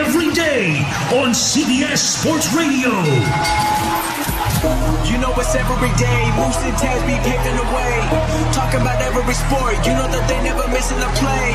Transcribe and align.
every 0.00 0.32
day 0.32 0.80
on 1.20 1.36
CBS 1.36 2.00
Sports 2.00 2.48
Radio. 2.56 2.88
You 5.04 5.16
know 5.20 5.32
it's 5.36 5.52
every 5.52 5.92
day. 6.00 6.22
Moose 6.40 6.56
and 6.64 6.76
Taz 6.80 7.00
be 7.04 7.16
paving 7.20 7.56
the 7.60 7.68
way. 7.76 7.94
Talking 8.56 8.80
about 8.80 8.96
every 9.04 9.36
sport. 9.36 9.76
You 9.84 9.92
know 9.92 10.08
that 10.08 10.24
they 10.24 10.40
never 10.40 10.64
missing 10.72 10.96
a 11.04 11.10
play. 11.20 11.52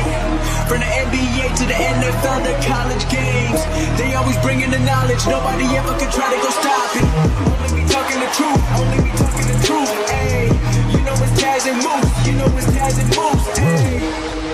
From 0.70 0.78
the 0.78 0.86
NBA 0.86 1.58
to 1.58 1.64
the 1.66 1.74
NFL, 1.74 2.38
the 2.46 2.54
college 2.62 3.04
games. 3.10 3.60
They 3.98 4.14
always 4.14 4.38
bringing 4.38 4.70
the 4.70 4.82
knowledge. 4.86 5.26
Nobody 5.26 5.66
ever 5.74 5.94
can 5.98 6.10
try 6.14 6.30
to 6.30 6.38
go 6.38 6.50
stop 6.54 6.90
it. 6.94 7.06
Only 7.50 7.82
me 7.82 7.82
talking 7.90 8.20
the 8.22 8.30
truth. 8.30 8.62
Only 8.78 8.98
me 9.02 9.10
talking 9.18 9.46
the 9.50 9.58
truth. 9.66 9.90
Hey, 10.06 10.46
you 10.94 11.02
know 11.02 11.18
it's 11.18 11.34
Taz 11.42 11.66
and 11.66 11.78
Moose. 11.82 12.14
You 12.26 12.34
know 12.38 12.48
it's 12.54 12.70
Taz 12.70 12.94
and 13.02 13.10
Moose. 13.10 13.46
Hey. 13.58 14.46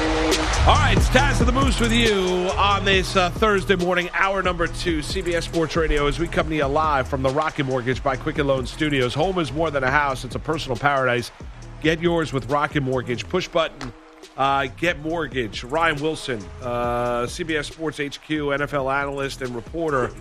All 0.65 0.79
right, 0.79 0.97
it's 0.97 1.02
Taz 1.13 1.41
of 1.41 1.47
the 1.47 1.53
Moose 1.53 1.79
with 1.79 1.93
you 1.93 2.49
on 2.57 2.87
this 2.87 3.17
uh, 3.17 3.29
Thursday 3.29 3.77
morning, 3.77 4.09
hour 4.15 4.43
number 4.43 4.67
two, 4.67 5.01
CBS 5.01 5.43
Sports 5.43 5.77
Radio, 5.77 6.07
as 6.07 6.19
we 6.19 6.27
come 6.27 6.49
to 6.49 6.57
you 6.57 6.65
live 6.65 7.07
from 7.07 7.23
the 7.23 7.29
Rocket 7.29 7.65
Mortgage 7.65 8.03
by 8.03 8.17
Quicken 8.17 8.47
Loan 8.47 8.65
Studios. 8.65 9.13
Home 9.13 9.39
is 9.39 9.53
more 9.53 9.71
than 9.71 9.85
a 9.85 9.91
house, 9.91 10.25
it's 10.25 10.37
a 10.37 10.39
personal 10.39 10.75
paradise. 10.75 11.31
Get 11.83 12.01
yours 12.01 12.33
with 12.33 12.49
Rocket 12.51 12.81
Mortgage. 12.81 13.29
Push 13.29 13.49
button, 13.49 13.93
uh, 14.39 14.69
get 14.79 15.01
mortgage. 15.01 15.65
Ryan 15.65 16.01
Wilson, 16.01 16.43
uh, 16.63 17.25
CBS 17.25 17.71
Sports 17.71 17.99
HQ, 17.99 18.29
NFL 18.29 18.91
analyst 18.91 19.43
and 19.43 19.55
reporter, 19.55 20.13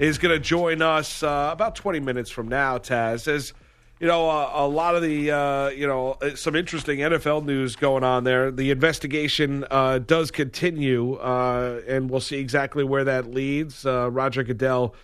is 0.00 0.18
going 0.18 0.34
to 0.34 0.40
join 0.40 0.82
us 0.82 1.22
uh, 1.22 1.50
about 1.52 1.76
20 1.76 2.00
minutes 2.00 2.28
from 2.28 2.48
now, 2.48 2.76
Taz. 2.76 3.28
As 3.28 3.52
you 4.00 4.06
know, 4.06 4.30
uh, 4.30 4.50
a 4.54 4.66
lot 4.66 4.96
of 4.96 5.02
the, 5.02 5.30
uh, 5.30 5.68
you 5.68 5.86
know, 5.86 6.12
uh, 6.22 6.34
some 6.34 6.56
interesting 6.56 7.00
NFL 7.00 7.44
news 7.44 7.76
going 7.76 8.02
on 8.02 8.24
there. 8.24 8.50
The 8.50 8.70
investigation 8.70 9.66
uh, 9.70 9.98
does 9.98 10.30
continue, 10.30 11.16
uh, 11.16 11.82
and 11.86 12.08
we'll 12.08 12.20
see 12.20 12.38
exactly 12.38 12.82
where 12.82 13.04
that 13.04 13.30
leads. 13.30 13.84
Uh, 13.84 14.10
Roger 14.10 14.42
Goodell 14.42 14.94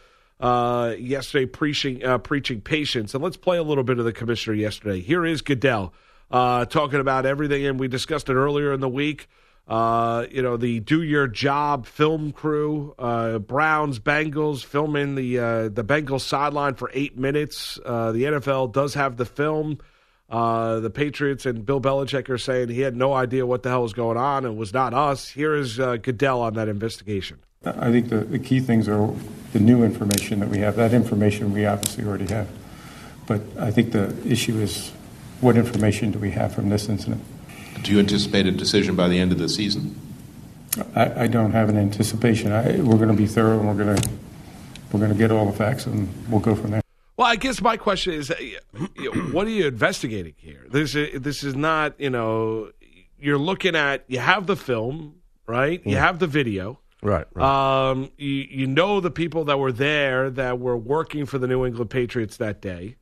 yesterday 0.41 1.45
preaching 1.45 2.01
preaching 2.23 2.63
patience, 2.63 3.15
and 3.15 3.23
let's 3.23 3.37
play 3.37 3.59
a 3.59 3.63
little 3.63 3.85
bit 3.85 3.99
of 3.99 4.07
the 4.07 4.15
commissioner 4.15 4.57
yesterday. 4.57 5.01
Here 5.01 5.27
is 5.27 5.43
Goodell 5.43 5.93
talking 6.31 7.01
about 7.01 7.27
everything, 7.27 7.67
and 7.67 7.79
we 7.79 7.89
discussed 7.89 8.31
it 8.31 8.35
earlier 8.35 8.73
in 8.73 8.81
the 8.81 8.89
week. 8.89 9.29
Uh, 9.69 10.27
you 10.31 10.43
know, 10.43 10.57
the 10.57 10.79
Do 10.81 11.03
Your 11.03 11.27
Job 11.27 11.87
film 11.87 12.31
crew, 12.31 12.95
uh, 12.99 13.39
Browns, 13.39 13.99
Bengals, 13.99 14.65
filming 14.65 15.17
the 15.17 15.39
uh, 15.39 15.69
the 15.69 15.83
Bengals 15.83 16.21
sideline 16.21 16.75
for 16.75 16.91
eight 16.95 17.19
minutes. 17.19 17.79
Uh, 17.85 18.13
the 18.13 18.25
NFL 18.25 18.73
does 18.73 18.95
have 18.95 19.17
the 19.17 19.25
film. 19.25 19.79
Uh, 20.29 20.81
the 20.81 20.91
Patriots 20.91 21.47
and 21.47 21.65
Bill 21.65 21.81
Belichick 21.81 22.29
are 22.29 22.39
saying 22.39 22.69
he 22.69 22.81
had 22.81 22.97
no 22.97 23.13
idea 23.13 23.47
what 23.47 23.63
the 23.63 23.69
hell 23.69 23.83
was 23.83 23.93
going 23.93 24.17
on 24.17 24.45
and 24.45 24.57
was 24.57 24.73
not 24.73 24.93
us. 24.95 25.29
Here 25.29 25.55
is 25.55 25.79
uh, 25.79 25.97
Goodell 25.97 26.43
on 26.43 26.55
that 26.55 26.69
investigation. 26.69 27.39
I 27.65 27.91
think 27.91 28.09
the, 28.09 28.19
the 28.19 28.39
key 28.39 28.61
things 28.61 28.89
are 28.89 29.13
the 29.53 29.61
new 29.61 29.83
information 29.83 30.41
that 30.41 30.49
we 30.49 30.59
have. 30.59 30.77
That 30.77 30.93
information 30.93 31.53
we 31.53 31.67
obviously 31.67 32.05
already 32.05 32.27
have. 32.27 32.49
But 33.27 33.41
I 33.59 33.71
think 33.73 33.93
the 33.93 34.15
issue 34.25 34.59
is 34.59 34.93
what 35.41 35.57
information 35.57 36.13
do 36.13 36.19
we 36.19 36.31
have 36.33 36.55
from 36.55 36.69
this 36.69 36.89
incident? 36.89 37.23
Do 37.83 37.93
you 37.93 37.99
anticipate 37.99 38.47
a 38.47 38.51
decision 38.51 38.97
by 38.97 39.09
the 39.09 39.19
end 39.19 39.33
of 39.33 39.39
the 39.39 39.49
season? 39.49 39.99
I, 40.95 41.25
I 41.25 41.27
don't 41.27 41.53
have 41.53 41.69
an 41.69 41.77
anticipation. 41.77 42.53
I, 42.53 42.81
we're 42.81 42.97
going 42.97 43.09
to 43.09 43.15
be 43.15 43.27
thorough 43.27 43.59
and 43.59 43.69
we're 43.69 43.85
going 43.85 43.97
to 43.97 44.11
we're 44.93 45.01
going 45.01 45.13
to 45.13 45.19
get 45.19 45.31
all 45.31 45.47
the 45.47 45.57
facts 45.57 45.87
and 45.87 46.09
we'll 46.29 46.41
go 46.41 46.55
from 46.55 46.71
there. 46.71 46.83
Well, 47.17 47.27
I 47.27 47.37
guess 47.37 47.61
my 47.61 47.77
question 47.77 48.13
is, 48.13 48.33
you 48.39 48.59
know, 49.15 49.21
what 49.33 49.47
are 49.47 49.51
you 49.51 49.67
investigating 49.67 50.35
here? 50.37 50.67
This 50.71 50.95
is, 50.95 51.21
this 51.21 51.43
is 51.43 51.55
not, 51.55 51.99
you 51.99 52.11
know, 52.11 52.71
you're 53.19 53.39
looking 53.39 53.75
at 53.75 54.05
you 54.07 54.19
have 54.19 54.47
the 54.47 54.57
film, 54.57 55.17
right? 55.47 55.85
You 55.85 55.97
have 55.97 56.19
the 56.19 56.27
video. 56.27 56.79
Right. 57.03 57.27
right. 57.35 57.91
Um, 57.91 58.11
you, 58.17 58.29
you 58.29 58.67
know 58.67 59.01
the 59.01 59.11
people 59.11 59.45
that 59.45 59.59
were 59.59 59.73
there 59.73 60.31
that 60.31 60.59
were 60.59 60.77
working 60.77 61.27
for 61.27 61.39
the 61.39 61.47
New 61.47 61.65
England 61.65 61.91
Patriots 61.91 62.37
that 62.39 62.61
day. 62.61 62.97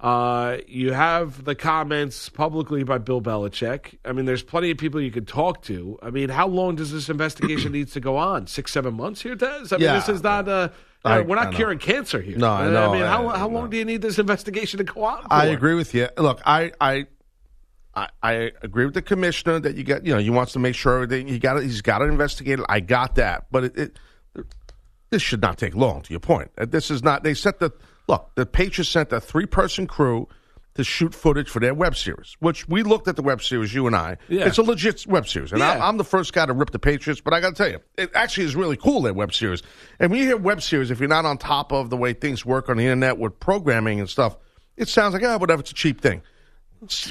Uh, 0.00 0.58
you 0.68 0.92
have 0.92 1.44
the 1.44 1.56
comments 1.56 2.28
publicly 2.28 2.84
by 2.84 2.98
Bill 2.98 3.20
Belichick. 3.20 3.98
I 4.04 4.12
mean, 4.12 4.26
there's 4.26 4.44
plenty 4.44 4.70
of 4.70 4.78
people 4.78 5.00
you 5.00 5.10
could 5.10 5.26
talk 5.26 5.62
to. 5.62 5.98
I 6.00 6.10
mean, 6.10 6.28
how 6.28 6.46
long 6.46 6.76
does 6.76 6.92
this 6.92 7.08
investigation 7.08 7.72
needs 7.72 7.92
to 7.94 8.00
go 8.00 8.16
on? 8.16 8.46
Six, 8.46 8.70
seven 8.72 8.94
months 8.94 9.22
here, 9.22 9.34
Des? 9.34 9.46
I 9.46 9.72
mean, 9.72 9.80
Yeah. 9.80 9.94
this 9.94 10.08
is 10.08 10.22
not. 10.22 10.48
Uh, 10.48 10.68
we're 11.04 11.34
not 11.34 11.52
curing 11.52 11.78
cancer 11.78 12.20
here. 12.20 12.36
No, 12.38 12.48
I 12.50 12.70
know. 12.70 12.90
I 12.90 12.92
mean, 12.92 13.04
how, 13.06 13.28
I- 13.28 13.38
how 13.38 13.48
long 13.48 13.70
do 13.70 13.76
you 13.76 13.84
need 13.84 14.00
this 14.02 14.18
investigation 14.20 14.78
to 14.78 14.84
go 14.84 15.02
on? 15.02 15.22
For? 15.22 15.32
I 15.32 15.46
agree 15.46 15.74
with 15.74 15.92
you. 15.94 16.08
Look, 16.16 16.40
I, 16.46 16.70
I, 16.80 17.06
I, 17.96 18.08
I 18.22 18.32
agree 18.62 18.84
with 18.84 18.94
the 18.94 19.02
commissioner 19.02 19.58
that 19.58 19.74
you 19.74 19.82
got. 19.82 20.06
You 20.06 20.14
know, 20.14 20.20
he 20.20 20.30
wants 20.30 20.52
to 20.52 20.60
make 20.60 20.76
sure 20.76 20.94
everything. 21.02 21.26
He 21.26 21.40
got 21.40 21.56
it. 21.56 21.64
He's 21.64 21.82
got 21.82 21.98
to 21.98 22.04
investigate 22.04 22.60
it. 22.60 22.66
I 22.68 22.78
got 22.78 23.16
that, 23.16 23.46
but 23.50 23.64
it, 23.64 23.76
it, 23.76 23.96
this 25.10 25.22
should 25.22 25.40
not 25.42 25.58
take 25.58 25.74
long. 25.74 26.02
To 26.02 26.10
your 26.12 26.20
point, 26.20 26.50
this 26.56 26.88
is 26.90 27.02
not. 27.02 27.24
They 27.24 27.34
set 27.34 27.58
the 27.58 27.72
look. 28.08 28.30
The 28.34 28.46
Patriots 28.46 28.88
sent 28.90 29.12
a 29.12 29.20
three-person 29.20 29.86
crew 29.86 30.28
to 30.74 30.84
shoot 30.84 31.12
footage 31.14 31.48
for 31.48 31.58
their 31.58 31.74
web 31.74 31.96
series, 31.96 32.36
which 32.38 32.68
we 32.68 32.84
looked 32.84 33.08
at 33.08 33.16
the 33.16 33.22
web 33.22 33.42
series. 33.42 33.74
You 33.74 33.86
and 33.88 33.96
I. 33.96 34.16
Yeah. 34.28 34.46
It's 34.46 34.58
a 34.58 34.62
legit 34.62 35.06
web 35.08 35.26
series, 35.26 35.50
and 35.50 35.60
Yeah. 35.60 35.72
I, 35.72 35.88
I'm 35.88 35.96
the 35.96 36.04
first 36.04 36.32
guy 36.32 36.46
to 36.46 36.52
rip 36.52 36.70
the 36.70 36.78
Patriots. 36.78 37.20
But 37.20 37.34
I 37.34 37.40
got 37.40 37.50
to 37.50 37.54
tell 37.56 37.70
you, 37.70 37.80
it 37.96 38.10
actually 38.14 38.46
is 38.46 38.54
really 38.54 38.76
cool. 38.76 39.02
Their 39.02 39.12
web 39.14 39.34
series, 39.34 39.62
and 39.98 40.10
when 40.10 40.20
you 40.20 40.26
hear 40.26 40.36
web 40.36 40.62
series, 40.62 40.90
if 40.90 41.00
you're 41.00 41.08
not 41.08 41.24
on 41.24 41.36
top 41.36 41.72
of 41.72 41.90
the 41.90 41.96
way 41.96 42.12
things 42.12 42.46
work 42.46 42.68
on 42.68 42.76
the 42.76 42.84
internet 42.84 43.18
with 43.18 43.38
programming 43.40 43.98
and 43.98 44.08
stuff, 44.08 44.36
it 44.76 44.88
sounds 44.88 45.14
like 45.14 45.24
ah, 45.24 45.36
whatever. 45.36 45.60
It's 45.60 45.72
a 45.72 45.74
cheap 45.74 46.00
thing. 46.00 46.22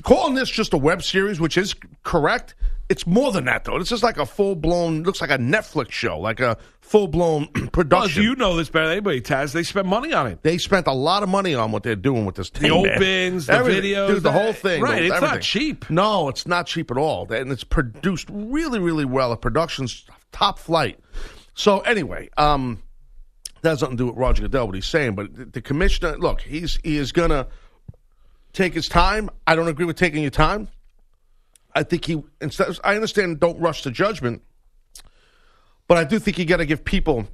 Calling 0.03 0.35
this 0.35 0.49
just 0.49 0.73
a 0.73 0.77
web 0.77 1.03
series, 1.03 1.39
which 1.39 1.57
is 1.57 1.75
correct, 2.03 2.55
it's 2.89 3.05
more 3.05 3.31
than 3.33 3.45
that 3.45 3.65
though. 3.65 3.75
It's 3.77 3.89
just 3.89 4.03
like 4.03 4.17
a 4.17 4.25
full 4.25 4.55
blown, 4.55 5.03
looks 5.03 5.19
like 5.19 5.29
a 5.29 5.37
Netflix 5.37 5.91
show, 5.91 6.17
like 6.19 6.39
a 6.39 6.57
full 6.79 7.07
blown 7.09 7.49
Well, 7.53 7.67
production. 7.73 8.23
you 8.23 8.35
know 8.35 8.55
this 8.55 8.69
better 8.69 8.85
than 8.87 8.93
anybody, 8.93 9.19
Taz. 9.19 9.51
They 9.51 9.63
spent 9.63 9.87
money 9.87 10.13
on 10.13 10.27
it. 10.27 10.41
they 10.41 10.57
spent 10.57 10.87
a 10.87 10.93
lot 10.93 11.21
of 11.21 11.27
money 11.29 11.53
on 11.53 11.71
what 11.73 11.83
they're 11.83 11.97
doing 11.97 12.25
with 12.25 12.35
this 12.35 12.49
The 12.49 12.69
man. 12.69 12.71
opens, 12.95 13.47
the 13.47 13.53
Everything. 13.53 13.83
videos, 13.83 14.07
Dude, 14.07 14.23
the 14.23 14.31
whole 14.31 14.53
thing. 14.53 14.81
right, 14.81 15.01
the- 15.01 15.07
it's 15.13 15.21
not 15.21 15.41
cheap. 15.41 15.89
No, 15.89 16.29
it's 16.29 16.47
not 16.47 16.65
cheap 16.67 16.89
at 16.89 16.97
all. 16.97 17.29
And 17.31 17.51
it's 17.51 17.65
produced 17.65 18.29
really, 18.31 18.79
really 18.79 19.05
well. 19.05 19.31
The 19.31 19.37
production's 19.37 20.05
top 20.31 20.57
flight. 20.59 20.97
So 21.55 21.79
anyway, 21.81 22.29
um, 22.37 22.81
that 23.63 23.69
has 23.71 23.81
nothing 23.81 23.97
to 23.97 24.03
do 24.03 24.07
with 24.07 24.15
Roger 24.15 24.43
Goodell, 24.43 24.67
what 24.67 24.75
he's 24.75 24.85
saying, 24.85 25.15
but 25.15 25.35
the, 25.35 25.45
the 25.45 25.61
commissioner, 25.61 26.15
look, 26.17 26.39
he's 26.39 26.79
he 26.83 26.95
is 26.97 27.11
gonna 27.11 27.47
take 28.57 28.73
his 28.73 28.89
time. 28.89 29.29
I 29.45 29.55
don't 29.55 29.67
agree 29.67 29.85
with 29.85 29.95
taking 29.95 30.21
your 30.21 30.31
time. 30.31 30.67
I 31.75 31.83
think 31.83 32.05
he 32.05 32.23
instead. 32.41 32.77
I 32.83 32.95
understand. 32.95 33.39
Don't 33.39 33.59
rush 33.59 33.83
to 33.83 33.91
judgment, 33.91 34.41
but 35.87 35.97
I 35.97 36.03
do 36.03 36.19
think 36.19 36.39
you 36.39 36.45
got 36.45 36.57
to 36.57 36.65
give 36.65 36.83
people 36.83 37.27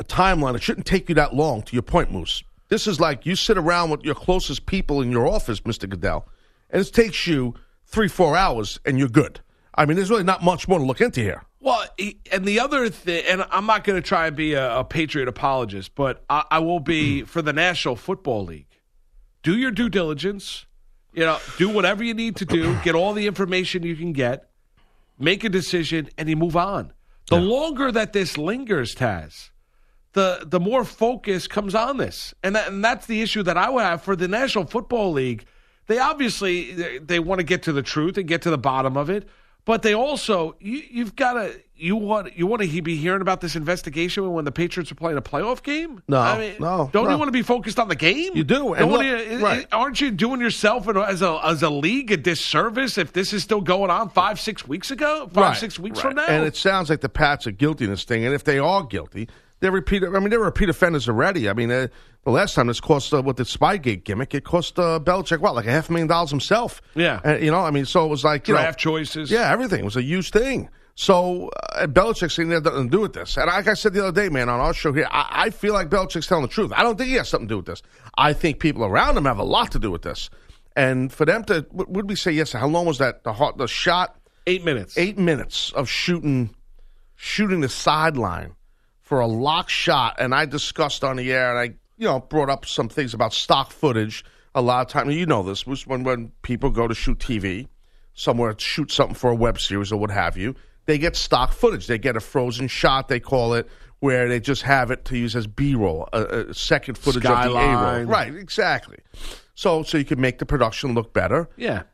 a 0.00 0.04
timeline. 0.04 0.54
It 0.54 0.62
shouldn't 0.62 0.86
take 0.86 1.08
you 1.08 1.14
that 1.16 1.34
long. 1.34 1.62
To 1.62 1.72
your 1.74 1.82
point, 1.82 2.10
Moose. 2.10 2.42
This 2.68 2.86
is 2.86 2.98
like 2.98 3.26
you 3.26 3.36
sit 3.36 3.58
around 3.58 3.90
with 3.90 4.02
your 4.02 4.14
closest 4.14 4.64
people 4.66 5.02
in 5.02 5.12
your 5.12 5.26
office, 5.28 5.64
Mister 5.66 5.86
Goodell, 5.86 6.26
and 6.70 6.80
it 6.80 6.92
takes 6.92 7.26
you 7.26 7.54
three, 7.84 8.08
four 8.08 8.36
hours, 8.36 8.80
and 8.86 8.98
you're 8.98 9.08
good. 9.08 9.40
I 9.74 9.84
mean, 9.84 9.96
there's 9.96 10.10
really 10.10 10.24
not 10.24 10.42
much 10.42 10.66
more 10.66 10.78
to 10.78 10.84
look 10.84 11.00
into 11.00 11.20
here. 11.20 11.42
Well, 11.60 11.84
and 12.32 12.44
the 12.44 12.60
other 12.60 12.88
thing, 12.88 13.24
and 13.28 13.44
I'm 13.50 13.66
not 13.66 13.84
going 13.84 14.00
to 14.00 14.06
try 14.06 14.26
and 14.26 14.36
be 14.36 14.54
a, 14.54 14.78
a 14.80 14.84
Patriot 14.84 15.28
apologist, 15.28 15.94
but 15.94 16.24
I, 16.30 16.44
I 16.50 16.58
will 16.60 16.80
be 16.80 17.22
Mm. 17.22 17.26
for 17.26 17.42
the 17.42 17.52
National 17.52 17.96
Football 17.96 18.44
League. 18.44 18.66
Do 19.44 19.56
your 19.56 19.70
due 19.70 19.88
diligence. 19.88 20.66
You 21.12 21.24
know, 21.24 21.38
do 21.58 21.68
whatever 21.68 22.02
you 22.02 22.12
need 22.12 22.34
to 22.36 22.44
do. 22.44 22.76
Get 22.82 22.96
all 22.96 23.12
the 23.12 23.28
information 23.28 23.84
you 23.84 23.94
can 23.94 24.12
get. 24.12 24.50
Make 25.16 25.44
a 25.44 25.48
decision, 25.48 26.08
and 26.18 26.28
you 26.28 26.34
move 26.34 26.56
on. 26.56 26.92
The 27.28 27.36
longer 27.36 27.92
that 27.92 28.12
this 28.12 28.36
lingers, 28.36 28.96
Taz, 28.96 29.50
the 30.12 30.44
the 30.44 30.58
more 30.58 30.84
focus 30.84 31.46
comes 31.46 31.74
on 31.74 31.98
this, 31.98 32.34
and 32.42 32.56
that, 32.56 32.68
and 32.68 32.84
that's 32.84 33.06
the 33.06 33.22
issue 33.22 33.44
that 33.44 33.56
I 33.56 33.70
would 33.70 33.82
have 33.82 34.02
for 34.02 34.16
the 34.16 34.26
National 34.26 34.66
Football 34.66 35.12
League. 35.12 35.44
They 35.86 35.98
obviously 35.98 36.72
they, 36.72 36.98
they 36.98 37.18
want 37.20 37.38
to 37.38 37.44
get 37.44 37.62
to 37.64 37.72
the 37.72 37.82
truth 37.82 38.18
and 38.18 38.26
get 38.26 38.42
to 38.42 38.50
the 38.50 38.58
bottom 38.58 38.96
of 38.96 39.08
it, 39.08 39.28
but 39.64 39.82
they 39.82 39.94
also 39.94 40.56
you, 40.58 40.82
you've 40.90 41.14
got 41.14 41.34
to 41.34 41.60
you 41.76 41.96
want 41.96 42.36
you 42.36 42.46
want 42.46 42.62
to 42.62 42.82
be 42.82 42.96
hearing 42.96 43.20
about 43.20 43.40
this 43.40 43.56
investigation 43.56 44.32
when 44.32 44.44
the 44.44 44.52
Patriots 44.52 44.92
are 44.92 44.94
playing 44.94 45.18
a 45.18 45.22
playoff 45.22 45.62
game. 45.62 46.02
No, 46.06 46.18
I 46.20 46.38
mean, 46.38 46.54
no, 46.60 46.88
Don't 46.92 47.04
no. 47.06 47.10
you 47.10 47.18
want 47.18 47.28
to 47.28 47.32
be 47.32 47.42
focused 47.42 47.78
on 47.80 47.88
the 47.88 47.96
game? 47.96 48.30
You 48.34 48.44
do, 48.44 48.74
and 48.74 48.90
look- 48.92 49.02
you- 49.04 49.38
right. 49.44 49.66
Aren't 49.72 50.00
you 50.00 50.10
doing 50.10 50.40
yourself 50.40 50.86
and 50.86 50.96
as 50.98 51.20
a 51.22 51.40
as 51.44 51.62
a 51.62 51.70
league 51.70 52.12
a 52.12 52.16
disservice 52.16 52.96
if 52.98 53.12
this 53.12 53.32
is 53.32 53.42
still 53.42 53.60
going 53.60 53.90
on 53.90 54.08
five 54.10 54.38
six 54.38 54.66
weeks 54.68 54.90
ago, 54.90 55.28
five 55.32 55.36
Right, 55.36 55.56
six 55.56 55.78
weeks 55.78 55.96
right. 55.98 56.10
from 56.10 56.16
now? 56.16 56.26
And 56.26 56.44
it 56.44 56.56
sounds 56.56 56.90
like 56.90 57.00
the 57.00 57.08
Pats 57.08 57.46
are 57.46 57.50
guilty 57.52 57.84
in 57.84 57.90
this 57.90 58.04
thing. 58.04 58.24
And 58.24 58.34
if 58.34 58.44
they 58.44 58.58
are 58.58 58.84
guilty, 58.84 59.28
they're 59.60 59.72
repeat. 59.72 60.04
I 60.04 60.08
mean, 60.20 60.30
they're 60.30 60.38
repeat 60.38 60.68
offenders 60.68 61.08
already. 61.08 61.48
I 61.48 61.54
mean, 61.54 61.70
uh, 61.72 61.88
the 62.24 62.30
last 62.30 62.54
time 62.54 62.68
this 62.68 62.80
cost 62.80 63.12
uh, 63.12 63.20
with 63.20 63.36
the 63.36 63.42
Spygate 63.42 64.04
gimmick, 64.04 64.32
it 64.34 64.44
cost 64.44 64.78
uh, 64.78 65.00
Belichick 65.02 65.40
what, 65.40 65.54
like 65.56 65.66
a 65.66 65.70
half 65.72 65.90
million 65.90 66.06
dollars 66.08 66.30
himself. 66.30 66.80
Yeah. 66.94 67.20
And, 67.24 67.42
you 67.44 67.50
know, 67.50 67.58
I 67.60 67.70
mean, 67.70 67.84
so 67.84 68.04
it 68.04 68.08
was 68.08 68.22
like 68.24 68.46
you 68.48 68.54
draft 68.54 68.78
know, 68.78 68.92
choices. 68.92 69.30
Yeah, 69.30 69.50
everything 69.50 69.80
it 69.80 69.84
was 69.84 69.96
a 69.96 70.02
huge 70.02 70.30
thing. 70.30 70.68
So 70.96 71.50
uh, 71.72 71.86
Belichick's 71.86 72.34
saying 72.34 72.50
that 72.50 72.56
had 72.56 72.64
nothing 72.64 72.90
to 72.90 72.96
do 72.96 73.00
with 73.00 73.14
this. 73.14 73.36
And 73.36 73.46
like 73.46 73.66
I 73.66 73.74
said 73.74 73.94
the 73.94 74.06
other 74.06 74.22
day, 74.22 74.28
man, 74.28 74.48
on 74.48 74.60
our 74.60 74.72
show 74.72 74.92
here, 74.92 75.08
I, 75.10 75.46
I 75.46 75.50
feel 75.50 75.74
like 75.74 75.88
Belichick's 75.90 76.26
telling 76.26 76.42
the 76.42 76.48
truth. 76.48 76.72
I 76.74 76.82
don't 76.82 76.96
think 76.96 77.08
he 77.08 77.16
has 77.16 77.28
something 77.28 77.48
to 77.48 77.52
do 77.52 77.56
with 77.58 77.66
this. 77.66 77.82
I 78.16 78.32
think 78.32 78.60
people 78.60 78.84
around 78.84 79.16
him 79.16 79.24
have 79.24 79.38
a 79.38 79.44
lot 79.44 79.72
to 79.72 79.78
do 79.78 79.90
with 79.90 80.02
this. 80.02 80.30
And 80.76 81.12
for 81.12 81.24
them 81.24 81.44
to, 81.44 81.66
what 81.70 81.88
would 81.90 82.08
we 82.08 82.16
say 82.16 82.32
yes? 82.32 82.52
How 82.52 82.66
long 82.66 82.86
was 82.86 82.98
that? 82.98 83.24
The 83.24 83.32
hot, 83.32 83.58
the 83.58 83.66
shot 83.66 84.16
eight 84.46 84.64
minutes. 84.64 84.96
eight 84.98 85.18
minutes 85.18 85.72
of 85.72 85.88
shooting 85.88 86.54
shooting 87.16 87.60
the 87.60 87.68
sideline 87.68 88.54
for 89.00 89.20
a 89.20 89.26
lock 89.26 89.68
shot 89.68 90.16
and 90.18 90.34
I 90.34 90.46
discussed 90.46 91.04
on 91.04 91.16
the 91.16 91.32
air 91.32 91.50
and 91.50 91.58
I 91.58 91.74
you 91.96 92.06
know 92.06 92.20
brought 92.20 92.50
up 92.50 92.66
some 92.66 92.88
things 92.88 93.14
about 93.14 93.32
stock 93.32 93.70
footage 93.70 94.24
a 94.54 94.60
lot 94.60 94.82
of 94.82 94.88
time 94.88 95.10
you 95.10 95.26
know 95.26 95.42
this 95.42 95.66
was 95.66 95.86
when 95.86 96.02
when 96.02 96.32
people 96.42 96.70
go 96.70 96.88
to 96.88 96.94
shoot 96.94 97.18
TV 97.18 97.68
somewhere 98.14 98.54
shoot 98.58 98.90
something 98.90 99.14
for 99.14 99.30
a 99.30 99.34
web 99.34 99.60
series 99.60 99.92
or 99.92 99.96
what 99.96 100.10
have 100.10 100.36
you 100.36 100.54
they 100.86 100.98
get 100.98 101.16
stock 101.16 101.52
footage. 101.52 101.86
They 101.86 101.98
get 101.98 102.16
a 102.16 102.20
frozen 102.20 102.68
shot 102.68 103.08
they 103.08 103.20
call 103.20 103.54
it 103.54 103.68
where 104.00 104.28
they 104.28 104.38
just 104.38 104.62
have 104.62 104.90
it 104.90 105.04
to 105.06 105.16
use 105.16 105.34
as 105.34 105.46
B-roll 105.46 106.08
a, 106.12 106.22
a 106.48 106.54
second 106.54 106.98
footage 106.98 107.24
of 107.24 107.44
the 107.44 107.56
A-roll. 107.56 108.04
Right 108.04 108.34
exactly. 108.34 108.98
So 109.54 109.82
so 109.82 109.96
you 109.98 110.04
can 110.04 110.20
make 110.20 110.38
the 110.38 110.46
production 110.46 110.94
look 110.94 111.12
better. 111.12 111.48
Yeah. 111.56 111.84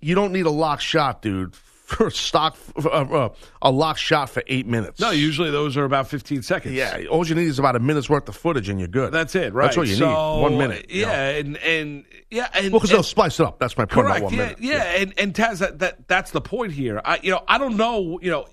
you 0.00 0.14
don't 0.14 0.32
need 0.32 0.46
a 0.46 0.50
lock 0.50 0.80
shot, 0.80 1.20
dude, 1.22 1.54
for 1.88 2.10
stock 2.12 2.56
uh, 2.76 2.88
uh, 2.88 3.28
a 3.62 3.70
lock 3.70 3.96
shot 3.96 4.28
for 4.28 4.42
eight 4.46 4.66
minutes. 4.66 5.00
No, 5.00 5.10
usually 5.10 5.50
those 5.50 5.76
are 5.76 5.84
about 5.84 6.06
15 6.08 6.42
seconds. 6.42 6.74
yeah, 6.74 7.04
all 7.10 7.26
you 7.26 7.34
need 7.34 7.46
is 7.48 7.58
about 7.58 7.76
a 7.76 7.78
minute's 7.80 8.10
worth 8.10 8.28
of 8.28 8.36
footage, 8.36 8.68
and 8.68 8.78
you're 8.78 8.88
good. 8.88 9.10
That's 9.12 9.34
it, 9.34 9.54
right? 9.54 9.64
That's 9.66 9.76
what 9.78 9.88
you 9.88 9.94
So, 9.94 10.06
need. 10.08 10.42
One 10.42 10.58
minute. 10.58 10.90
you 10.90 11.06
know. 11.06 11.08
Yeah, 11.12 11.28
and 11.30 11.56
and 11.58 12.04
yeah, 12.30 12.48
and 12.52 12.70
Well, 12.72 12.80
because 12.80 12.90
they'll 12.90 12.98
and- 12.98 13.06
spice 13.06 13.40
it 13.40 13.46
up. 13.46 13.58
That's 13.58 13.76
my 13.78 13.86
point. 13.86 14.06
about 14.06 14.18
correct. 14.18 14.24
one 14.24 14.34
Yeah, 14.34 14.38
minute. 14.42 14.58
yeah, 14.60 14.82
and 15.00 15.14
and 15.18 15.34
Taz, 15.34 15.58
that, 15.60 15.78
that 15.78 16.06
that's 16.08 16.30
the 16.32 16.42
point 16.42 16.72
here. 16.72 17.00
I 17.04 17.18
you 17.22 17.30
know 17.30 17.42
I 17.48 17.56
don't 17.56 17.76
know 17.78 18.18
you 18.20 18.30
know 18.30 18.46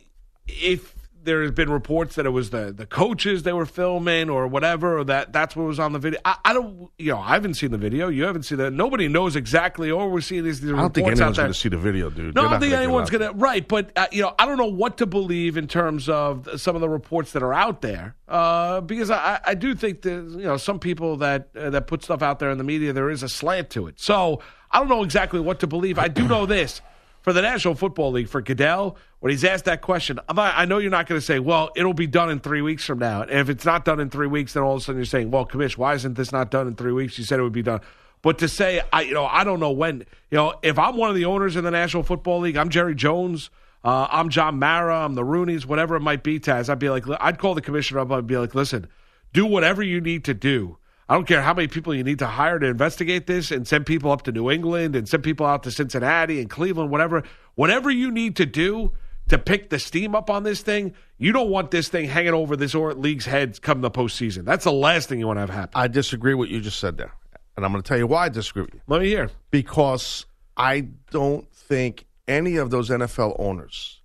if 0.48 0.94
there 1.25 1.42
has 1.42 1.51
been 1.51 1.69
reports 1.69 2.16
that 2.16 2.25
it 2.25 2.30
was 2.30 2.51
the 2.51 2.72
the 2.72 2.86
coaches 2.86 3.44
they 3.44 3.54
were 3.54 3.66
filming 3.66 4.30
or 4.30 4.48
whatever, 4.48 5.00
or 5.00 5.04
that 5.04 5.33
that's 5.33 5.56
what 5.56 5.66
was 5.66 5.80
on 5.80 5.92
the 5.92 6.00
video. 6.00 6.19
I, 6.24 6.38
I 6.45 6.54
don't 6.54 6.89
you 6.98 7.12
know 7.12 7.19
I 7.19 7.33
haven't 7.33 7.56
seen 7.56 7.72
the 7.72 7.77
video. 7.77 8.07
You 8.07 8.24
haven't 8.24 8.44
seen 8.44 8.57
that. 8.60 8.72
Nobody 8.72 9.07
knows 9.07 9.36
exactly. 9.36 9.92
Or 9.92 10.10
we're 10.10 10.22
seeing 10.22 10.44
these, 10.44 10.62
these 10.62 10.72
I 10.72 10.77
don't 10.77 10.94
think 10.94 11.07
anyone's 11.07 11.38
going 11.38 11.51
to 11.51 11.54
see 11.54 11.69
the 11.69 11.77
video, 11.77 12.10
dude. 12.10 12.36
No, 12.36 12.42
They're 12.42 12.48
I 12.48 12.51
don't 12.51 12.62
think 12.62 12.74
anyone's 12.74 13.10
going 13.10 13.22
to. 13.22 13.38
Right, 13.38 13.68
but 13.68 13.92
uh, 13.95 14.07
you 14.12 14.22
know, 14.22 14.33
I 14.39 14.45
don't 14.45 14.57
know 14.57 14.66
what 14.66 14.98
to 14.98 15.06
believe 15.06 15.57
in 15.57 15.68
terms 15.68 16.07
of 16.07 16.48
some 16.60 16.75
of 16.75 16.81
the 16.81 16.89
reports 16.89 17.33
that 17.33 17.44
are 17.44 17.54
out 17.54 17.81
there, 17.81 18.16
uh, 18.28 18.81
because 18.81 19.12
I, 19.12 19.42
I 19.45 19.56
do 19.56 19.75
think 19.75 20.04
that 20.04 20.10
you 20.10 20.44
know 20.44 20.57
some 20.57 20.80
people 20.80 21.18
that 21.18 21.50
uh, 21.56 21.71
that 21.71 21.88
put 21.88 22.04
stuff 22.04 22.21
out 22.21 22.39
there 22.39 22.51
in 22.51 22.57
the 22.57 22.63
media, 22.63 22.94
there 22.94 23.10
is 23.10 23.24
a 23.24 23.30
slant 23.30 23.69
to 23.71 23.88
it. 23.88 24.00
So 24.00 24.42
I 24.71 24.80
don't 24.80 24.89
know 24.89 25.04
exactly 25.04 25.39
what 25.39 25.60
to 25.62 25.68
believe. 25.68 26.00
I 26.00 26.07
do 26.07 26.28
know 26.28 26.45
this 26.45 26.81
for 27.25 27.33
the 27.33 27.42
National 27.42 27.74
Football 27.74 28.12
League 28.12 28.30
for 28.30 28.39
Goodell 28.39 28.98
when 29.19 29.31
he's 29.31 29.44
asked 29.44 29.66
that 29.66 29.81
question. 29.81 30.19
Not, 30.31 30.54
I 30.56 30.66
know 30.66 30.77
you're 30.77 30.92
not 30.92 31.07
going 31.07 31.19
to 31.19 31.25
say, 31.25 31.39
"Well, 31.39 31.72
it'll 31.75 31.95
be 31.95 32.06
done 32.06 32.30
in 32.30 32.39
three 32.39 32.62
weeks 32.62 32.86
from 32.86 33.00
now," 33.00 33.24
and 33.24 33.31
if 33.31 33.50
it's 33.50 33.66
not 33.66 33.83
done 33.83 34.00
in 34.00 34.12
three 34.12 34.27
weeks, 34.27 34.54
then 34.54 34.62
all 34.62 34.75
of 34.75 34.81
a 34.81 34.83
sudden 34.83 35.00
you're 35.00 35.07
saying, 35.07 35.31
"Well, 35.31 35.44
Commish, 35.44 35.75
why 35.75 35.95
isn't 35.95 36.13
this 36.13 36.31
not 36.31 36.51
done 36.51 36.68
in 36.68 36.75
three 36.75 36.92
weeks?" 36.92 37.18
You 37.18 37.24
said 37.24 37.39
it 37.39 37.42
would 37.42 37.51
be 37.51 37.63
done. 37.63 37.81
But 38.22 38.38
to 38.38 38.48
say, 38.48 38.83
I 38.94 39.01
you 39.01 39.16
know, 39.16 39.25
I 39.25 39.44
don't 39.44 39.60
know 39.60 39.72
when. 39.72 40.06
You 40.30 40.38
know, 40.38 40.54
if 40.62 40.77
I'm 40.77 40.98
one 40.98 41.10
of 41.10 41.16
the 41.16 41.25
owners 41.25 41.56
in 41.56 41.63
the 41.63 41.72
National 41.72 42.04
Football 42.04 42.42
League, 42.42 42.57
I'm 42.57 42.69
Jerry 42.69 42.94
Jones. 42.94 43.50
Uh, 43.83 44.07
I'm 44.12 44.30
John 44.30 44.60
Mara. 44.60 45.04
I'm 45.04 45.16
the 45.16 45.24
Rooneys, 45.24 45.66
whatever 45.66 45.95
it 45.95 46.01
might 46.01 46.21
be. 46.21 46.39
Taz, 46.39 46.69
I'd 46.69 46.78
be 46.78 46.92
like, 46.92 47.06
I'd 47.19 47.39
call 47.39 47.56
the 47.56 47.62
commissioner 47.62 48.01
up. 48.01 48.12
I'd 48.12 48.28
be 48.28 48.38
like, 48.38 48.54
listen, 48.54 48.88
do 49.33 49.48
whatever 49.48 49.81
you 49.81 50.00
need 50.00 50.24
to 50.25 50.36
do. 50.36 50.78
I 51.07 51.13
don't 51.13 51.28
care 51.28 51.42
how 51.42 51.54
many 51.54 51.68
people 51.68 51.94
you 51.94 52.04
need 52.04 52.19
to 52.19 52.28
hire 52.28 52.57
to 52.57 52.66
investigate 52.66 53.28
this 53.28 53.52
and 53.52 53.68
send 53.68 53.86
people 53.86 54.12
up 54.12 54.24
to 54.24 54.31
New 54.31 54.50
England 54.50 54.96
and 54.96 55.07
send 55.07 55.24
people 55.24 55.46
out 55.46 55.62
to 55.63 55.72
Cincinnati 55.72 56.40
and 56.40 56.50
Cleveland, 56.50 56.90
whatever. 56.90 57.24
Whatever 57.54 57.92
you 57.92 58.10
need 58.10 58.36
to 58.38 58.46
do 58.46 58.92
to 59.30 59.38
pick 59.38 59.69
the 59.69 59.78
steam 59.78 60.16
up 60.16 60.30
on 60.31 60.44
this 60.44 60.62
thing, 60.62 60.94
you 61.18 61.31
don't 61.31 61.50
want 61.50 61.69
this 61.72 61.90
thing 61.90 62.06
hanging 62.10 62.34
over 62.34 62.56
this 62.56 62.74
or- 62.74 62.94
league's 62.96 63.25
head 63.25 63.62
come 63.62 63.81
the 63.81 63.92
postseason. 63.92 64.46
That's 64.46 64.63
the 64.63 64.72
last 64.72 65.07
thing 65.07 65.19
you 65.19 65.28
want 65.28 65.38
to 65.38 65.42
have 65.42 65.50
happen. 65.52 65.72
I 65.75 65.88
disagree 65.88 66.34
with 66.34 66.48
what 66.48 66.50
you 66.50 66.60
just 66.62 66.80
said 66.80 66.98
there, 66.98 67.13
and 67.56 67.63
I'm 67.66 67.72
going 67.72 67.84
to 67.84 67.88
tell 67.88 67.98
you 67.98 68.07
why 68.07 68.25
I 68.25 68.30
disagree 68.30 68.63
with 68.63 68.74
you. 68.74 68.81
Let 68.88 69.02
me 69.02 69.07
hear. 69.07 69.30
because 69.52 70.25
I 70.57 70.88
don't 71.12 71.52
think 71.54 72.06
any 72.28 72.57
of 72.57 72.72
those 72.72 72.90
NFL 72.90 73.36
owners 73.40 74.02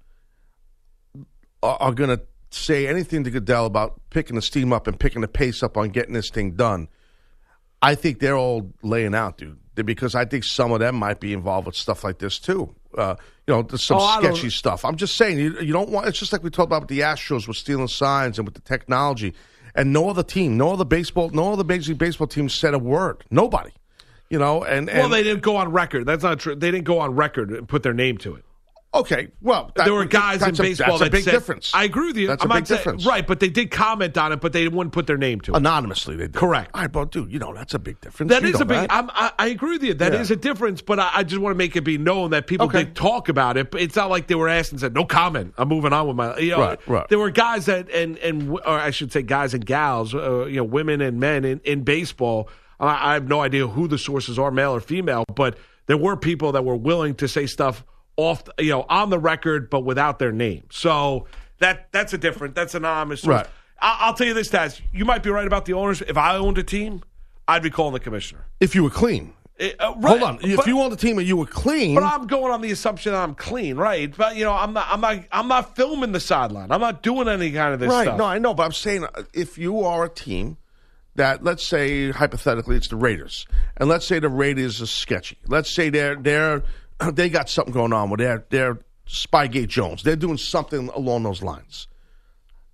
are, 1.62 1.76
are 1.81 1.93
going 1.93 2.11
to 2.11 2.23
say 2.50 2.87
anything 2.87 3.25
to 3.25 3.31
Goodell 3.31 3.67
about 3.67 4.00
picking 4.11 4.37
the 4.37 4.43
steam 4.43 4.73
up 4.73 4.87
and 4.87 4.99
picking 4.99 5.20
the 5.23 5.29
pace 5.29 5.62
up 5.62 5.76
on 5.76 5.91
getting 5.91 6.14
this 6.14 6.31
thing 6.31 6.52
done. 6.52 6.88
I 7.82 7.94
think 7.94 8.19
they're 8.20 8.37
all 8.37 8.73
laying 8.82 9.14
out, 9.14 9.38
dude, 9.38 9.58
because 9.75 10.14
I 10.14 10.25
think 10.26 10.44
some 10.44 10.70
of 10.73 10.81
them 10.81 10.97
might 10.97 11.20
be 11.20 11.32
involved 11.32 11.67
with 11.67 11.76
stuff 11.76 12.05
like 12.05 12.19
this 12.19 12.38
too. 12.38 12.75
Uh, 12.97 13.14
you 13.47 13.55
know, 13.55 13.62
there's 13.62 13.82
some 13.85 13.99
Oh, 14.00 14.19
sketchy 14.20 14.50
stuff. 14.50 14.85
I'm 14.85 14.97
just 14.97 15.17
saying, 15.17 15.38
you, 15.38 15.58
you 15.61 15.73
don't 15.73 15.88
want. 15.88 16.06
It's 16.08 16.19
just 16.19 16.32
like 16.32 16.43
we 16.43 16.50
talked 16.50 16.67
about 16.69 16.82
with 16.82 16.88
the 16.88 17.00
Astros 17.00 17.49
with 17.49 17.56
stealing 17.56 17.88
signs 17.88 18.38
and 18.38 18.47
with 18.47 18.55
the 18.55 18.61
technology, 18.61 19.32
and 19.75 19.93
no 19.93 20.11
other 20.11 20.23
team, 20.25 20.58
no 20.58 20.73
other 20.73 20.85
baseball, 20.85 21.31
no 21.31 21.52
other 21.52 21.64
Major 21.64 21.93
League 21.93 21.99
Baseball 21.99 22.26
team 22.26 22.49
said 22.49 22.75
a 22.75 22.79
word. 22.79 23.25
Nobody. 23.31 23.70
You 24.29 24.38
know, 24.38 24.62
and, 24.62 24.88
and 24.91 24.99
Well, 25.00 25.08
they 25.08 25.23
didn't 25.23 25.43
go 25.43 25.56
on 25.56 25.73
record. 25.73 26.06
That's 26.06 26.23
not 26.23 26.38
true. 26.41 26.55
They 26.55 26.70
didn't 26.70 26.85
go 26.85 26.99
on 27.00 27.14
record 27.17 27.50
and 27.50 27.69
put 27.69 27.83
their 27.83 27.95
name 27.95 28.19
to 28.19 28.35
it. 28.37 28.45
Okay, 28.92 29.28
well, 29.40 29.70
that- 29.76 29.85
there 29.85 29.94
were 29.94 30.04
guys 30.04 30.37
in 30.37 30.49
that's 30.49 30.59
a- 30.59 30.62
baseball 30.62 30.99
that's 30.99 31.02
a 31.02 31.04
that 31.04 31.12
big 31.12 31.23
said, 31.23 31.30
difference. 31.30 31.70
I 31.73 31.85
agree 31.85 32.09
with 32.09 32.16
you. 32.16 32.26
That's 32.26 32.42
I'm 32.44 32.50
a 32.50 32.54
big 32.54 32.66
saying- 32.66 32.78
difference, 32.78 33.06
right? 33.06 33.25
But 33.25 33.38
they 33.38 33.49
did 33.49 33.70
comment 33.70 34.18
on 34.18 34.32
it, 34.32 34.40
but 34.40 34.52
they 34.52 34.66
wouldn't 34.66 34.92
put 34.92 35.06
their 35.06 35.16
name 35.16 35.40
to 35.42 35.52
it. 35.52 35.56
Anonymously, 35.56 36.16
they 36.16 36.25
did. 36.25 36.35
Correct. 36.35 36.73
All 36.75 36.80
right, 36.82 36.90
but 36.90 37.12
dude, 37.12 37.30
you 37.30 37.38
know 37.38 37.54
that's 37.54 37.73
a 37.73 37.78
big 37.78 38.00
difference. 38.00 38.30
That 38.30 38.42
You 38.42 38.49
is 38.49 38.61
a 38.61 38.64
big. 38.64 38.88
I'm, 38.90 39.09
I, 39.11 39.30
I 39.38 39.47
agree 39.47 39.75
with 39.75 39.85
you. 39.85 39.94
That 39.94 40.12
is 40.14 40.28
Yeah. 40.30 40.35
a 40.35 40.38
difference, 40.40 40.82
but 40.82 40.99
I, 40.99 41.11
I 41.14 41.23
just 41.23 41.40
want 41.40 41.52
to 41.54 41.56
make 41.59 41.76
it 41.76 41.82
be 41.82 41.99
known 41.99 42.30
that 42.30 42.49
people 42.49 42.66
Okay. 42.66 42.82
did 42.82 42.97
talk 42.97 43.28
about 43.28 43.56
it. 43.56 43.70
But 43.70 43.80
it's 43.80 43.94
not 43.94 44.11
like 44.11 44.26
they 44.26 44.35
were 44.35 44.49
asked 44.49 44.73
and 44.73 44.80
said, 44.80 44.92
"No 44.92 45.04
comment." 45.04 45.54
I'm 45.56 45.68
moving 45.68 45.92
on 45.92 46.09
with 46.09 46.16
my. 46.16 46.37
You 46.38 46.50
know, 46.52 46.59
Right, 46.61 46.88
right. 46.88 47.09
There 47.09 47.18
were 47.20 47.30
guys 47.30 47.66
that, 47.66 47.88
and 47.90 48.18
and 48.18 48.50
or 48.50 48.66
I 48.66 48.90
should 48.90 49.12
say, 49.12 49.23
guys 49.23 49.54
and 49.54 49.64
gals, 49.64 50.16
uh, 50.16 50.47
you 50.47 50.56
know, 50.56 50.64
women 50.64 51.00
and 51.00 51.20
men 51.20 51.44
in, 51.44 51.61
in 51.62 51.82
baseball. 51.85 52.49
I, 52.80 53.11
I 53.11 53.14
have 53.14 53.28
no 53.28 53.40
idea 53.40 53.68
who 53.68 53.87
the 53.87 53.99
sources 53.99 54.37
are, 54.37 54.50
male 54.50 54.73
or 54.75 54.80
female, 54.80 55.25
but 55.37 55.56
there 55.87 55.97
were 55.99 56.16
people 56.16 56.50
that 56.52 56.64
were 56.64 56.75
willing 56.76 57.14
to 57.16 57.28
say 57.28 57.47
stuff 57.47 57.85
off, 58.21 58.43
you 58.59 58.71
know, 58.71 58.87
on 58.89 59.11
the 59.11 59.19
record, 59.19 59.71
but 59.71 59.81
without 59.85 60.19
their 60.19 60.33
name. 60.33 60.65
So 60.71 61.27
that 61.59 61.91
that's 61.93 62.12
a 62.12 62.19
different. 62.19 62.55
That's 62.55 62.75
anonymous. 62.75 63.23
source. 63.23 63.37
Right. 63.37 63.47
I, 63.81 63.99
I'll 64.00 64.15
tell 64.15 64.27
you 64.27 64.35
this, 64.35 64.49
Taz. 64.50 64.81
You 64.93 65.05
might 65.05 65.23
be 65.23 65.31
right 65.31 65.47
about 65.47 65.65
the 65.65 65.73
owners. 65.75 66.03
If 66.03 66.17
I 66.17 66.37
owned 66.37 66.59
a 66.59 66.62
team, 66.62 67.03
I'd 67.49 67.62
be 67.62 67.71
calling 67.71 67.95
the 67.95 68.00
commissioner. 68.00 68.45
if 68.61 68.75
you 68.75 68.83
were 68.83 68.91
clean, 68.91 69.33
Eh, 69.59 69.73
uh, 69.79 69.95
right, 69.99 70.19
hold 70.19 70.23
on. 70.23 70.39
If 70.43 70.57
but- 70.57 70.67
you 70.67 70.81
owned 70.81 70.93
a 70.95 70.97
team 70.97 71.19
and 71.19 71.29
you 71.29 71.37
were 71.37 71.47
clean, 71.47 71.95
but 71.95 72.03
I'm 72.03 72.27
going 72.27 72.50
on 72.50 72.62
the 72.62 72.71
assumption 72.71 73.12
that 73.12 73.19
I'm 73.23 73.35
clean, 73.35 73.77
right? 73.77 74.15
But 74.17 74.37
you 74.37 74.45
know, 74.45 74.55
I'm 74.55 74.73
not, 74.73 74.87
I'm 74.89 75.00
not, 75.03 75.19
I'm 75.31 75.49
not 75.49 75.77
filming 75.77 76.12
the 76.12 76.21
sideline. 76.21 76.73
I'm 76.73 76.81
not 76.81 77.03
doing 77.03 77.29
any 77.29 77.53
kind 77.53 77.75
of 77.75 77.81
this 77.81 77.91
right? 77.91 78.05
stuff. 78.05 78.17
No, 78.19 78.25
I 78.25 78.39
know, 78.39 78.55
but 78.55 78.62
I'm 78.62 78.73
saying 78.73 79.05
uh, 79.05 79.23
if 79.35 79.59
you 79.59 79.81
are 79.85 80.05
a 80.05 80.09
team 80.09 80.57
that, 81.17 81.45
let's 81.45 81.62
say 81.62 82.11
hypothetically, 82.11 82.77
it's 82.77 82.89
the 82.89 82.97
Raiders, 82.97 83.47
and 83.77 83.89
let's 83.89 84.07
say 84.07 84.19
the 84.19 84.31
Raiders 84.31 84.81
are 84.81 84.87
sketchy. 84.87 85.37
Let's 85.47 85.71
say 85.71 85.91
they're 85.91 86.17
they're 86.17 86.62
they 87.12 87.28
got 87.28 87.49
something 87.49 87.73
going 87.75 87.92
on 87.92 88.11
with 88.11 88.21
their 88.21 88.45
their 88.50 88.80
Spygate 89.09 89.69
Jones. 89.69 90.02
They're 90.02 90.16
doing 90.16 90.37
something 90.38 90.88
along 90.90 91.25
those 91.25 91.42
lines. 91.42 91.88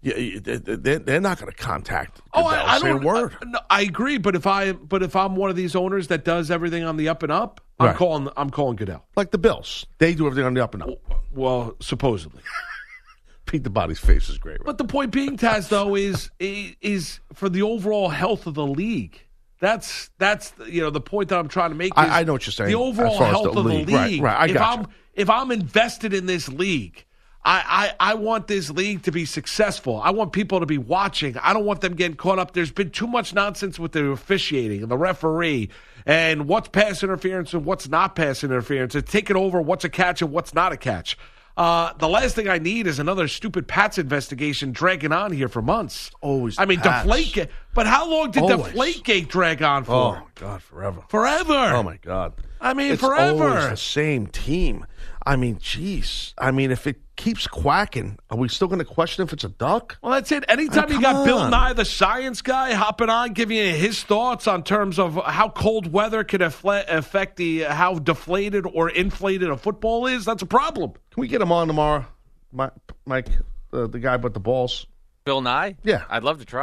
Yeah, 0.02 0.38
they- 0.40 0.58
they- 0.58 0.98
they're 0.98 1.20
not 1.20 1.38
going 1.40 1.50
to 1.50 1.56
contact. 1.56 2.20
Oh, 2.32 2.46
I, 2.46 2.74
I 2.76 2.78
don't. 2.78 3.02
word. 3.02 3.36
I, 3.40 3.44
no, 3.46 3.58
I 3.70 3.80
agree, 3.82 4.18
but 4.18 4.36
if 4.36 4.46
I, 4.46 4.72
but 4.72 5.02
if 5.02 5.16
I'm 5.16 5.34
one 5.34 5.50
of 5.50 5.56
these 5.56 5.74
owners 5.74 6.08
that 6.08 6.24
does 6.24 6.50
everything 6.50 6.84
on 6.84 6.96
the 6.96 7.08
up 7.08 7.22
and 7.22 7.32
up, 7.32 7.60
I'm 7.80 7.88
Right. 7.88 7.96
calling, 7.96 8.28
I'm 8.36 8.50
calling 8.50 8.76
Goodell. 8.76 9.04
like 9.16 9.30
the 9.32 9.38
Bills, 9.38 9.86
they 9.98 10.14
do 10.14 10.26
everything 10.26 10.44
on 10.44 10.54
the 10.54 10.62
up 10.62 10.74
and 10.74 10.82
up. 10.82 10.90
Well, 11.34 11.74
supposedly. 11.80 12.42
Pete 13.46 13.64
the 13.64 13.70
Body's 13.70 13.98
face 14.00 14.28
is 14.28 14.38
great. 14.38 14.58
Right? 14.60 14.66
But 14.66 14.78
the 14.78 14.84
point 14.84 15.12
being, 15.12 15.36
Taz, 15.36 15.68
though, 15.68 15.94
is 15.96 16.30
is 16.38 17.20
for 17.32 17.48
the 17.48 17.62
overall 17.62 18.08
health 18.08 18.46
of 18.46 18.54
the 18.54 18.66
league. 18.66 19.25
That's 19.60 20.10
that's 20.18 20.52
you 20.66 20.80
know 20.82 20.90
the 20.90 21.00
point 21.00 21.30
that 21.30 21.38
I'm 21.38 21.48
trying 21.48 21.70
to 21.70 21.76
make. 21.76 21.92
Is 21.92 21.98
I- 21.98 22.20
I 22.20 22.24
know 22.24 22.32
what 22.34 22.46
you're 22.46 22.52
saying, 22.52 22.70
The 22.70 22.76
overall 22.76 23.16
health 23.18 23.44
the 23.44 23.48
of 23.50 23.54
the 23.54 23.62
league. 23.62 23.88
league. 23.88 24.22
Right, 24.22 24.34
right, 24.34 24.40
I 24.40 24.46
if 24.48 24.54
gotcha. 24.54 24.80
I'm 24.80 24.86
if 25.14 25.30
I'm 25.30 25.50
invested 25.50 26.12
in 26.12 26.26
this 26.26 26.48
league, 26.48 27.04
I, 27.44 27.92
I 28.00 28.10
I 28.10 28.14
want 28.14 28.48
this 28.48 28.68
league 28.70 29.02
to 29.04 29.12
be 29.12 29.24
successful. 29.24 30.00
I 30.04 30.10
want 30.10 30.32
people 30.32 30.60
to 30.60 30.66
be 30.66 30.76
watching. 30.78 31.38
I 31.38 31.52
don't 31.54 31.64
want 31.64 31.80
them 31.80 31.94
getting 31.94 32.16
caught 32.16 32.38
up. 32.38 32.52
There's 32.52 32.70
been 32.72 32.90
too 32.90 33.06
much 33.06 33.32
nonsense 33.32 33.78
with 33.78 33.92
the 33.92 34.04
officiating 34.10 34.82
and 34.82 34.90
the 34.90 34.98
referee 34.98 35.70
and 36.04 36.46
what's 36.48 36.68
pass 36.68 37.02
interference 37.02 37.54
and 37.54 37.64
what's 37.64 37.88
not 37.88 38.14
pass 38.14 38.44
interference. 38.44 38.94
It's 38.94 39.10
taken 39.10 39.36
over 39.36 39.60
what's 39.60 39.84
a 39.84 39.88
catch 39.88 40.20
and 40.20 40.30
what's 40.32 40.52
not 40.52 40.72
a 40.72 40.76
catch. 40.76 41.16
Uh, 41.56 41.92
the 41.94 42.08
last 42.08 42.34
thing 42.34 42.48
I 42.48 42.58
need 42.58 42.86
is 42.86 42.98
another 42.98 43.28
stupid 43.28 43.66
Pats 43.66 43.96
investigation 43.96 44.72
dragging 44.72 45.12
on 45.12 45.32
here 45.32 45.48
for 45.48 45.62
months. 45.62 46.10
Always 46.20 46.58
I 46.58 46.66
mean, 46.66 46.80
Pats. 46.80 47.08
Deflategate. 47.08 47.48
But 47.74 47.86
how 47.86 48.10
long 48.10 48.30
did 48.30 48.42
Always. 48.42 48.74
Deflategate 48.74 49.28
drag 49.28 49.62
on 49.62 49.84
for? 49.84 49.92
Oh 49.92 50.12
my 50.12 50.22
God, 50.34 50.62
forever. 50.62 51.02
Forever. 51.08 51.54
Oh 51.54 51.82
my 51.82 51.96
God. 51.96 52.34
I 52.60 52.74
mean, 52.74 52.92
it's 52.92 53.00
forever. 53.00 53.48
always 53.48 53.70
the 53.70 53.76
same 53.76 54.26
team. 54.26 54.86
I 55.26 55.34
mean, 55.34 55.56
jeez. 55.56 56.32
I 56.38 56.52
mean, 56.52 56.70
if 56.70 56.86
it 56.86 57.00
keeps 57.16 57.48
quacking, 57.48 58.16
are 58.30 58.36
we 58.38 58.46
still 58.48 58.68
going 58.68 58.78
to 58.78 58.84
question 58.84 59.24
if 59.24 59.32
it's 59.32 59.42
a 59.42 59.48
duck? 59.48 59.98
Well, 60.00 60.12
that's 60.12 60.30
it. 60.30 60.44
Anytime 60.48 60.84
Oh, 60.88 60.92
you 60.94 61.00
got 61.00 61.12
come 61.14 61.24
Bill. 61.24 61.48
Nye, 61.48 61.72
the 61.72 61.84
science 61.84 62.42
guy, 62.42 62.74
hopping 62.74 63.10
on, 63.10 63.32
giving 63.32 63.56
you 63.56 63.72
his 63.72 64.04
thoughts 64.04 64.46
on 64.46 64.62
terms 64.62 65.00
of 65.00 65.16
how 65.24 65.48
cold 65.48 65.92
weather 65.92 66.22
could 66.22 66.42
affle- 66.42 66.84
affect 66.88 67.36
the 67.38 67.62
how 67.62 67.94
deflated 67.98 68.66
or 68.72 68.88
inflated 68.88 69.50
a 69.50 69.56
football 69.56 70.06
is, 70.06 70.24
that's 70.24 70.42
a 70.42 70.46
problem. 70.46 70.92
Can 71.10 71.20
we 71.20 71.26
get 71.26 71.40
him 71.42 71.50
on 71.50 71.66
tomorrow, 71.66 72.04
Mi- 72.52 72.66
Mike? 73.04 73.26
Uh, 73.72 73.88
the 73.88 73.98
guy 73.98 74.14
with 74.16 74.32
the 74.32 74.40
balls. 74.40 74.86
Bill 75.24 75.40
Nye? 75.40 75.74
Yeah. 75.82 76.04
I'd 76.08 76.22
love 76.22 76.38
to 76.38 76.44
try. 76.44 76.62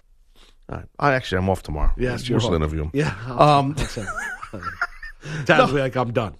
All 0.69 0.77
right. 0.77 0.85
I 0.97 1.13
actually, 1.15 1.39
I'm 1.39 1.49
off 1.49 1.63
tomorrow. 1.63 1.91
Yes, 1.97 2.21
we'll 2.21 2.29
you're 2.29 2.39
still 2.39 2.51
off. 2.53 2.61
interview 2.61 2.83
him. 2.83 2.91
Yeah. 2.93 3.13
Um, 3.27 3.75
Sounds 5.45 5.73
like 5.73 5.95
I'm 5.97 6.13
done. 6.13 6.35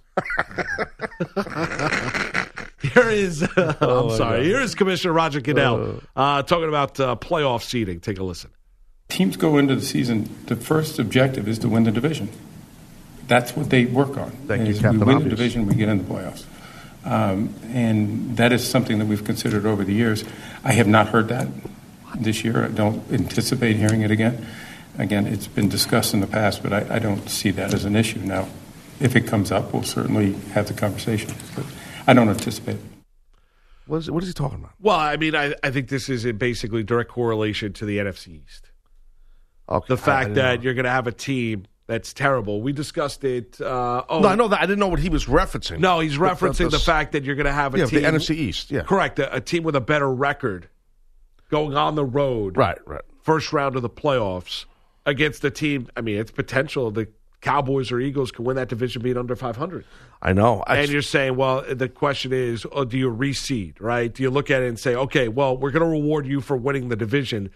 Here 2.92 3.08
is, 3.08 3.42
I'm 3.56 4.10
sorry. 4.10 4.44
Here 4.44 4.60
is 4.60 4.74
Commissioner 4.74 5.14
Roger 5.14 5.40
Goodell 5.40 6.00
uh, 6.14 6.42
talking 6.42 6.68
about 6.68 7.00
uh, 7.00 7.16
playoff 7.16 7.62
seeding. 7.62 8.00
Take 8.00 8.18
a 8.18 8.24
listen. 8.24 8.50
Teams 9.08 9.36
go 9.36 9.58
into 9.58 9.74
the 9.74 9.82
season, 9.82 10.28
the 10.46 10.56
first 10.56 10.98
objective 10.98 11.48
is 11.48 11.58
to 11.60 11.68
win 11.68 11.84
the 11.84 11.90
division. 11.92 12.28
That's 13.26 13.56
what 13.56 13.70
they 13.70 13.86
work 13.86 14.16
on. 14.18 14.30
Thank 14.46 14.68
you, 14.68 14.74
Captain 14.74 15.00
We 15.00 15.06
win 15.06 15.16
Obvious. 15.16 15.30
the 15.30 15.36
division, 15.36 15.66
we 15.66 15.74
get 15.74 15.88
in 15.88 15.98
the 15.98 16.04
playoffs. 16.04 16.44
Um, 17.04 17.54
and 17.68 18.36
that 18.36 18.52
is 18.52 18.66
something 18.66 18.98
that 18.98 19.06
we've 19.06 19.24
considered 19.24 19.66
over 19.66 19.84
the 19.84 19.92
years. 19.94 20.24
I 20.62 20.72
have 20.72 20.86
not 20.86 21.08
heard 21.08 21.28
that 21.28 21.48
this 22.16 22.44
year. 22.44 22.64
I 22.64 22.68
don't 22.68 23.02
anticipate 23.12 23.76
hearing 23.76 24.02
it 24.02 24.10
again. 24.10 24.46
Again, 24.98 25.26
it's 25.26 25.46
been 25.46 25.68
discussed 25.68 26.14
in 26.14 26.20
the 26.20 26.26
past, 26.26 26.62
but 26.62 26.72
I, 26.72 26.96
I 26.96 26.98
don't 26.98 27.28
see 27.28 27.50
that 27.52 27.74
as 27.74 27.84
an 27.84 27.96
issue. 27.96 28.20
Now, 28.20 28.48
if 29.00 29.16
it 29.16 29.26
comes 29.26 29.50
up, 29.52 29.72
we'll 29.72 29.82
certainly 29.82 30.32
have 30.52 30.68
the 30.68 30.74
conversation. 30.74 31.32
But 31.54 31.64
I 32.06 32.14
don't 32.14 32.28
anticipate 32.28 32.76
what, 33.86 33.98
is, 33.98 34.10
what 34.10 34.22
is 34.22 34.28
he 34.30 34.32
talking 34.32 34.58
about? 34.60 34.72
Well, 34.80 34.96
I 34.98 35.16
mean, 35.18 35.34
I, 35.36 35.54
I 35.62 35.70
think 35.70 35.88
this 35.88 36.08
is 36.08 36.24
in 36.24 36.38
basically 36.38 36.82
direct 36.82 37.10
correlation 37.10 37.72
to 37.74 37.84
the 37.84 37.98
NFC 37.98 38.42
East. 38.42 38.70
Okay. 39.68 39.86
The 39.94 39.94
I- 39.94 39.98
I 39.98 40.00
fact 40.00 40.34
that 40.34 40.56
know. 40.58 40.62
you're 40.62 40.74
going 40.74 40.84
to 40.84 40.90
have 40.90 41.06
a 41.06 41.12
team 41.12 41.66
that's 41.86 42.14
terrible. 42.14 42.62
We 42.62 42.72
discussed 42.72 43.24
it. 43.24 43.60
Uh, 43.60 44.02
oh, 44.08 44.20
No, 44.20 44.28
I 44.28 44.34
know 44.36 44.48
that. 44.48 44.58
I 44.60 44.64
didn't 44.66 44.78
know 44.78 44.88
what 44.88 45.00
he 45.00 45.10
was 45.10 45.26
referencing. 45.26 45.80
No, 45.80 46.00
he's 46.00 46.12
The- 46.14 46.18
the- 46.20 46.24
referencing 46.24 46.56
the, 46.58 46.68
the- 46.70 46.78
fact 46.78 47.12
that 47.12 47.24
you're 47.24 47.34
going 47.36 47.44
to 47.46 47.52
have 47.52 47.74
a 47.74 47.78
Yeah, 47.80 47.84
team. 47.86 48.02
the 48.02 48.08
NFC 48.08 48.34
East. 48.34 48.70
Yeah. 48.70 48.82
Correct. 48.84 49.18
A, 49.18 49.36
a 49.36 49.40
team 49.42 49.62
with 49.64 49.76
a 49.76 49.82
better 49.82 50.10
record 50.10 50.68
going 51.50 51.76
on 51.76 51.94
the 51.94 52.04
road. 52.06 52.56
Right, 52.56 52.78
right. 52.86 53.02
First 53.22 53.52
round 53.52 53.76
of 53.76 53.82
the 53.82 53.90
playoffs 53.90 54.64
against 55.04 55.44
a 55.44 55.50
team. 55.50 55.88
I 55.94 56.00
mean, 56.00 56.16
it's 56.16 56.30
potential. 56.30 56.90
The 56.90 57.08
Cowboys 57.44 57.92
or 57.92 58.00
Eagles 58.00 58.32
can 58.32 58.44
win 58.44 58.56
that 58.56 58.68
division 58.68 59.02
being 59.02 59.18
under 59.18 59.36
500. 59.36 59.84
I 60.22 60.32
know. 60.32 60.64
I, 60.66 60.78
and 60.78 60.90
you're 60.90 61.02
saying, 61.02 61.36
well, 61.36 61.62
the 61.62 61.90
question 61.90 62.32
is, 62.32 62.66
oh, 62.72 62.84
do 62.84 62.96
you 62.96 63.10
reseed, 63.10 63.74
right? 63.80 64.12
Do 64.12 64.22
you 64.22 64.30
look 64.30 64.50
at 64.50 64.62
it 64.62 64.68
and 64.68 64.78
say, 64.78 64.94
okay, 64.94 65.28
well, 65.28 65.54
we're 65.54 65.70
going 65.70 65.82
to 65.82 65.88
reward 65.88 66.26
you 66.26 66.40
for 66.40 66.56
winning 66.56 66.88
the 66.88 66.96
division, 66.96 67.50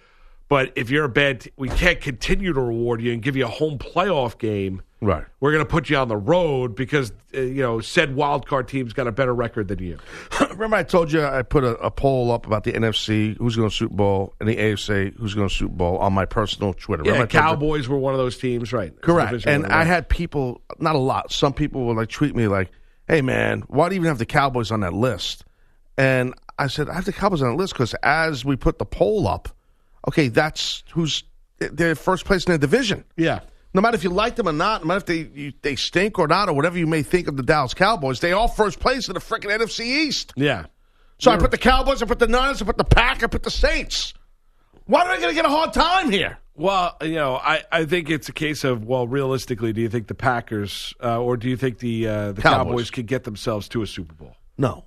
but 0.49 0.73
if 0.77 0.91
you're 0.91 1.05
a 1.05 1.09
bad, 1.09 1.41
t- 1.41 1.53
we 1.57 1.71
can't 1.71 2.03
continue 2.03 2.53
to 2.53 2.61
reward 2.61 3.01
you 3.01 3.15
and 3.15 3.23
give 3.23 3.35
you 3.35 3.47
a 3.47 3.49
home 3.49 3.79
playoff 3.79 4.39
game. 4.39 4.83
Right. 5.01 5.25
We're 5.41 5.53
going 5.53 5.65
to 5.65 5.71
put 5.71 5.89
you 5.91 5.97
on 5.97 6.09
the 6.09 6.17
road 6.17 6.75
because 6.75 7.13
uh, 7.35 7.41
you 7.41 7.63
know 7.63 7.81
said 7.81 8.15
wild 8.15 8.47
card 8.47 8.69
team's 8.69 8.93
got 8.93 9.07
a 9.07 9.13
better 9.13 9.35
record 9.35 9.69
than 9.69 9.79
you. 9.79 9.99
Remember, 10.51 10.77
I 10.77 10.83
told 10.83 11.13
you 11.13 11.25
I 11.25 11.43
put 11.43 11.65
a, 11.65 11.77
a 11.79 11.91
poll 11.91 12.31
up 12.33 12.47
about 12.47 12.65
the 12.65 12.73
NFC, 12.73 13.37
who's 13.37 13.57
going 13.57 13.69
to 13.69 13.75
Super 13.75 13.95
Bowl, 13.95 14.35
and 14.41 14.49
the 14.49 14.57
AFC, 14.57 15.17
who's 15.17 15.35
going 15.35 15.49
to 15.49 15.55
Super 15.55 15.75
Bowl 15.75 15.99
on 15.99 16.13
my 16.13 16.25
personal 16.25 16.75
Twitter. 16.75 17.03
Yeah, 17.05 17.13
Remember 17.13 17.25
I 17.25 17.41
told 17.41 17.45
you? 17.45 17.51
Cowboys 17.51 17.89
were 17.89 17.99
one 17.99 18.15
of 18.15 18.19
those 18.19 18.39
teams, 18.39 18.73
right? 18.73 18.99
Correct. 19.01 19.47
And 19.47 19.67
I 19.67 19.85
had 19.85 20.09
people, 20.09 20.61
not 20.79 20.95
a 20.95 20.99
lot, 20.99 21.33
some 21.33 21.53
people 21.53 21.87
would 21.87 21.97
like 21.97 22.09
tweet 22.09 22.35
me 22.35 22.49
like, 22.49 22.71
hey, 23.07 23.23
man, 23.23 23.63
why 23.69 23.89
do 23.89 23.95
you 23.95 24.01
even 24.01 24.09
have 24.09 24.19
the 24.19 24.27
Cowboys 24.27 24.71
on 24.71 24.81
that 24.81 24.93
list? 24.93 25.45
And 25.97 26.35
I 26.59 26.67
said, 26.69 26.89
I 26.89 26.95
have 26.95 27.05
the 27.05 27.13
Cowboys 27.13 27.43
on 27.43 27.51
that 27.51 27.57
list 27.57 27.73
because 27.73 27.95
as 28.03 28.45
we 28.45 28.57
put 28.57 28.79
the 28.79 28.85
poll 28.85 29.27
up, 29.27 29.49
okay, 30.07 30.29
that's 30.29 30.85
who's 30.93 31.25
they're 31.59 31.95
first 31.95 32.25
place 32.25 32.45
in 32.45 32.51
their 32.51 32.59
division. 32.59 33.05
yeah. 33.17 33.41
No 33.75 33.83
matter 33.83 33.95
if 33.97 34.05
you 34.05 34.11
like 34.11 34.37
them 34.37 34.49
or 34.49 34.53
not, 34.53 34.83
no 34.83 34.89
matter 34.89 34.99
if 34.99 35.07
they 35.07 35.41
you, 35.41 35.53
they 35.63 35.77
stink 35.77 36.19
or 36.19 36.27
not, 36.27 36.49
or 36.49 36.55
whatever 36.55 36.79
you 36.79 36.87
may 36.87 37.03
think 37.03 37.29
of 37.29 37.37
the 37.37 37.43
Dallas 37.43 37.75
Cowboys, 37.75 38.21
they 38.21 38.33
all 38.33 38.49
first 38.49 38.81
place 38.81 39.09
in 39.09 39.15
the 39.15 39.21
freaking 39.21 39.51
NFC 39.57 39.85
East. 39.85 40.33
Yeah. 40.37 40.67
So 41.19 41.31
I 41.33 41.37
put 41.37 41.51
the 41.51 41.59
Cowboys, 41.59 42.01
I 42.01 42.07
put 42.07 42.21
the 42.21 42.29
Niners, 42.29 42.63
I 42.63 42.65
put 42.65 42.79
the 42.79 42.85
Pack, 42.85 43.25
I 43.25 43.27
put 43.27 43.43
the 43.43 43.51
Saints. 43.51 44.15
Why 44.87 45.03
am 45.03 45.09
I 45.09 45.17
going 45.17 45.31
to 45.31 45.35
get 45.35 45.45
a 45.45 45.51
hard 45.51 45.73
time 45.73 46.11
here? 46.11 46.39
Well, 46.55 46.97
you 47.03 47.15
know, 47.15 47.37
I, 47.37 47.63
I 47.71 47.85
think 47.85 48.09
it's 48.09 48.29
a 48.29 48.33
case 48.33 48.65
of 48.65 48.85
well, 48.85 49.07
realistically, 49.07 49.73
do 49.73 49.81
you 49.81 49.89
think 49.89 50.07
the 50.07 50.15
Packers 50.15 50.95
uh, 51.03 51.21
or 51.21 51.37
do 51.37 51.49
you 51.49 51.57
think 51.57 51.79
the 51.79 52.09
uh, 52.09 52.33
the 52.33 52.43
Cowboys. 52.43 52.67
Cowboys 52.71 52.91
could 52.91 53.07
get 53.07 53.25
themselves 53.25 53.69
to 53.69 53.83
a 53.83 53.87
Super 53.87 54.15
Bowl? 54.15 54.35
No, 54.57 54.85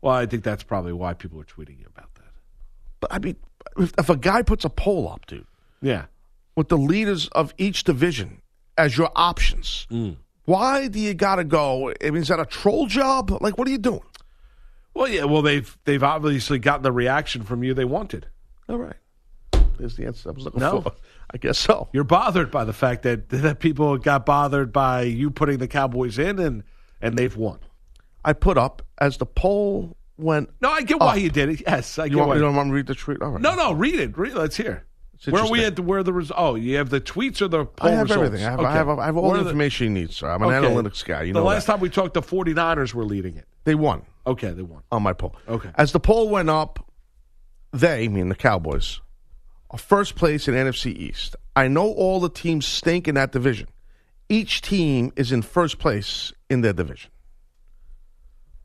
Well, 0.00 0.14
I 0.14 0.26
think 0.26 0.44
that's 0.44 0.62
probably 0.62 0.92
why 0.92 1.14
people 1.14 1.40
are 1.40 1.44
tweeting 1.44 1.78
you 1.78 1.86
about 1.94 2.14
that. 2.14 2.32
but 3.00 3.12
I 3.12 3.18
mean, 3.18 3.36
if, 3.76 3.92
if 3.98 4.08
a 4.08 4.16
guy 4.16 4.42
puts 4.42 4.64
a 4.64 4.70
poll 4.70 5.08
up, 5.08 5.26
dude, 5.26 5.46
Yeah. 5.82 6.06
With 6.60 6.68
the 6.68 6.76
leaders 6.76 7.26
of 7.28 7.54
each 7.56 7.84
division 7.84 8.42
as 8.76 8.98
your 8.98 9.10
options, 9.16 9.86
mm. 9.90 10.14
why 10.44 10.88
do 10.88 11.00
you 11.00 11.14
got 11.14 11.36
to 11.36 11.44
go? 11.44 11.90
I 12.04 12.10
mean, 12.10 12.20
is 12.20 12.28
that 12.28 12.38
a 12.38 12.44
troll 12.44 12.86
job? 12.86 13.30
Like, 13.40 13.56
what 13.56 13.66
are 13.66 13.70
you 13.70 13.78
doing? 13.78 14.02
Well, 14.92 15.08
yeah. 15.08 15.24
Well, 15.24 15.40
they've 15.40 15.74
they've 15.84 16.02
obviously 16.02 16.58
gotten 16.58 16.82
the 16.82 16.92
reaction 16.92 17.44
from 17.44 17.64
you 17.64 17.72
they 17.72 17.86
wanted. 17.86 18.26
All 18.68 18.76
right, 18.76 18.96
there's 19.78 19.96
the 19.96 20.04
answer 20.04 20.28
I 20.28 20.32
was 20.32 20.44
looking 20.44 20.60
No. 20.60 20.82
for. 20.82 20.92
I 21.32 21.38
guess 21.38 21.58
so. 21.58 21.88
You're 21.94 22.04
bothered 22.04 22.50
by 22.50 22.64
the 22.64 22.74
fact 22.74 23.04
that 23.04 23.30
that 23.30 23.60
people 23.60 23.96
got 23.96 24.26
bothered 24.26 24.70
by 24.70 25.02
you 25.02 25.30
putting 25.30 25.56
the 25.58 25.68
Cowboys 25.68 26.18
in 26.18 26.38
and 26.38 26.62
and 27.00 27.16
they've 27.16 27.34
won. 27.34 27.58
I 28.22 28.34
put 28.34 28.58
up 28.58 28.82
as 28.98 29.16
the 29.16 29.24
poll 29.24 29.96
went. 30.18 30.50
No, 30.60 30.70
I 30.70 30.82
get 30.82 31.00
why 31.00 31.12
Oh. 31.14 31.16
you 31.16 31.30
did 31.30 31.48
it. 31.48 31.62
Yes, 31.66 31.98
I 31.98 32.04
You 32.04 32.10
get 32.10 32.16
want, 32.18 32.28
why. 32.28 32.34
you 32.34 32.40
don't 32.42 32.54
want 32.54 32.68
me 32.68 32.72
to 32.72 32.76
read 32.76 32.86
the 32.88 32.94
tweet? 32.94 33.22
All 33.22 33.30
right. 33.30 33.40
no, 33.40 33.54
no, 33.54 33.72
read 33.72 33.94
it. 33.94 34.18
Read. 34.18 34.34
Let's 34.34 34.56
hear. 34.58 34.84
Where 35.28 35.42
are 35.42 35.50
we 35.50 35.64
at? 35.64 35.78
Where 35.78 36.02
the 36.02 36.12
res- 36.14 36.32
Oh, 36.34 36.54
you 36.54 36.76
have 36.76 36.88
the 36.88 37.00
tweets 37.00 37.42
or 37.42 37.48
the 37.48 37.66
poll 37.66 37.90
I 37.90 37.92
have 37.92 38.08
results? 38.08 38.26
everything. 38.26 38.46
I 38.46 38.50
have. 38.50 38.60
I 38.60 38.72
have, 38.72 38.88
I 38.88 39.04
have 39.06 39.16
all 39.18 39.24
Where 39.28 39.38
the 39.38 39.44
are 39.44 39.48
information 39.48 39.84
you 39.88 39.90
need, 40.00 40.12
sir. 40.12 40.30
I'm 40.30 40.42
an 40.42 40.50
okay. 40.50 40.66
analytics 40.74 41.04
guy. 41.04 41.22
You 41.24 41.32
the 41.34 41.40
know 41.40 41.44
last 41.46 41.66
that. 41.66 41.74
time 41.74 41.80
we 41.80 41.90
talked, 41.90 42.14
the 42.14 42.22
49ers 42.22 42.94
were 42.94 43.04
leading 43.04 43.36
it. 43.36 43.46
They 43.64 43.74
won 43.74 44.02
Okay, 44.26 44.50
they 44.50 44.62
won. 44.62 44.82
on 44.90 45.02
my 45.02 45.12
poll. 45.12 45.36
Okay. 45.48 45.70
As 45.74 45.92
the 45.92 46.00
poll 46.00 46.28
went 46.30 46.48
up, 46.48 46.84
they, 47.72 48.08
mean 48.08 48.30
the 48.30 48.34
Cowboys, 48.34 49.00
are 49.70 49.78
first 49.78 50.14
place 50.16 50.48
in 50.48 50.54
NFC 50.54 50.94
East. 50.96 51.36
I 51.54 51.68
know 51.68 51.92
all 51.92 52.18
the 52.20 52.30
teams 52.30 52.66
stink 52.66 53.06
in 53.06 53.14
that 53.16 53.32
division. 53.32 53.68
Each 54.30 54.62
team 54.62 55.12
is 55.16 55.32
in 55.32 55.42
first 55.42 55.78
place 55.78 56.32
in 56.48 56.62
their 56.62 56.72
division. 56.72 57.10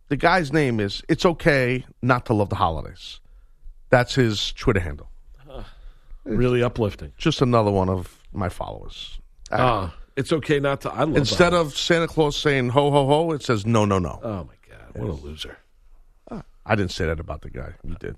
The 0.08 0.18
guy's 0.18 0.54
name 0.54 0.80
is 0.80 1.02
It's 1.10 1.26
Okay 1.26 1.86
Not 2.02 2.26
to 2.28 2.34
Love 2.34 2.50
the 2.50 2.56
Holidays. 2.56 3.20
That's 3.90 4.16
his 4.16 4.54
Twitter 4.54 4.80
handle. 4.80 5.10
Really 6.26 6.64
uplifting. 6.64 7.14
Just 7.18 7.42
another 7.42 7.72
one 7.72 7.90
of 7.90 8.20
my 8.34 8.50
followers. 8.50 9.20
Ah, 9.52 9.96
it's 10.16 10.34
okay 10.34 10.60
not 10.60 10.82
to. 10.82 10.92
I 10.92 11.04
love 11.04 11.18
Instead 11.18 11.54
that. 11.54 11.60
of 11.62 11.78
Santa 11.78 12.08
Claus 12.08 12.36
saying 12.36 12.70
ho 12.70 12.90
ho 12.92 13.06
ho, 13.06 13.32
it 13.32 13.44
says 13.44 13.66
no 13.66 13.86
no 13.86 14.00
no. 14.00 14.20
Oh 14.24 14.44
my 14.44 14.56
God, 14.70 14.96
what 14.96 15.10
a 15.10 15.14
loser! 15.14 15.58
I 16.66 16.76
didn't 16.76 16.92
say 16.92 17.06
that 17.06 17.20
about 17.20 17.42
the 17.42 17.52
guy. 17.52 17.74
You 17.84 17.96
did. 18.00 18.16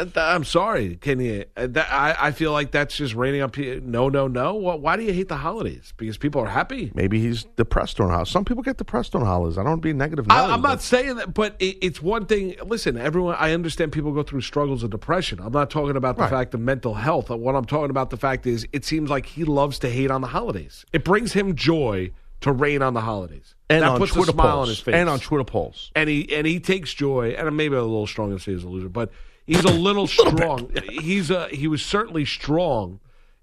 Uh, 0.00 0.06
I'm 0.16 0.44
sorry. 0.44 0.96
Can 0.96 1.20
you? 1.20 1.44
uh, 1.56 1.66
that, 1.68 1.88
I 1.92 2.16
I 2.28 2.30
feel 2.32 2.52
like 2.52 2.70
that's 2.70 2.96
just 2.96 3.14
raining 3.14 3.42
on 3.42 3.50
people. 3.50 3.86
No, 3.88 4.08
no, 4.08 4.26
no. 4.28 4.54
Why 4.54 4.74
why 4.74 4.96
do 4.96 5.02
you 5.02 5.12
hate 5.12 5.28
the 5.28 5.36
holidays? 5.36 5.92
Because 5.96 6.16
people 6.18 6.40
are 6.42 6.46
happy. 6.48 6.90
Maybe 6.94 7.20
he's 7.20 7.44
depressed 7.56 8.00
on 8.00 8.08
holidays. 8.08 8.30
Some 8.32 8.44
people 8.44 8.62
get 8.62 8.76
depressed 8.78 9.14
on 9.14 9.22
holidays. 9.24 9.58
I 9.58 9.62
don't 9.62 9.70
want 9.72 9.82
to 9.82 9.88
be 9.88 9.92
negative. 9.92 10.26
I, 10.30 10.46
I'm 10.52 10.62
not 10.62 10.82
saying 10.82 11.16
that, 11.16 11.34
but 11.34 11.56
it, 11.58 11.76
it's 11.82 12.00
one 12.02 12.26
thing. 12.26 12.56
Listen, 12.64 12.96
everyone. 12.96 13.36
I 13.38 13.52
understand 13.52 13.92
people 13.92 14.12
go 14.12 14.22
through 14.22 14.40
struggles 14.42 14.82
of 14.82 14.90
depression. 14.90 15.40
I'm 15.42 15.52
not 15.52 15.70
talking 15.70 15.96
about 15.96 16.16
the 16.16 16.22
Right. 16.22 16.30
fact 16.30 16.54
of 16.54 16.60
mental 16.60 16.94
health. 16.94 17.30
What 17.30 17.54
I'm 17.54 17.64
talking 17.64 17.90
about 17.90 18.10
the 18.10 18.16
fact 18.16 18.46
is, 18.46 18.66
it 18.72 18.84
seems 18.84 19.10
like 19.10 19.26
he 19.26 19.44
loves 19.44 19.78
to 19.80 19.90
hate 19.90 20.10
on 20.10 20.20
the 20.20 20.28
holidays. 20.28 20.84
It 20.92 21.04
brings 21.04 21.32
him 21.32 21.54
joy 21.54 22.10
to 22.40 22.52
rain 22.52 22.80
on 22.82 22.94
the 22.94 23.02
holidays. 23.02 23.54
and 23.68 23.82
that 23.82 23.90
on 23.90 23.98
puts 23.98 24.12
Twitter 24.12 24.30
a 24.30 24.32
smile 24.32 24.52
polls. 24.56 24.62
on 24.62 24.68
his 24.68 24.80
face. 24.80 24.94
And 24.94 25.08
on 25.10 25.18
Twitter 25.20 25.44
polls. 25.44 25.90
and 25.94 26.08
he 26.08 26.34
and 26.34 26.46
he 26.46 26.58
takes 26.58 26.92
joy, 26.94 27.30
and 27.38 27.54
maybe 27.56 27.74
a 27.76 27.82
little 27.82 28.06
strong 28.06 28.30
to 28.30 28.38
say 28.38 28.52
he's 28.52 28.64
a 28.64 28.68
loser, 28.68 28.88
but 28.88 29.12
he's 29.54 29.64
a 29.64 29.72
little 29.72 30.06
strong. 30.18 30.70
He's 30.90 31.30
a 31.30 31.48
he 31.48 31.66
was 31.68 31.82
certainly 31.84 32.24
strong 32.24 33.00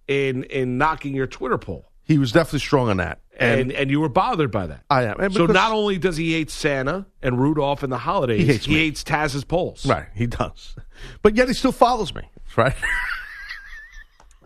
in 0.08 0.44
in 0.46 0.78
knocking 0.78 1.14
your 1.16 1.28
Twitter 1.28 1.58
poll. 1.58 1.92
He 2.04 2.18
was 2.18 2.32
definitely 2.32 2.60
strong 2.60 2.90
on 2.90 2.98
that, 2.98 3.20
and 3.38 3.60
and, 3.60 3.72
and 3.74 3.92
you 3.92 4.00
were 4.00 4.10
bothered 4.10 4.50
by 4.52 4.68
that. 4.68 4.84
I 4.90 5.04
am. 5.04 5.32
So 5.34 5.46
not 5.46 5.74
only 5.74 5.98
does 5.98 6.16
he 6.16 6.34
hate 6.34 6.50
Santa 6.50 7.06
and 7.22 7.38
Rudolph 7.38 7.84
and 7.84 7.92
the 7.92 7.98
holidays, 7.98 8.40
He 8.40 8.46
hates 8.54 8.68
me. 8.68 8.76
hates 8.76 9.04
Taz's 9.04 9.44
polls. 9.44 9.86
right, 9.86 10.08
he 10.16 10.26
does, 10.28 10.76
but 11.22 11.36
yet 11.36 11.50
he 11.50 11.54
still 11.54 11.74
follows 11.74 12.16
me. 12.16 12.22
Right? 12.56 12.76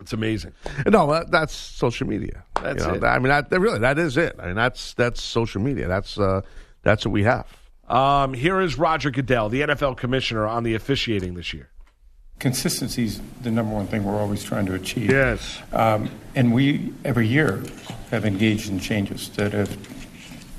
It's 0.00 0.12
amazing. 0.12 0.52
no, 0.88 1.12
that, 1.12 1.30
that's 1.30 1.54
social 1.54 2.08
media. 2.08 2.42
That's 2.60 2.82
You 2.84 2.88
know, 2.90 2.94
it. 2.96 3.04
I 3.04 3.20
mean, 3.20 3.28
that 3.28 3.48
really, 3.52 3.78
that 3.78 4.00
is 4.00 4.16
it. 4.16 4.34
I 4.40 4.46
mean, 4.46 4.56
that's 4.56 4.94
that's 4.94 5.22
social 5.22 5.62
media. 5.62 5.86
That's 5.86 6.18
uh, 6.18 6.40
that's 6.82 7.06
what 7.06 7.12
we 7.12 7.22
have. 7.22 7.46
Um, 7.92 8.32
here 8.32 8.58
is 8.62 8.78
Roger 8.78 9.10
Goodell, 9.10 9.50
the 9.50 9.60
NFL 9.60 9.98
commissioner, 9.98 10.46
on 10.46 10.62
the 10.62 10.74
officiating 10.74 11.34
this 11.34 11.52
year. 11.52 11.68
Consistency 12.38 13.04
is 13.04 13.20
the 13.42 13.50
number 13.50 13.74
one 13.74 13.86
thing 13.86 14.02
we're 14.04 14.18
always 14.18 14.42
trying 14.42 14.64
to 14.64 14.74
achieve. 14.74 15.10
Yes. 15.10 15.60
Um, 15.72 16.10
and 16.34 16.54
we, 16.54 16.94
every 17.04 17.28
year, 17.28 17.62
have 18.10 18.24
engaged 18.24 18.70
in 18.70 18.80
changes 18.80 19.28
that 19.36 19.52
have 19.52 19.76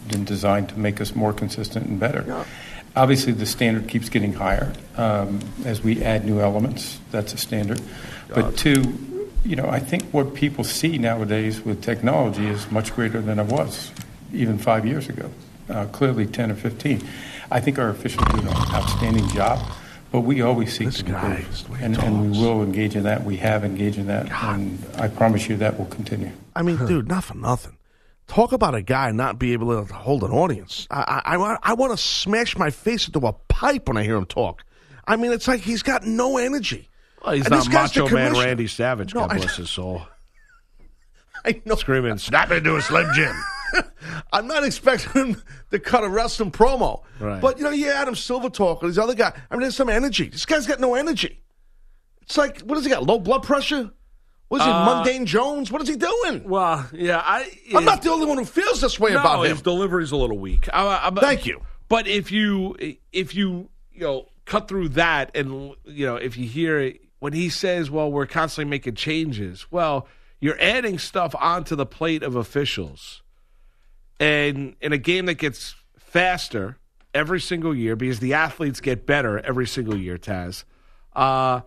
been 0.10 0.26
designed 0.26 0.70
to 0.70 0.80
make 0.80 1.02
us 1.02 1.16
more 1.16 1.34
consistent 1.34 1.88
and 1.88 2.00
better. 2.00 2.46
Obviously, 2.96 3.34
the 3.34 3.48
standard 3.48 3.88
keeps 3.88 4.10
getting 4.10 4.34
higher 4.34 4.72
um, 4.96 5.40
as 5.66 5.82
we 5.82 6.04
add 6.04 6.26
new 6.26 6.40
elements. 6.40 7.00
That's 7.10 7.34
a 7.34 7.38
standard. 7.38 7.82
But 8.30 8.58
two, 8.58 9.28
you 9.44 9.56
know, 9.56 9.68
I 9.68 9.80
think 9.80 10.04
what 10.12 10.36
people 10.36 10.64
see 10.64 11.00
nowadays 11.00 11.62
with 11.62 11.82
technology 11.82 12.46
is 12.46 12.70
much 12.70 12.94
greater 12.94 13.22
than 13.22 13.40
it 13.40 13.48
was 13.48 13.92
even 14.32 14.60
five 14.60 14.86
years 14.86 15.10
ago, 15.10 15.32
uh, 15.70 15.86
clearly 15.88 16.26
10 16.26 16.52
or 16.52 16.56
15. 16.56 17.02
I 17.52 17.60
think 17.60 17.78
our 17.80 17.90
officials 17.90 18.26
do 18.32 18.40
an 18.42 18.48
outstanding 18.48 19.28
job, 19.30 19.60
but 20.12 20.22
we 20.22 20.42
always 20.42 20.74
seek 20.74 20.88
This 20.88 20.98
to 20.98 21.04
guy 21.04 21.36
improve. 21.38 21.70
way 21.70 21.80
And, 21.82 21.98
and 21.98 22.32
we 22.32 22.40
will 22.40 22.64
engage 22.64 22.96
in 22.96 23.04
that. 23.04 23.24
We 23.24 23.38
have 23.38 23.64
engaged 23.64 23.98
in 23.98 24.08
that. 24.08 24.32
And 24.44 24.84
I 24.98 25.08
promise 25.08 25.48
you 25.50 25.58
that 25.58 25.78
will 25.78 25.86
continue. 25.86 26.32
I 26.56 26.62
mean, 26.64 26.78
dude, 26.86 27.08
not 27.08 27.24
for 27.24 27.36
nothing. 27.36 27.78
Talk 28.28 28.54
about 28.54 28.74
a 28.74 28.82
guy 28.82 29.12
not 29.12 29.38
be 29.38 29.54
able 29.54 29.86
to 29.86 29.94
hold 29.94 30.24
an 30.24 30.32
audience. 30.32 30.88
I 30.90 31.22
I, 31.26 31.34
I, 31.34 31.38
want- 31.38 31.60
I 31.64 31.74
want 31.74 31.92
to 31.92 31.98
smash 31.98 32.58
my 32.58 32.70
face 32.70 33.08
into 33.08 33.20
a 33.28 33.34
pipe 33.34 33.88
when 33.88 33.98
I 33.98 34.04
hear 34.04 34.16
him 34.16 34.26
talk. 34.26 34.64
I 35.06 35.18
mean, 35.18 35.32
it's 35.34 35.48
like 35.48 35.60
he's 35.62 35.84
got 35.84 36.06
no 36.06 36.38
energy. 36.38 36.90
Well, 37.24 37.34
he's 37.36 37.46
And 37.46 37.52
not 37.52 37.58
this 37.66 37.68
guy's 37.68 37.96
Macho 37.96 38.14
Man. 38.16 38.34
Randy 38.34 38.68
Savage. 38.68 39.14
No, 39.14 39.22
God 39.22 39.32
I- 39.34 39.38
bless 39.38 39.58
his 39.58 39.70
soul. 39.70 40.04
I 41.46 41.62
know. 41.66 41.76
Screaming, 41.76 42.18
snap 42.18 42.52
into 42.52 42.76
a 42.78 42.82
Slim 42.82 43.08
Jim. 43.14 43.36
I'm 44.34 44.48
not 44.48 44.64
expecting 44.64 45.12
him 45.12 45.42
to 45.72 45.80
cut 45.80 46.04
a 46.04 46.10
wrestling 46.10 46.52
promo. 46.52 47.04
Right. 47.20 47.42
But, 47.42 47.58
you 47.58 47.64
know, 47.64 47.72
you 47.72 47.90
Adam 47.92 48.16
Silver 48.16 48.50
talk 48.50 48.84
or 48.84 48.88
these 48.88 49.00
other 49.00 49.16
guy. 49.16 49.34
I 49.50 49.56
mean, 49.56 49.62
there's 49.62 49.76
some 49.76 49.90
energy. 49.90 50.30
This 50.30 50.46
guy's 50.46 50.68
got 50.68 50.80
no 50.80 50.96
energy. 50.96 51.42
It's 52.24 52.38
like, 52.38 52.62
what 52.62 52.76
does 52.76 52.86
he 52.86 52.90
got? 52.90 53.04
Low 53.04 53.20
blood 53.20 53.44
pressure? 53.44 53.92
What 54.48 54.62
is 54.62 54.66
he, 54.68 54.72
Uh, 54.72 54.86
Mundane 54.86 55.26
Jones? 55.26 55.72
What 55.72 55.82
is 55.82 55.88
he 55.88 55.96
doing? 55.96 56.44
Well, 56.48 56.88
yeah, 56.94 57.22
I. 57.26 57.50
I'm 57.74 57.86
not 57.86 58.04
the 58.04 58.12
only 58.12 58.28
one 58.28 58.38
who 58.38 58.46
feels 58.46 58.82
this 58.82 59.00
way 59.00 59.12
no, 59.12 59.20
about 59.20 59.44
him. 59.46 59.52
his 59.52 59.64
delivery's 59.64 60.12
a 60.12 60.16
little 60.16 60.38
weak. 60.38 60.70
I, 60.72 61.08
I'm, 61.08 61.16
Thank 61.16 61.48
you. 61.48 61.62
But 61.90 62.08
if 62.08 62.32
you 62.32 62.76
if 63.12 63.34
you 63.34 63.70
you 63.92 64.02
know 64.02 64.28
cut 64.46 64.68
through 64.68 64.90
that 64.90 65.32
and 65.36 65.74
you 65.86 66.06
know 66.06 66.18
if 66.18 66.38
you 66.38 66.46
hear 66.48 66.80
it 66.80 67.02
when 67.18 67.34
he 67.34 67.50
says, 67.50 67.90
"Well, 67.90 68.12
we're 68.12 68.28
constantly 68.28 68.70
making 68.70 68.94
changes," 68.94 69.66
well, 69.72 70.08
you're 70.40 70.60
adding 70.62 71.00
stuff 71.00 71.34
onto 71.40 71.76
the 71.76 71.88
plate 71.88 72.22
of 72.22 72.36
officials, 72.36 73.23
and 74.20 74.76
in 74.82 74.94
a 74.94 74.98
game 74.98 75.26
that 75.26 75.36
gets 75.36 75.76
faster 75.98 76.78
every 77.14 77.40
single 77.40 77.76
year 77.76 77.96
because 77.96 78.20
the 78.20 78.34
athletes 78.34 78.82
get 78.82 79.06
better 79.06 79.40
every 79.40 79.68
single 79.68 79.98
year. 79.98 80.18
Taz, 80.18 80.64
uh, 81.16 81.62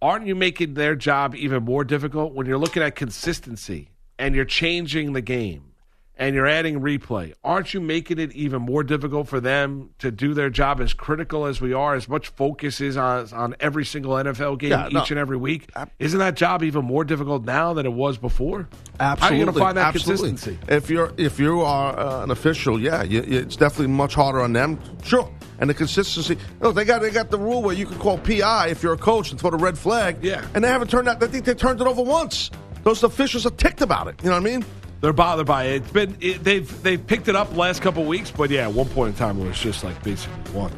aren't 0.00 0.26
you 0.26 0.34
making 0.34 0.74
their 0.74 0.94
job 0.94 1.34
even 1.34 1.64
more 1.64 1.84
difficult 1.84 2.32
when 2.32 2.46
you're 2.46 2.58
looking 2.58 2.82
at 2.82 2.94
consistency 2.94 3.90
and 4.18 4.34
you're 4.34 4.44
changing 4.44 5.12
the 5.12 5.20
game? 5.20 5.73
And 6.16 6.34
you're 6.34 6.46
adding 6.46 6.80
replay, 6.80 7.32
aren't 7.42 7.74
you 7.74 7.80
making 7.80 8.18
it 8.20 8.32
even 8.32 8.62
more 8.62 8.84
difficult 8.84 9.26
for 9.26 9.40
them 9.40 9.90
to 9.98 10.10
do 10.12 10.32
their 10.32 10.48
job 10.48 10.80
as 10.80 10.92
critical 10.92 11.46
as 11.46 11.60
we 11.60 11.72
are, 11.72 11.94
as 11.94 12.08
much 12.08 12.28
focus 12.28 12.80
is 12.80 12.96
on 12.96 13.32
on 13.32 13.56
every 13.58 13.84
single 13.84 14.12
NFL 14.12 14.58
game 14.58 14.70
Yeah, 14.70 14.86
each 14.86 14.92
no. 14.92 15.04
and 15.10 15.18
every 15.18 15.36
week? 15.36 15.70
Isn't 15.98 16.18
that 16.20 16.36
job 16.36 16.62
even 16.62 16.84
more 16.84 17.04
difficult 17.04 17.44
now 17.44 17.72
than 17.74 17.84
it 17.86 17.92
was 17.92 18.16
before? 18.18 18.68
Absolutely, 19.00 19.20
How 19.20 19.28
are 19.28 19.38
you 19.38 19.44
going 19.44 19.54
to 19.54 19.60
find 19.60 19.76
that 19.76 19.86
absolutely. 19.94 20.28
consistency? 20.30 20.58
If 20.68 20.88
you're 20.90 21.12
if 21.16 21.38
you 21.40 21.62
are 21.62 21.98
uh, 21.98 22.22
an 22.22 22.30
official, 22.30 22.80
yeah, 22.80 23.02
you, 23.02 23.20
it's 23.26 23.56
definitely 23.56 23.88
much 23.88 24.14
harder 24.14 24.40
on 24.40 24.52
them. 24.52 24.78
Sure, 25.02 25.28
and 25.58 25.68
the 25.68 25.74
consistency. 25.74 26.38
No, 26.62 26.70
they 26.70 26.84
got 26.84 27.02
they 27.02 27.10
got 27.10 27.30
the 27.30 27.38
rule 27.38 27.60
where 27.62 27.74
you 27.74 27.86
can 27.86 27.98
call 27.98 28.18
PI 28.18 28.68
if 28.68 28.82
you're 28.84 28.92
a 28.94 28.98
coach 28.98 29.32
and 29.32 29.40
throw 29.40 29.50
the 29.50 29.56
red 29.56 29.76
flag. 29.76 30.18
Yeah. 30.22 30.46
and 30.54 30.62
they 30.62 30.68
haven't 30.68 30.90
turned 30.90 31.08
out. 31.08 31.20
I 31.22 31.26
think 31.26 31.44
they 31.44 31.54
turned 31.54 31.80
it 31.80 31.86
over 31.88 32.02
once. 32.02 32.50
Those 32.84 33.02
officials 33.02 33.46
are 33.46 33.50
ticked 33.50 33.80
about 33.80 34.06
it. 34.08 34.14
You 34.22 34.28
know 34.30 34.36
what 34.38 34.42
I 34.48 34.52
mean? 34.52 34.64
They're 35.00 35.12
bothered 35.12 35.46
by 35.46 35.64
it. 35.64 35.82
It's 35.82 35.92
been 35.92 36.16
it, 36.20 36.42
they've 36.42 36.82
they've 36.82 37.04
picked 37.04 37.28
it 37.28 37.36
up 37.36 37.54
last 37.56 37.82
couple 37.82 38.04
weeks, 38.04 38.30
but 38.30 38.50
yeah, 38.50 38.68
at 38.68 38.72
one 38.72 38.88
point 38.88 39.10
in 39.10 39.18
time 39.18 39.40
it 39.40 39.46
was 39.46 39.58
just 39.58 39.84
like 39.84 40.02
basically 40.02 40.52
one. 40.52 40.72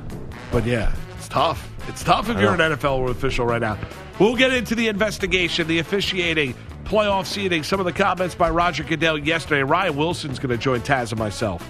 But 0.50 0.66
yeah, 0.66 0.92
it's 1.16 1.28
tough. 1.28 1.70
It's 1.88 2.02
tough 2.02 2.28
if 2.28 2.38
you're 2.38 2.54
an 2.54 2.58
NFL 2.58 3.10
official 3.10 3.46
right 3.46 3.60
now. 3.60 3.78
We'll 4.18 4.36
get 4.36 4.52
into 4.52 4.74
the 4.74 4.88
investigation, 4.88 5.68
the 5.68 5.78
officiating, 5.78 6.54
playoff 6.84 7.26
seeding, 7.26 7.62
some 7.62 7.80
of 7.80 7.86
the 7.86 7.92
comments 7.92 8.34
by 8.34 8.50
Roger 8.50 8.82
Goodell 8.82 9.18
yesterday. 9.18 9.62
Ryan 9.62 9.96
Wilson's 9.96 10.38
going 10.38 10.56
to 10.56 10.56
join 10.56 10.80
Taz 10.80 11.12
and 11.12 11.18
myself. 11.18 11.62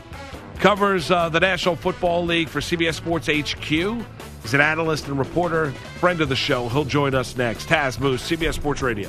Covers 0.58 1.10
uh, 1.10 1.28
the 1.28 1.40
National 1.40 1.76
Football 1.76 2.24
League 2.24 2.48
for 2.48 2.60
CBS 2.60 2.94
Sports 2.94 3.26
HQ. 3.26 3.68
He's 4.42 4.54
an 4.54 4.60
analyst 4.60 5.08
and 5.08 5.18
reporter, 5.18 5.72
friend 5.98 6.20
of 6.20 6.28
the 6.28 6.36
show. 6.36 6.68
He'll 6.68 6.84
join 6.84 7.14
us 7.14 7.36
next. 7.36 7.68
Taz 7.68 7.98
Moose, 7.98 8.30
CBS 8.30 8.54
Sports 8.54 8.80
Radio. 8.80 9.08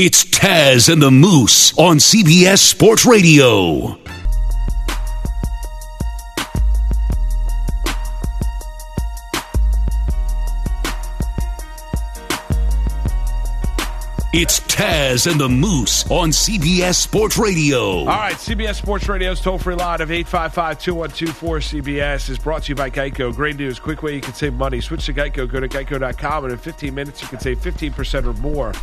It's 0.00 0.22
Taz 0.22 0.88
and 0.88 1.02
the 1.02 1.10
Moose 1.10 1.76
on 1.76 1.96
CBS 1.96 2.58
Sports 2.60 3.04
Radio. 3.04 3.98
It's 14.34 14.60
Taz 14.60 15.26
and 15.26 15.40
the 15.40 15.48
Moose 15.48 16.04
on 16.10 16.28
CBS 16.28 16.96
Sports 16.96 17.38
Radio. 17.38 18.00
All 18.00 18.04
right, 18.04 18.34
CBS 18.34 18.74
Sports 18.74 19.08
Radio's 19.08 19.40
toll 19.40 19.56
free 19.56 19.74
line 19.74 20.02
of 20.02 20.10
855 20.10 20.78
212 20.78 21.62
cbs 21.62 22.28
is 22.28 22.38
brought 22.38 22.64
to 22.64 22.72
you 22.72 22.74
by 22.74 22.90
Geico. 22.90 23.34
Great 23.34 23.56
news, 23.56 23.80
quick 23.80 24.02
way 24.02 24.14
you 24.14 24.20
can 24.20 24.34
save 24.34 24.52
money. 24.52 24.82
Switch 24.82 25.06
to 25.06 25.14
Geico, 25.14 25.50
go 25.50 25.60
to 25.60 25.66
geico.com, 25.66 26.44
and 26.44 26.52
in 26.52 26.58
15 26.58 26.94
minutes 26.94 27.22
you 27.22 27.28
can 27.28 27.40
save 27.40 27.58
15% 27.60 28.26
or 28.26 28.34
more 28.34 28.74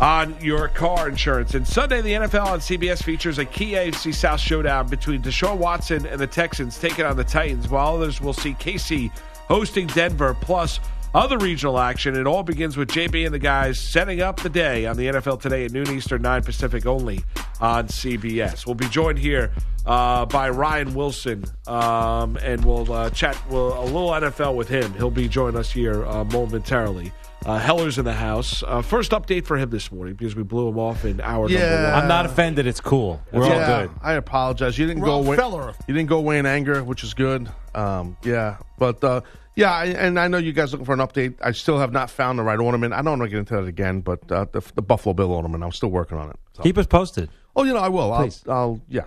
on 0.00 0.36
your 0.40 0.68
car 0.68 1.08
insurance. 1.08 1.54
And 1.54 1.66
Sunday, 1.66 2.00
the 2.00 2.12
NFL 2.12 2.46
on 2.46 2.60
CBS 2.60 3.02
features 3.02 3.38
a 3.38 3.44
key 3.44 3.72
AFC 3.72 4.14
South 4.14 4.38
showdown 4.38 4.86
between 4.86 5.20
Deshaun 5.20 5.56
Watson 5.56 6.06
and 6.06 6.20
the 6.20 6.28
Texans 6.28 6.78
taking 6.78 7.04
on 7.06 7.16
the 7.16 7.24
Titans, 7.24 7.68
while 7.68 7.96
others 7.96 8.20
will 8.20 8.32
see 8.32 8.54
KC 8.54 9.10
hosting 9.48 9.88
Denver, 9.88 10.32
plus 10.32 10.78
other 11.14 11.38
regional 11.38 11.78
action. 11.78 12.16
It 12.16 12.26
all 12.26 12.42
begins 12.42 12.76
with 12.76 12.88
JB 12.88 13.26
and 13.26 13.34
the 13.34 13.38
guys 13.38 13.78
setting 13.78 14.20
up 14.20 14.40
the 14.40 14.48
day 14.48 14.86
on 14.86 14.96
the 14.96 15.06
NFL 15.06 15.40
today 15.40 15.64
at 15.64 15.72
noon 15.72 15.90
Eastern, 15.90 16.22
9 16.22 16.42
Pacific 16.42 16.86
only 16.86 17.24
on 17.60 17.88
CBS. 17.88 18.66
We'll 18.66 18.74
be 18.74 18.88
joined 18.88 19.18
here 19.18 19.52
uh, 19.86 20.26
by 20.26 20.48
Ryan 20.50 20.94
Wilson, 20.94 21.44
um, 21.66 22.36
and 22.38 22.64
we'll 22.64 22.90
uh, 22.92 23.10
chat 23.10 23.36
we'll, 23.50 23.78
a 23.80 23.84
little 23.84 24.10
NFL 24.10 24.54
with 24.56 24.68
him. 24.68 24.92
He'll 24.94 25.10
be 25.10 25.28
joining 25.28 25.58
us 25.58 25.70
here 25.70 26.04
uh, 26.06 26.24
momentarily. 26.24 27.12
Uh, 27.44 27.58
Heller's 27.58 27.98
in 27.98 28.04
the 28.04 28.12
house. 28.12 28.62
Uh, 28.62 28.82
first 28.82 29.10
update 29.10 29.44
for 29.44 29.56
him 29.58 29.68
this 29.70 29.90
morning 29.90 30.14
because 30.14 30.36
we 30.36 30.44
blew 30.44 30.68
him 30.68 30.78
off 30.78 31.04
in 31.04 31.20
hour 31.20 31.48
number 31.48 31.58
Yeah. 31.58 31.92
one. 31.94 32.02
I'm 32.02 32.08
not 32.08 32.24
offended. 32.24 32.68
It's 32.68 32.80
cool. 32.80 33.20
We're 33.32 33.44
yeah, 33.48 33.52
all 33.80 33.86
good. 33.86 33.96
I 34.00 34.12
apologize. 34.12 34.78
You 34.78 34.86
didn't 34.86 35.02
Ralph 35.02 35.24
go 35.24 35.26
away. 35.26 35.36
Feller. 35.36 35.74
You 35.88 35.94
didn't 35.94 36.08
go 36.08 36.18
away 36.18 36.38
in 36.38 36.46
anger, 36.46 36.84
which 36.84 37.02
is 37.02 37.14
good. 37.14 37.50
Um, 37.74 38.16
yeah, 38.22 38.58
but 38.78 39.02
uh, 39.02 39.22
yeah, 39.56 39.72
I, 39.72 39.86
and 39.86 40.20
I 40.20 40.28
know 40.28 40.38
you 40.38 40.52
guys 40.52 40.70
looking 40.70 40.84
for 40.86 40.92
an 40.92 41.00
update. 41.00 41.34
I 41.42 41.50
still 41.50 41.78
have 41.80 41.90
not 41.92 42.10
found 42.10 42.38
the 42.38 42.44
right 42.44 42.60
ornament. 42.60 42.92
I 42.92 43.02
don't 43.02 43.18
want 43.18 43.22
to 43.22 43.28
get 43.28 43.38
into 43.40 43.56
that 43.56 43.64
again, 43.64 44.02
but 44.02 44.30
uh, 44.30 44.46
the, 44.52 44.60
the 44.76 44.82
Buffalo 44.82 45.12
Bill 45.12 45.32
ornament, 45.32 45.64
I'm 45.64 45.72
still 45.72 45.90
working 45.90 46.18
on 46.18 46.30
it. 46.30 46.36
So- 46.52 46.62
Keep 46.62 46.78
us 46.78 46.86
posted. 46.86 47.28
oh, 47.56 47.64
you 47.64 47.72
know, 47.72 47.80
I 47.80 47.88
will. 47.88 48.12
I'll, 48.12 48.30
I'll, 48.48 48.80
yeah, 48.88 49.02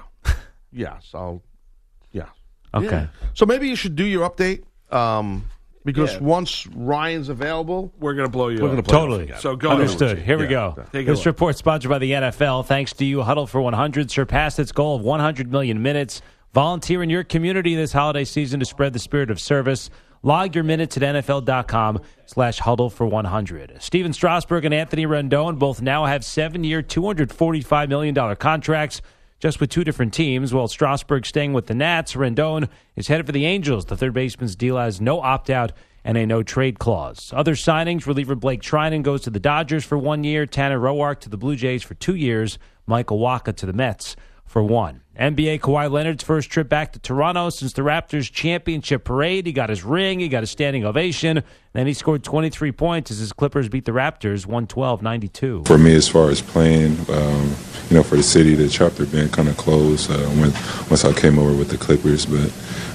yes, 0.76 1.10
I'll, 1.14 1.42
yeah. 2.12 2.26
Okay. 2.74 2.86
Yeah. 2.88 3.08
So 3.34 3.46
maybe 3.46 3.68
you 3.70 3.76
should 3.76 3.96
do 3.96 4.04
your 4.04 4.30
update 4.30 4.64
um, 4.94 5.46
because 5.86 6.14
Yeah. 6.14 6.20
once 6.22 6.68
Ryan's 6.76 7.30
available, 7.30 7.94
We're 8.00 8.14
going 8.16 8.28
to 8.28 8.32
blow 8.32 8.50
you 8.50 8.60
We're 8.62 8.66
up. 8.70 8.72
gonna 8.72 8.84
play 8.84 8.98
Totally. 8.98 9.32
So 9.40 9.56
go 9.56 9.70
Understood. 9.72 10.20
Here 10.20 10.38
we 10.38 10.44
Yeah. 10.46 10.50
go. 10.76 10.84
Take 10.92 11.08
a 11.08 11.12
This 11.12 11.20
look. 11.20 11.26
report 11.28 11.58
sponsored 11.58 11.90
by 11.90 12.00
the 12.00 12.12
NFL. 12.14 12.64
Thanks 12.64 12.92
to 12.94 13.06
you, 13.06 13.22
Huddle 13.24 13.48
for 13.48 13.62
100 13.62 14.12
surpassed 14.12 14.60
its 14.60 14.72
goal 14.72 14.96
of 14.98 15.02
100 15.04 15.52
million 15.52 15.82
minutes. 15.82 16.22
Volunteer 16.54 17.02
in 17.04 17.10
your 17.10 17.24
community 17.24 17.76
this 17.76 17.94
holiday 17.94 18.24
season 18.24 18.60
to 18.60 18.66
spread 18.66 18.94
the 18.94 19.00
spirit 19.00 19.30
of 19.32 19.40
service. 19.40 19.90
Log 20.24 20.56
your 20.56 20.64
minutes 20.64 20.98
at 20.98 21.04
NFL.com 21.04 22.00
slash 22.26 22.60
huddle 22.60 22.90
for 22.90 23.06
100. 23.06 23.74
Stephen 23.80 24.12
Strasburg 24.12 24.66
and 24.66 24.74
Anthony 24.74 25.06
Rendon 25.06 25.60
both 25.60 25.82
now 25.84 26.06
have 26.06 26.24
seven-year, 26.26 26.82
$245 26.82 27.90
million 27.90 28.36
contracts 28.38 29.02
just 29.46 29.60
with 29.60 29.70
two 29.70 29.84
different 29.84 30.12
teams. 30.12 30.56
While 30.56 30.68
Strasburg 30.68 31.24
staying 31.24 31.54
with 31.54 31.68
the 31.68 31.76
Nats, 31.76 32.16
Rendon 32.16 32.68
is 32.96 33.10
headed 33.10 33.28
for 33.28 33.32
the 33.32 33.46
Angels. 33.46 33.86
The 33.86 33.96
third 33.96 34.16
baseman's 34.16 34.56
deal 34.56 34.76
has 34.76 35.00
no 35.00 35.22
opt-out 35.22 35.72
and 36.04 36.18
a 36.18 36.26
no 36.26 36.42
trade 36.42 36.80
clause. 36.80 37.32
Other 37.32 37.54
signings 37.54 38.08
reliever 38.08 38.34
Blake 38.34 38.64
Treinen 38.64 39.04
goes 39.04 39.22
to 39.22 39.30
the 39.30 39.40
Dodgers 39.40 39.86
for 39.86 40.00
one 40.00 40.24
year, 40.24 40.48
Tanner 40.48 40.80
Roark 40.80 41.20
to 41.20 41.30
the 41.30 41.38
Blue 41.38 41.56
Jays 41.56 41.84
for 41.84 41.94
two 41.94 42.16
years, 42.16 42.58
Michael 42.88 43.20
Wacha 43.20 43.56
to 43.58 43.68
the 43.68 43.74
Mets 43.74 44.16
for 44.46 44.64
one. 44.64 45.02
NBA 45.20 45.62
Kawhi 45.62 45.90
Leonard's 45.90 46.24
first 46.24 46.50
trip 46.50 46.68
back 46.68 46.92
to 46.92 47.00
Toronto 47.00 47.50
since 47.50 47.72
the 47.74 47.82
Raptors 47.82 48.30
championship 48.30 49.06
parade. 49.06 49.46
He 49.46 49.54
got 49.54 49.70
his 49.70 49.84
ring, 49.84 50.20
he 50.20 50.28
got 50.28 50.44
a 50.44 50.48
standing 50.48 50.84
ovation, 50.86 51.42
then 51.72 51.88
he 51.88 51.94
scored 51.94 52.24
23 52.24 52.74
points 52.74 53.12
as 53.12 53.20
his 53.20 53.32
Clippers 53.32 53.70
beat 53.70 53.86
the 53.86 53.94
Raptors 53.94 54.46
112-92. 54.46 55.68
For 55.68 55.78
me, 55.78 55.96
as 55.96 56.10
far 56.10 56.30
as 56.30 56.42
playing, 56.42 56.98
um, 57.10 57.56
you 57.90 57.96
know, 57.96 58.04
for 58.04 58.18
the 58.18 58.24
city, 58.24 58.56
the 58.56 58.68
chapter 58.68 59.06
been 59.06 59.30
kind 59.30 59.48
of 59.48 59.56
closed 59.56 60.12
uh, 60.12 60.18
when, 60.18 60.52
once 60.90 61.06
I 61.06 61.14
came 61.14 61.40
over 61.40 61.54
with 61.56 61.70
the 61.70 61.78
Clippers, 61.78 62.26
but 62.26 62.52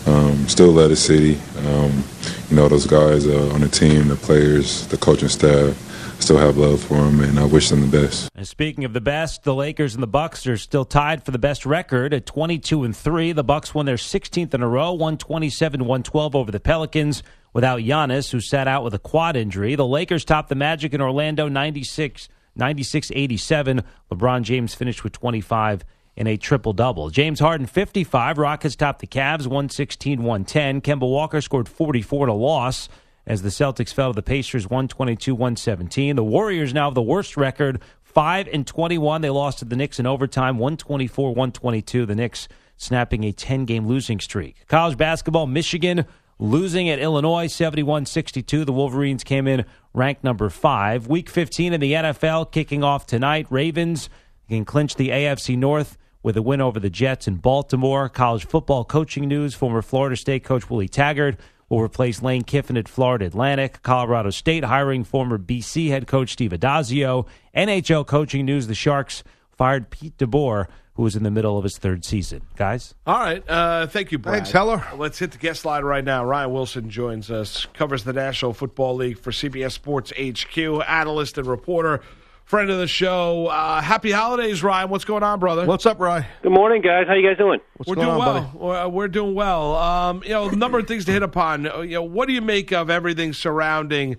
um, 0.07 0.47
still 0.47 0.73
love 0.73 0.91
the 0.91 0.97
city. 0.97 1.41
Um, 1.67 2.05
you 2.51 2.57
know, 2.57 2.69
those 2.69 2.87
guys 2.87 3.27
uh, 3.27 3.51
on 3.55 3.63
the 3.63 3.69
team, 3.69 4.09
the 4.09 4.17
players, 4.17 4.87
the 4.89 4.99
coaching 4.99 5.29
staff, 5.29 5.75
still 6.23 6.39
have 6.39 6.57
love 6.57 6.83
for 6.83 6.95
them, 6.95 7.21
and 7.21 7.39
I 7.39 7.45
wish 7.45 7.71
them 7.71 7.81
the 7.81 8.01
best. 8.01 8.31
And 8.35 8.47
speaking 8.47 8.85
of 8.85 8.93
the 8.93 9.01
best, 9.01 9.43
the 9.43 9.55
Lakers 9.55 9.95
and 9.95 10.03
the 10.03 10.07
Bucks 10.09 10.47
are 10.47 10.57
still 10.57 10.85
tied 10.85 11.25
for 11.25 11.31
the 11.31 11.39
best 11.39 11.67
record 11.67 12.15
at 12.15 12.27
22 12.27 12.85
and 12.85 12.97
3. 12.97 13.33
The 13.33 13.45
Bucks 13.45 13.75
won 13.75 13.87
their 13.87 13.97
16th 13.97 14.55
in 14.55 14.63
a 14.63 14.69
row, 14.69 14.97
127-112 14.97 16.35
over 16.35 16.51
the 16.51 16.61
Pelicans 16.61 17.23
without 17.53 17.81
Giannis, 17.81 18.31
who 18.31 18.41
sat 18.41 18.69
out 18.69 18.85
with 18.85 18.95
a 18.95 18.99
quad 18.99 19.37
injury. 19.37 19.75
The 19.75 19.87
Lakers 19.87 20.25
topped 20.25 20.49
the 20.49 20.55
Magic 20.55 20.95
in 20.95 21.01
Orlando 21.01 21.49
96 21.49 22.29
86-87. 22.59 23.85
LeBron 24.11 24.43
James 24.43 24.75
finished 24.75 25.05
with 25.05 25.13
25 25.13 25.85
in 26.17 26.27
a 26.27 26.37
triple 26.37 26.73
double. 26.73 27.11
James 27.11 27.41
Harden 27.41 27.67
55. 27.67 28.39
Rockets 28.39 28.77
topped 28.77 29.01
the 29.01 29.07
Cavs 29.07 29.47
116-110. 29.47 30.83
Kemba 30.83 31.09
Walker 31.09 31.41
scored 31.41 31.69
44 31.69 32.27
to 32.27 32.33
loss 32.33 32.89
as 33.27 33.43
the 33.43 33.49
Celtics 33.49 33.93
fell 33.93 34.13
to 34.13 34.17
the 34.17 34.23
Pacers 34.23 34.67
122-117. 34.67 36.17
The 36.17 36.25
Warriors 36.25 36.75
now 36.75 36.87
have 36.87 36.95
the 36.95 37.03
worst 37.03 37.37
record, 37.37 37.81
5 38.03 38.49
and 38.53 38.67
21. 38.67 39.21
They 39.21 39.31
lost 39.31 39.61
to 39.61 39.65
the 39.65 39.77
Knicks 39.77 39.99
in 39.99 40.07
overtime 40.07 40.59
124-122. 40.59 42.07
The 42.07 42.15
Knicks 42.15 42.49
snapping 42.77 43.25
a 43.25 43.33
10-game 43.33 43.87
losing 43.87 44.21
streak. 44.21 44.67
College 44.67 44.97
basketball, 44.97 45.47
Michigan 45.47 46.07
losing 46.39 46.89
at 46.89 46.99
Illinois 46.99 47.47
71-62. 47.47 48.65
The 48.65 48.73
Wolverines 48.73 49.23
came 49.23 49.47
in 49.47 49.65
ranked 49.93 50.25
number 50.25 50.49
5. 50.49 51.07
Week 51.07 51.29
15 51.29 51.75
in 51.75 51.81
the 51.81 51.93
NFL 51.93 52.51
kicking 52.51 52.83
off 52.83 53.07
tonight. 53.07 53.47
Ravens 53.51 54.09
can 54.49 54.65
clinch 54.65 54.97
the 54.97 55.11
AFC 55.11 55.57
North 55.57 55.99
with 56.23 56.37
a 56.37 56.43
win 56.43 56.61
over 56.61 56.81
the 56.81 56.91
Jets 56.91 57.29
in 57.29 57.37
Baltimore. 57.37 58.09
College 58.09 58.47
football 58.47 58.85
coaching 58.85 59.29
news, 59.29 59.55
former 59.55 59.83
Florida 59.83 60.17
State 60.17 60.45
coach 60.45 60.69
Willie 60.71 60.89
Taggart 60.89 61.39
will 61.71 61.81
replace 61.81 62.21
Lane 62.21 62.43
Kiffin 62.43 62.77
at 62.77 62.89
Florida 62.89 63.25
Atlantic. 63.25 63.83
Colorado 63.83 64.29
State 64.29 64.65
hiring 64.65 65.05
former 65.05 65.39
BC 65.39 65.89
head 65.89 66.07
coach 66.07 66.33
Steve 66.33 66.51
Addazio. 66.51 67.27
NHL 67.57 68.07
coaching 68.07 68.45
news: 68.45 68.67
the 68.67 68.75
Sharks 68.75 69.25
fired 69.53 69.89
Pete 69.89 70.19
DeBoer, 70.19 70.67
who 70.95 71.03
was 71.03 71.17
in 71.17 71.23
the 71.23 71.31
middle 71.31 71.57
of 71.57 71.65
his 71.65 71.79
third 71.79 72.05
season. 72.05 72.43
Guys, 72.57 72.95
all 73.07 73.19
right. 73.19 73.43
Uh, 73.49 73.87
thank 73.87 74.13
you, 74.13 74.19
Brad. 74.19 74.35
Thanks, 74.35 74.51
Heller. 74.51 74.85
Let's 74.97 75.19
hit 75.19 75.31
the 75.31 75.39
guest 75.39 75.65
line 75.65 75.85
right 75.85 76.05
now. 76.05 76.25
Ryan 76.25 76.53
Wilson 76.53 76.91
joins 76.91 77.31
us, 77.31 77.67
covers 77.73 78.05
the 78.05 78.13
National 78.13 78.53
Football 78.53 78.97
League 78.97 79.19
for 79.19 79.31
CBS 79.31 79.73
Sports 79.73 80.13
HQ, 80.21 80.59
analyst 80.87 81.39
and 81.39 81.47
reporter 81.47 82.03
friend 82.51 82.69
of 82.69 82.79
the 82.79 82.89
show. 82.89 83.47
Uh, 83.47 83.81
happy 83.81 84.11
holidays, 84.11 84.61
Ryan. 84.61 84.91
What's 84.91 85.05
going 85.05 85.23
on, 85.23 85.39
brother? 85.39 85.65
What's 85.67 85.87
up, 85.87 86.01
Ryan? 86.01 86.27
Good 86.43 86.51
morning, 86.51 86.83
guys. 86.83 87.07
How 87.07 87.15
you 87.15 87.27
guys 87.27 87.39
doing? 87.39 87.61
What's 87.77 87.89
we're 87.89 87.95
going 87.95 88.09
doing 88.09 88.21
on, 88.21 88.35
well. 88.35 88.53
We're, 88.55 88.89
we're 88.89 89.09
doing 89.09 89.37
well. 89.37 89.77
Um, 89.77 90.23
you 90.25 90.31
know, 90.31 90.49
a 90.49 90.57
number 90.57 90.81
of 90.81 90.89
things 90.89 91.05
to 91.05 91.13
hit 91.13 91.23
upon. 91.23 91.69
Uh, 91.69 91.83
You 91.83 91.95
know, 91.95 92.03
what 92.03 92.27
do 92.27 92.35
you 92.35 92.43
make 92.43 92.73
of 92.73 92.91
everything 92.91 93.33
surrounding 93.35 94.17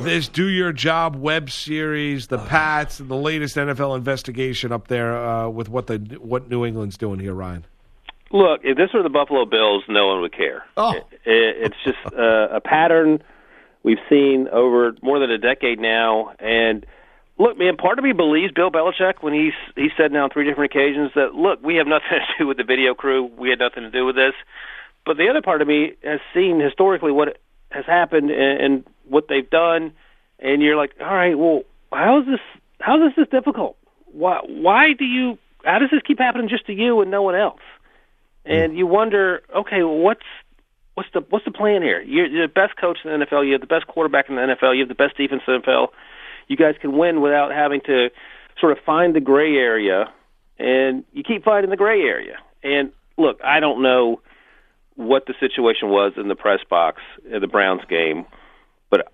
this 0.00 0.26
"Do 0.26 0.48
Your 0.48 0.72
Job" 0.72 1.14
web 1.14 1.48
series, 1.48 2.26
the 2.26 2.38
Pats, 2.38 2.98
and 2.98 3.08
the 3.08 3.16
latest 3.16 3.54
NFL 3.54 3.96
investigation 3.96 4.72
up 4.72 4.88
there 4.88 5.16
uh, 5.16 5.48
with 5.48 5.68
what 5.68 5.86
the 5.86 5.98
what 6.20 6.50
New 6.50 6.66
England's 6.66 6.98
doing 6.98 7.20
here, 7.20 7.34
Ryan? 7.34 7.64
Look, 8.32 8.62
if 8.64 8.76
this 8.76 8.90
were 8.92 9.04
the 9.04 9.10
Buffalo 9.10 9.44
Bills, 9.44 9.84
no 9.88 10.08
one 10.08 10.20
would 10.22 10.36
care. 10.36 10.64
Oh. 10.76 10.94
It, 10.94 11.04
it, 11.24 11.56
it's 11.66 11.76
just 11.84 11.98
uh, 12.18 12.48
a 12.50 12.60
pattern 12.60 13.22
we've 13.84 13.98
seen 14.08 14.48
over 14.48 14.92
more 15.02 15.20
than 15.20 15.30
a 15.30 15.38
decade 15.38 15.78
now. 15.78 16.32
And 16.40 16.84
look, 17.40 17.58
man, 17.58 17.76
part 17.76 17.98
of 17.98 18.04
me 18.04 18.12
believes 18.12 18.52
Bill 18.52 18.70
Belichick 18.70 19.22
when 19.22 19.32
he's 19.32 19.54
he 19.74 19.88
said 19.96 20.12
now 20.12 20.24
on 20.24 20.30
three 20.30 20.44
different 20.44 20.72
occasions 20.72 21.10
that 21.14 21.34
look, 21.34 21.62
we 21.62 21.76
have 21.76 21.86
nothing 21.86 22.08
to 22.10 22.44
do 22.44 22.46
with 22.46 22.58
the 22.58 22.64
video 22.64 22.94
crew. 22.94 23.24
We 23.24 23.48
had 23.48 23.58
nothing 23.58 23.82
to 23.82 23.90
do 23.90 24.04
with 24.04 24.14
this. 24.14 24.34
But 25.06 25.16
the 25.16 25.28
other 25.28 25.40
part 25.40 25.62
of 25.62 25.68
me 25.68 25.94
has 26.04 26.20
seen 26.34 26.60
historically 26.60 27.10
what 27.10 27.38
has 27.70 27.86
happened 27.86 28.30
and, 28.30 28.60
and 28.60 28.84
what 29.08 29.26
they've 29.28 29.48
done, 29.48 29.92
and 30.38 30.60
you're 30.60 30.76
like, 30.76 30.92
all 31.00 31.06
right, 31.06 31.36
well, 31.36 31.62
how 31.90 32.20
is 32.20 32.26
this? 32.26 32.40
How 32.78 33.04
is 33.06 33.12
this 33.16 33.28
difficult? 33.28 33.76
Why? 34.12 34.40
Why 34.46 34.92
do 34.92 35.04
you? 35.04 35.38
How 35.64 35.78
does 35.78 35.90
this 35.90 36.02
keep 36.06 36.18
happening 36.18 36.48
just 36.48 36.66
to 36.66 36.72
you 36.72 37.00
and 37.00 37.10
no 37.10 37.22
one 37.22 37.34
else? 37.34 37.60
Mm-hmm. 38.46 38.52
And 38.52 38.78
you 38.78 38.86
wonder, 38.86 39.42
okay, 39.56 39.82
well, 39.82 39.98
what's 39.98 40.26
what's 40.94 41.08
the 41.14 41.24
what's 41.30 41.46
the 41.46 41.50
plan 41.50 41.82
here? 41.82 42.02
You're, 42.02 42.26
you're 42.26 42.46
the 42.46 42.52
best 42.52 42.76
coach 42.76 42.98
in 43.02 43.10
the 43.10 43.24
NFL. 43.24 43.46
You 43.46 43.52
have 43.52 43.60
the 43.62 43.66
best 43.66 43.86
quarterback 43.86 44.28
in 44.28 44.36
the 44.36 44.42
NFL. 44.42 44.74
You 44.74 44.80
have 44.80 44.88
the 44.88 44.94
best 44.94 45.16
defense 45.16 45.42
in 45.46 45.54
the 45.54 45.60
NFL. 45.60 45.88
You 46.50 46.56
guys 46.56 46.74
can 46.80 46.98
win 46.98 47.20
without 47.20 47.52
having 47.52 47.80
to 47.82 48.08
sort 48.60 48.76
of 48.76 48.82
find 48.84 49.14
the 49.14 49.20
gray 49.20 49.54
area, 49.54 50.12
and 50.58 51.04
you 51.12 51.22
keep 51.22 51.44
finding 51.44 51.70
the 51.70 51.76
gray 51.76 52.00
area. 52.00 52.38
And 52.64 52.90
look, 53.16 53.38
I 53.44 53.60
don't 53.60 53.82
know 53.84 54.20
what 54.96 55.26
the 55.26 55.34
situation 55.38 55.90
was 55.90 56.14
in 56.16 56.26
the 56.26 56.34
press 56.34 56.58
box 56.68 57.02
at 57.32 57.40
the 57.40 57.46
Browns 57.46 57.82
game, 57.88 58.26
but 58.90 59.12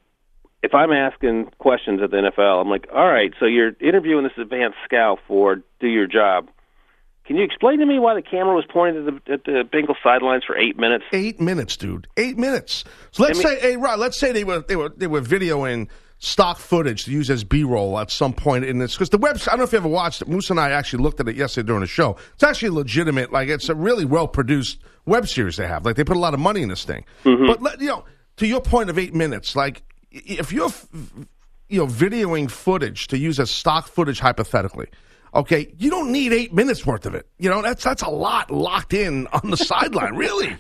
if 0.63 0.73
I'm 0.73 0.91
asking 0.93 1.51
questions 1.59 2.01
at 2.03 2.11
the 2.11 2.17
NFL, 2.17 2.63
I'm 2.63 2.71
like, 2.71 2.87
all 2.91 3.07
right, 3.07 3.35
so 3.39 3.45
you're 3.45 3.73
interviewing 3.81 4.25
this 4.25 4.33
advanced 4.39 4.79
scout 4.87 5.19
for 5.29 5.57
do 5.79 5.87
your 5.89 6.07
job. 6.07 6.49
Can 7.27 7.37
you 7.37 7.45
explain 7.45 7.81
to 7.81 7.87
me 7.87 7.99
why 7.99 8.15
the 8.15 8.23
camera 8.23 8.55
was 8.55 8.65
pointed 8.73 9.07
at 9.07 9.25
the, 9.27 9.33
at 9.33 9.45
the 9.45 9.63
Bengals 9.71 9.97
sidelines 10.03 10.45
for 10.47 10.57
eight 10.57 10.79
minutes? 10.79 11.05
Eight 11.13 11.39
minutes, 11.39 11.77
dude. 11.77 12.07
Eight 12.17 12.39
minutes. 12.39 12.85
So 13.11 13.25
let's 13.25 13.45
I 13.45 13.51
mean- 13.51 13.59
say, 13.59 13.61
hey, 13.73 13.77
Rod, 13.77 13.99
let's 13.99 14.17
say 14.19 14.33
they 14.33 14.45
were 14.45 14.61
they 14.61 14.77
were 14.77 14.89
they 14.89 15.07
were 15.07 15.21
videoing 15.21 15.89
stock 16.19 16.59
footage 16.59 17.05
to 17.05 17.11
use 17.11 17.31
as 17.31 17.45
B-roll 17.45 17.99
at 17.99 18.11
some 18.11 18.33
point 18.33 18.65
in 18.65 18.79
this 18.79 18.95
because 18.95 19.11
the 19.11 19.19
website. 19.19 19.49
I 19.49 19.51
don't 19.53 19.59
know 19.59 19.65
if 19.65 19.73
you 19.73 19.79
ever 19.79 19.89
watched 19.89 20.23
it. 20.23 20.29
Moose 20.29 20.51
and 20.51 20.59
I 20.59 20.71
actually 20.71 21.03
looked 21.03 21.21
at 21.21 21.29
it 21.29 21.37
yesterday 21.37 21.67
during 21.67 21.81
the 21.83 21.87
show. 21.87 22.17
It's 22.35 22.43
actually 22.43 22.71
legitimate. 22.71 23.33
Like 23.33 23.49
it's 23.49 23.69
a 23.69 23.75
really 23.75 24.05
well 24.05 24.29
produced 24.29 24.79
web 25.05 25.29
series 25.29 25.57
they 25.57 25.67
have. 25.67 25.85
Like 25.85 25.97
they 25.97 26.05
put 26.05 26.17
a 26.17 26.21
lot 26.21 26.35
of 26.35 26.41
money 26.41 26.63
in 26.63 26.69
this 26.69 26.85
thing. 26.85 27.05
Mm-hmm. 27.25 27.47
But 27.47 27.63
let, 27.63 27.81
you 27.81 27.89
know, 27.89 28.05
to 28.39 28.47
your 28.47 28.61
point 28.61 28.91
of 28.91 28.99
eight 28.99 29.15
minutes, 29.15 29.55
like 29.55 29.83
if 30.11 30.53
you're 30.53 30.71
you 31.69 31.79
know 31.79 31.87
videoing 31.87 32.51
footage 32.51 33.09
to 33.09 33.19
use 33.19 33.39
as 33.41 33.51
stock 33.51 33.89
footage 33.89 34.21
hypothetically. 34.21 34.87
Okay, 35.35 35.75
you 35.77 35.91
don't 35.91 36.13
need 36.13 36.33
eight 36.33 36.55
minutes 36.55 36.87
worth 36.87 37.05
of 37.05 37.15
it. 37.15 37.27
You 37.39 37.51
know 37.51 37.61
that's 37.61 37.85
that's 37.85 38.03
a 38.03 38.09
lot 38.09 38.51
locked 38.51 38.95
in 38.95 39.27
on 39.29 39.51
the 39.51 39.57
sideline. 39.57 40.17
Really, 40.17 40.57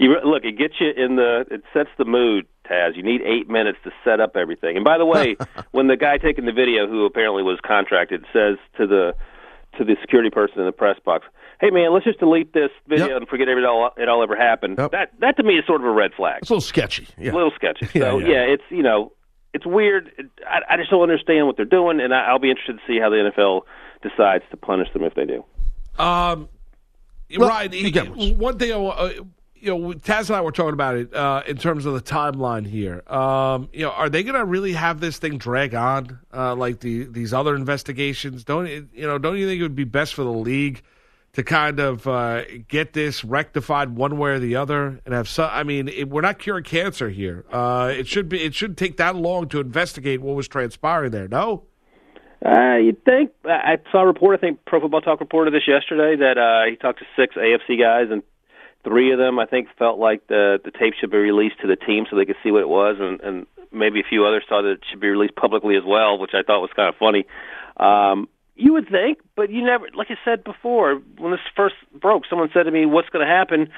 You 0.00 0.14
re- 0.14 0.20
look, 0.24 0.44
it 0.44 0.56
gets 0.58 0.74
you 0.80 0.90
in 0.96 1.16
the. 1.16 1.44
It 1.50 1.62
sets 1.74 1.90
the 1.98 2.04
mood, 2.04 2.46
Taz. 2.68 2.96
You 2.96 3.02
need 3.02 3.20
eight 3.22 3.48
minutes 3.48 3.78
to 3.84 3.90
set 4.04 4.18
up 4.20 4.36
everything. 4.36 4.76
And 4.76 4.84
by 4.84 4.98
the 4.98 5.04
way, 5.06 5.36
when 5.72 5.86
the 5.88 5.96
guy 5.96 6.16
taking 6.18 6.46
the 6.46 6.52
video, 6.52 6.86
who 6.88 7.04
apparently 7.04 7.42
was 7.42 7.58
contracted, 7.66 8.24
says 8.32 8.56
to 8.78 8.86
the 8.86 9.14
to 9.78 9.84
the 9.84 9.96
security 10.00 10.30
person 10.30 10.58
in 10.60 10.66
the 10.66 10.72
press 10.72 10.98
box, 11.04 11.26
"Hey, 11.60 11.70
man, 11.70 11.92
let's 11.92 12.04
just 12.04 12.18
delete 12.18 12.52
this 12.52 12.70
video 12.88 13.08
Yep. 13.08 13.16
and 13.18 13.28
forget 13.28 13.46
it 13.48 13.64
all 13.64 13.90
it 13.96 14.08
all 14.08 14.22
ever 14.22 14.34
happened." 14.36 14.76
Yep. 14.78 14.90
That 14.92 15.12
that 15.20 15.36
to 15.36 15.42
me 15.42 15.58
is 15.58 15.66
sort 15.66 15.80
of 15.82 15.86
a 15.86 15.92
red 15.92 16.12
flag. 16.14 16.38
it's 16.42 16.50
a 16.50 16.54
little 16.54 16.60
sketchy. 16.62 17.06
Yeah. 17.18 17.32
a 17.32 17.34
little 17.34 17.52
sketchy. 17.54 17.86
Yeah, 17.98 18.10
So 18.10 18.18
yeah. 18.18 18.26
yeah, 18.28 18.40
it's 18.54 18.64
you 18.70 18.82
know 18.82 19.12
it's 19.52 19.66
weird. 19.66 20.10
I, 20.48 20.60
I 20.74 20.76
just 20.76 20.90
don't 20.90 21.02
understand 21.02 21.46
what 21.46 21.56
they're 21.56 21.64
doing, 21.66 22.00
and 22.00 22.14
I, 22.14 22.26
I'll 22.26 22.38
be 22.38 22.50
interested 22.50 22.74
to 22.78 22.82
see 22.86 22.98
how 22.98 23.10
the 23.10 23.30
NFL 23.36 23.62
decides 24.02 24.44
to 24.50 24.56
punish 24.56 24.88
them 24.92 25.02
if 25.04 25.14
they 25.14 25.24
do. 25.26 25.44
Um, 26.02 26.48
Well, 27.36 27.48
right. 27.48 27.72
you 27.72 27.90
get 27.90 28.08
what's- 28.10 28.32
One 28.32 28.58
thing, 28.58 28.72
uh, 28.72 29.10
you 29.60 29.76
know, 29.76 29.92
Taz 29.92 30.28
and 30.28 30.36
I 30.36 30.40
were 30.40 30.52
talking 30.52 30.72
about 30.72 30.96
it 30.96 31.14
uh, 31.14 31.42
in 31.46 31.56
terms 31.56 31.86
of 31.86 31.94
the 31.94 32.00
timeline 32.00 32.66
here. 32.66 33.02
Um, 33.06 33.68
you 33.72 33.84
know, 33.84 33.90
are 33.90 34.08
they 34.08 34.22
going 34.22 34.34
to 34.34 34.44
really 34.44 34.72
have 34.72 35.00
this 35.00 35.18
thing 35.18 35.38
drag 35.38 35.74
on 35.74 36.18
uh, 36.32 36.54
like 36.54 36.80
the 36.80 37.04
these 37.04 37.32
other 37.32 37.54
investigations? 37.54 38.44
Don't 38.44 38.66
you 38.66 38.88
you 38.92 39.06
know? 39.06 39.18
Don't 39.18 39.36
you 39.36 39.46
think 39.46 39.60
it 39.60 39.62
would 39.62 39.76
be 39.76 39.84
best 39.84 40.14
for 40.14 40.24
the 40.24 40.32
league 40.32 40.82
to 41.34 41.42
kind 41.42 41.78
of 41.78 42.06
uh, 42.06 42.42
get 42.68 42.92
this 42.94 43.22
rectified 43.22 43.94
one 43.94 44.18
way 44.18 44.30
or 44.30 44.38
the 44.38 44.56
other 44.56 45.00
and 45.04 45.14
have 45.14 45.28
some? 45.28 45.50
I 45.52 45.62
mean, 45.62 45.88
it, 45.88 46.08
we're 46.08 46.22
not 46.22 46.38
curing 46.38 46.64
cancer 46.64 47.10
here. 47.10 47.44
Uh, 47.52 47.92
it 47.94 48.06
should 48.06 48.28
be. 48.28 48.42
It 48.42 48.54
shouldn't 48.54 48.78
take 48.78 48.96
that 48.96 49.14
long 49.14 49.48
to 49.50 49.60
investigate 49.60 50.22
what 50.22 50.36
was 50.36 50.48
transpiring 50.48 51.10
there. 51.10 51.28
No. 51.28 51.64
Uh, 52.44 52.76
you'd 52.76 53.04
think. 53.04 53.32
I 53.44 53.74
I 53.74 53.76
saw 53.92 54.02
a 54.02 54.06
report. 54.06 54.38
I 54.38 54.40
think 54.40 54.64
Pro 54.64 54.80
Football 54.80 55.02
Talk 55.02 55.20
reported 55.20 55.52
this 55.52 55.68
yesterday 55.68 56.16
that 56.16 56.38
uh, 56.38 56.70
he 56.70 56.76
talked 56.76 57.00
to 57.00 57.04
six 57.14 57.34
AFC 57.36 57.78
guys, 57.78 58.06
and 58.10 58.22
three 58.84 59.12
of 59.12 59.18
them 59.18 59.38
I 59.38 59.46
think 59.46 59.68
felt 59.78 59.98
like 59.98 60.26
the 60.26 60.58
the 60.64 60.70
tape 60.70 60.94
should 61.00 61.10
be 61.10 61.18
released 61.18 61.60
to 61.60 61.66
the 61.66 61.76
team 61.76 62.06
so 62.08 62.16
they 62.16 62.24
could 62.24 62.36
see 62.42 62.50
what 62.50 62.62
it 62.62 62.68
was, 62.68 62.96
and, 62.98 63.20
and 63.20 63.46
maybe 63.72 64.00
a 64.00 64.08
few 64.08 64.24
others 64.24 64.44
thought 64.48 64.64
it 64.64 64.80
should 64.88 65.00
be 65.00 65.08
released 65.08 65.36
publicly 65.36 65.76
as 65.76 65.84
well, 65.86 66.18
which 66.18 66.32
I 66.34 66.42
thought 66.42 66.60
was 66.60 66.70
kind 66.74 66.88
of 66.88 66.96
funny. 66.96 67.26
Um, 67.76 68.28
you 68.56 68.72
would 68.74 68.88
think, 68.88 69.18
but 69.36 69.50
you 69.50 69.64
never. 69.64 69.86
Like 69.94 70.08
I 70.10 70.16
said 70.24 70.44
before, 70.44 71.00
when 71.18 71.32
this 71.32 71.40
first 71.56 71.76
broke, 71.94 72.24
someone 72.28 72.50
said 72.52 72.64
to 72.64 72.70
me, 72.70 72.86
"What's 72.86 73.08
going 73.08 73.26
to 73.26 73.32
happen?" 73.32 73.70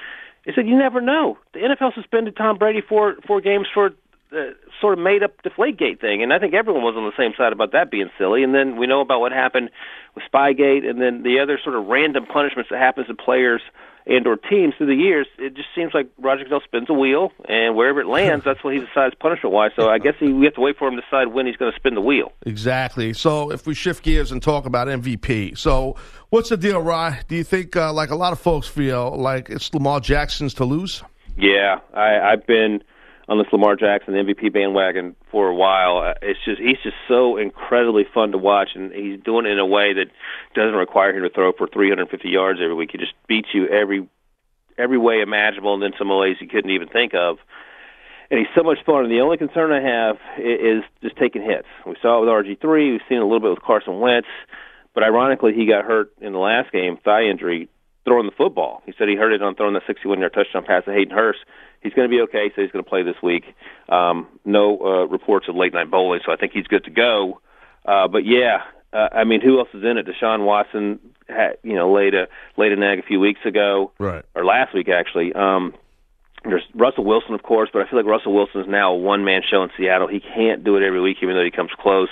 I 0.46 0.52
said, 0.54 0.66
"You 0.66 0.76
never 0.76 1.00
know." 1.00 1.38
The 1.52 1.60
NFL 1.60 1.94
suspended 1.94 2.36
Tom 2.36 2.58
Brady 2.58 2.80
for 2.80 3.16
four 3.26 3.40
games 3.40 3.68
for 3.72 3.90
uh, 4.32 4.52
sort 4.80 4.98
of 4.98 5.04
made 5.04 5.22
up 5.22 5.42
Deflategate 5.42 6.00
thing, 6.00 6.22
and 6.22 6.32
I 6.32 6.38
think 6.38 6.54
everyone 6.54 6.82
was 6.82 6.94
on 6.96 7.04
the 7.04 7.16
same 7.16 7.32
side 7.36 7.52
about 7.52 7.72
that 7.72 7.90
being 7.90 8.10
silly. 8.18 8.42
And 8.42 8.54
then 8.54 8.76
we 8.76 8.86
know 8.86 9.00
about 9.00 9.20
what 9.20 9.32
happened 9.32 9.70
with 10.14 10.24
Spygate, 10.32 10.88
and 10.88 11.00
then 11.00 11.22
the 11.22 11.40
other 11.40 11.58
sort 11.62 11.76
of 11.76 11.86
random 11.86 12.26
punishments 12.26 12.70
that 12.70 12.78
happens 12.78 13.06
to 13.08 13.14
players 13.14 13.62
and 14.06 14.26
or 14.26 14.36
teams 14.36 14.74
through 14.76 14.86
the 14.86 14.94
years. 14.94 15.26
It 15.38 15.54
just 15.54 15.68
seems 15.74 15.94
like 15.94 16.08
Roger 16.18 16.44
Goodell 16.44 16.60
spins 16.64 16.88
a 16.90 16.92
wheel, 16.92 17.32
and 17.48 17.76
wherever 17.76 18.00
it 18.00 18.06
lands, 18.06 18.44
that's 18.44 18.62
what 18.64 18.74
he 18.74 18.80
decides 18.80 19.14
punishment 19.14 19.54
wise. 19.54 19.70
So 19.76 19.88
I 19.88 19.98
guess 19.98 20.14
he, 20.18 20.32
we 20.32 20.44
have 20.46 20.54
to 20.54 20.60
wait 20.60 20.76
for 20.76 20.88
him 20.88 20.96
to 20.96 21.02
decide 21.02 21.28
when 21.28 21.46
he's 21.46 21.56
going 21.56 21.72
to 21.72 21.78
spin 21.78 21.94
the 21.94 22.00
wheel. 22.00 22.32
Exactly. 22.44 23.12
So 23.12 23.52
if 23.52 23.66
we 23.66 23.74
shift 23.74 24.02
gears 24.02 24.32
and 24.32 24.42
talk 24.42 24.66
about 24.66 24.88
MVP, 24.88 25.56
so 25.56 25.96
what's 26.30 26.48
the 26.48 26.56
deal, 26.56 26.80
Rye? 26.80 27.20
Do 27.28 27.36
you 27.36 27.44
think, 27.44 27.76
uh, 27.76 27.92
like 27.92 28.10
a 28.10 28.16
lot 28.16 28.32
of 28.32 28.40
folks 28.40 28.66
feel, 28.66 29.16
like 29.16 29.50
it's 29.50 29.72
Lamar 29.72 30.00
Jackson's 30.00 30.54
to 30.54 30.64
lose? 30.64 31.02
Yeah, 31.36 31.80
I, 31.94 32.18
I've 32.20 32.46
been 32.46 32.82
on 33.28 33.38
this 33.38 33.46
Lamar 33.52 33.76
Jackson 33.76 34.14
MVP 34.14 34.52
bandwagon 34.52 35.14
for 35.30 35.48
a 35.48 35.54
while. 35.54 35.98
Uh, 35.98 36.14
It's 36.22 36.40
just 36.44 36.61
he's 36.61 36.78
just 36.82 36.96
so 37.08 37.37
incredibly 37.37 38.04
fun 38.12 38.32
to 38.32 38.38
watch, 38.38 38.70
and 38.74 38.92
he's 38.92 39.20
doing 39.20 39.46
it 39.46 39.50
in 39.50 39.58
a 39.58 39.66
way 39.66 39.92
that 39.94 40.06
doesn't 40.54 40.74
require 40.74 41.14
him 41.16 41.22
to 41.22 41.30
throw 41.30 41.52
for 41.52 41.66
350 41.66 42.28
yards 42.28 42.61
every 42.62 42.74
week. 42.74 42.90
He 42.92 42.98
just 42.98 43.14
beats 43.28 43.48
you 43.54 43.68
every 43.68 44.08
every 44.78 44.98
way 44.98 45.20
imaginable, 45.20 45.74
and 45.74 45.82
then 45.82 45.92
some 45.98 46.08
ways 46.08 46.37
you 46.40 46.48
couldn't 46.48 46.70
even 46.70 46.88
think 46.88 47.14
of. 47.14 47.38
And 48.30 48.38
he's 48.38 48.48
so 48.56 48.62
much 48.62 48.78
fun. 48.87 49.04
And 49.04 49.12
the 49.12 49.20
only 49.20 49.37
concern 49.37 49.72
I 49.72 49.82
have 49.82 50.16
is 50.38 50.82
just 51.02 51.16
taking 51.16 51.42
hits. 51.42 51.68
We 51.87 51.96
saw 52.00 52.18
it 52.18 52.20
with 52.20 52.30
RG 52.30 52.61
three. 52.61 52.92
We've 52.92 53.00
seen 53.08 53.18
it 53.18 53.22
a 53.22 53.26
little 53.26 53.40
bit 53.40 53.50
with 53.50 53.62
Carson 53.62 54.00
Wentz, 54.00 54.28
but 54.94 55.04
ironically, 55.04 55.52
he 55.54 55.66
got 55.66 55.85
hurt 55.85 56.12
in 56.20 56.32
the 56.32 56.38
last 56.38 56.72
game, 56.72 56.96
thigh 57.04 57.24
injury, 57.24 57.68
throwing 58.04 58.26
the 58.26 58.32
football. 58.32 58.82
He 58.86 58.92
said 58.98 59.08
he 59.08 59.16
hurt 59.16 59.32
it 59.32 59.42
on 59.42 59.54
throwing 59.54 59.74
the 59.74 59.80
61 59.86 60.18
yard 60.20 60.32
touchdown 60.34 60.64
pass 60.64 60.84
to 60.84 60.92
Hayden 60.92 61.14
Hurst. 61.16 61.40
He's 61.82 61.92
going 61.92 62.08
to 62.08 62.14
be 62.14 62.20
okay, 62.22 62.50
so 62.54 62.62
he's 62.62 62.70
going 62.70 62.84
to 62.84 62.88
play 62.88 63.02
this 63.02 63.20
week. 63.22 63.44
Um, 63.88 64.26
no 64.44 64.78
uh, 64.80 65.04
reports 65.06 65.48
of 65.48 65.56
late 65.56 65.72
night 65.72 65.90
bowling, 65.90 66.20
so 66.24 66.32
I 66.32 66.36
think 66.36 66.52
he's 66.52 66.66
good 66.66 66.84
to 66.84 66.90
go. 66.90 67.40
Uh, 67.84 68.06
but 68.08 68.24
yeah, 68.24 68.62
uh, 68.92 69.08
I 69.12 69.24
mean, 69.24 69.40
who 69.40 69.58
else 69.58 69.68
is 69.74 69.82
in 69.82 69.98
it? 69.98 70.06
Deshaun 70.06 70.44
Watson, 70.44 71.00
had, 71.28 71.56
you 71.62 71.74
know, 71.74 71.92
laid 71.92 72.14
a 72.14 72.28
laid 72.56 72.72
an 72.72 72.82
egg 72.82 72.98
a 72.98 73.02
few 73.02 73.18
weeks 73.18 73.40
ago, 73.44 73.90
Right. 73.98 74.24
or 74.34 74.44
last 74.44 74.74
week 74.74 74.88
actually. 74.88 75.32
Um, 75.32 75.74
there's 76.44 76.64
Russell 76.74 77.04
Wilson, 77.04 77.34
of 77.34 77.42
course, 77.44 77.70
but 77.72 77.82
I 77.82 77.88
feel 77.88 77.98
like 78.00 78.06
Russell 78.06 78.34
Wilson 78.34 78.60
is 78.62 78.66
now 78.68 78.92
a 78.92 78.96
one 78.96 79.24
man 79.24 79.42
show 79.48 79.62
in 79.62 79.70
Seattle. 79.76 80.08
He 80.08 80.18
can't 80.20 80.64
do 80.64 80.76
it 80.76 80.82
every 80.84 81.00
week, 81.00 81.18
even 81.22 81.34
though 81.36 81.44
he 81.44 81.50
comes 81.52 81.70
close. 81.78 82.08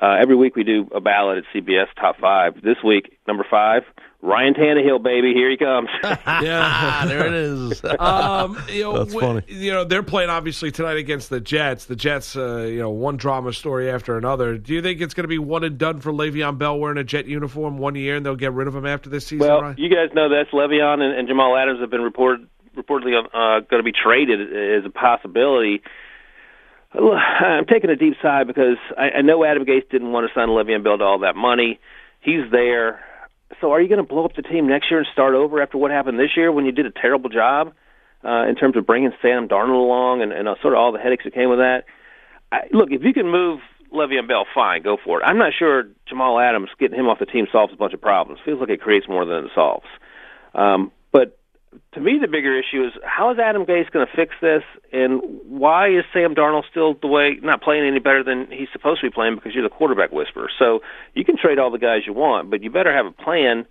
Uh, 0.00 0.16
every 0.20 0.36
week 0.36 0.56
we 0.56 0.64
do 0.64 0.88
a 0.94 1.00
ballot 1.00 1.38
at 1.38 1.44
CBS 1.54 1.86
top 2.00 2.18
five. 2.18 2.62
This 2.62 2.76
week, 2.84 3.18
number 3.26 3.44
five, 3.48 3.82
Ryan 4.22 4.52
Tannehill, 4.52 5.02
baby, 5.02 5.32
here 5.32 5.50
he 5.50 5.56
comes. 5.56 5.88
Yeah. 6.26 7.04
there 7.06 7.26
it 7.26 7.32
is. 7.32 7.82
um, 7.98 8.62
you 8.68 8.82
know, 8.82 9.04
That's 9.04 9.14
funny. 9.14 9.42
You 9.48 9.72
know, 9.72 9.84
they're 9.84 10.02
playing 10.02 10.30
obviously 10.30 10.70
tonight 10.70 10.96
against 10.96 11.30
the 11.30 11.40
Jets. 11.40 11.86
The 11.86 11.96
Jets, 11.96 12.36
uh, 12.36 12.58
you 12.62 12.78
know, 12.78 12.90
one 12.90 13.16
drama 13.16 13.52
story 13.52 13.90
after 13.90 14.16
another. 14.16 14.58
Do 14.58 14.74
you 14.74 14.82
think 14.82 15.00
it's 15.00 15.14
going 15.14 15.24
to 15.24 15.28
be 15.28 15.38
one 15.38 15.64
and 15.64 15.78
done 15.78 16.00
for 16.00 16.12
Le'Veon 16.12 16.58
Bell 16.58 16.78
wearing 16.78 16.98
a 16.98 17.04
Jet 17.04 17.26
uniform 17.26 17.78
one 17.78 17.94
year, 17.94 18.16
and 18.16 18.24
they'll 18.24 18.36
get 18.36 18.52
rid 18.52 18.68
of 18.68 18.74
him 18.74 18.86
after 18.86 19.08
this 19.10 19.26
season? 19.26 19.46
Well, 19.46 19.62
Ryan? 19.62 19.76
you 19.78 19.88
guys 19.88 20.14
know 20.14 20.28
this. 20.28 20.48
Le'Veon 20.52 21.00
and, 21.00 21.18
and 21.18 21.28
Jamal 21.28 21.56
Adams 21.56 21.80
have 21.80 21.90
been 21.90 22.02
reported 22.02 22.46
reportedly 22.76 23.16
uh, 23.18 23.60
going 23.60 23.80
to 23.80 23.82
be 23.82 23.92
traded 23.92 24.40
as 24.78 24.84
a 24.84 24.90
possibility. 24.90 25.82
I'm 26.92 27.66
taking 27.66 27.90
a 27.90 27.96
deep 27.96 28.14
sigh 28.20 28.44
because 28.44 28.76
I, 28.98 29.18
I 29.18 29.22
know 29.22 29.44
Adam 29.44 29.64
Gase 29.64 29.88
didn't 29.90 30.12
want 30.12 30.28
to 30.28 30.34
sign 30.34 30.48
Le'Veon 30.48 30.82
Bell 30.84 30.98
to 30.98 31.04
all 31.04 31.18
that 31.20 31.36
money. 31.36 31.78
He's 32.20 32.50
there. 32.50 33.00
So 33.60 33.72
are 33.72 33.80
you 33.80 33.88
going 33.88 34.04
to 34.04 34.08
blow 34.08 34.24
up 34.24 34.34
the 34.36 34.42
team 34.42 34.68
next 34.68 34.90
year 34.90 35.00
and 35.00 35.08
start 35.12 35.34
over 35.34 35.60
after 35.60 35.78
what 35.78 35.90
happened 35.90 36.18
this 36.18 36.36
year 36.36 36.52
when 36.52 36.66
you 36.66 36.72
did 36.72 36.86
a 36.86 36.90
terrible 36.90 37.28
job 37.28 37.72
uh, 38.24 38.46
in 38.48 38.54
terms 38.54 38.76
of 38.76 38.86
bringing 38.86 39.12
Sam 39.20 39.48
Darnold 39.48 39.84
along 39.84 40.22
and, 40.22 40.32
and 40.32 40.48
uh, 40.48 40.54
sort 40.62 40.74
of 40.74 40.78
all 40.78 40.92
the 40.92 40.98
headaches 40.98 41.24
that 41.24 41.34
came 41.34 41.50
with 41.50 41.58
that? 41.58 41.84
I, 42.52 42.62
look, 42.72 42.90
if 42.92 43.02
you 43.02 43.12
can 43.12 43.28
move 43.28 43.60
Le'Veon 43.92 44.28
Bell, 44.28 44.46
fine, 44.54 44.82
go 44.82 44.96
for 45.02 45.20
it. 45.20 45.24
I'm 45.24 45.38
not 45.38 45.52
sure 45.58 45.84
Jamal 46.06 46.38
Adams 46.38 46.70
getting 46.78 46.98
him 46.98 47.08
off 47.08 47.18
the 47.18 47.26
team 47.26 47.46
solves 47.50 47.72
a 47.72 47.76
bunch 47.76 47.92
of 47.92 48.00
problems. 48.00 48.40
Feels 48.44 48.60
like 48.60 48.70
it 48.70 48.80
creates 48.80 49.08
more 49.08 49.24
than 49.24 49.46
it 49.46 49.50
solves. 49.54 49.86
Um, 50.54 50.92
but 51.12 51.39
to 52.00 52.04
me, 52.04 52.18
the 52.18 52.28
bigger 52.28 52.58
issue 52.58 52.84
is 52.84 52.92
how 53.04 53.30
is 53.30 53.38
Adam 53.38 53.66
Gase 53.66 53.90
going 53.90 54.06
to 54.06 54.16
fix 54.16 54.34
this, 54.40 54.62
and 54.92 55.20
why 55.46 55.88
is 55.88 56.04
Sam 56.12 56.34
Darnold 56.34 56.64
still 56.70 56.94
the 56.94 57.06
way 57.06 57.38
not 57.42 57.62
playing 57.62 57.86
any 57.86 58.00
better 58.00 58.24
than 58.24 58.46
he's 58.50 58.68
supposed 58.72 59.00
to 59.02 59.06
be 59.06 59.12
playing 59.12 59.34
because 59.34 59.54
you're 59.54 59.62
the 59.62 59.74
quarterback 59.74 60.10
whisperer. 60.10 60.48
So 60.58 60.80
you 61.14 61.24
can 61.24 61.36
trade 61.36 61.58
all 61.58 61.70
the 61.70 61.78
guys 61.78 62.02
you 62.06 62.12
want, 62.12 62.50
but 62.50 62.62
you 62.62 62.70
better 62.70 62.92
have 62.92 63.06
a 63.06 63.10
plan. 63.10 63.66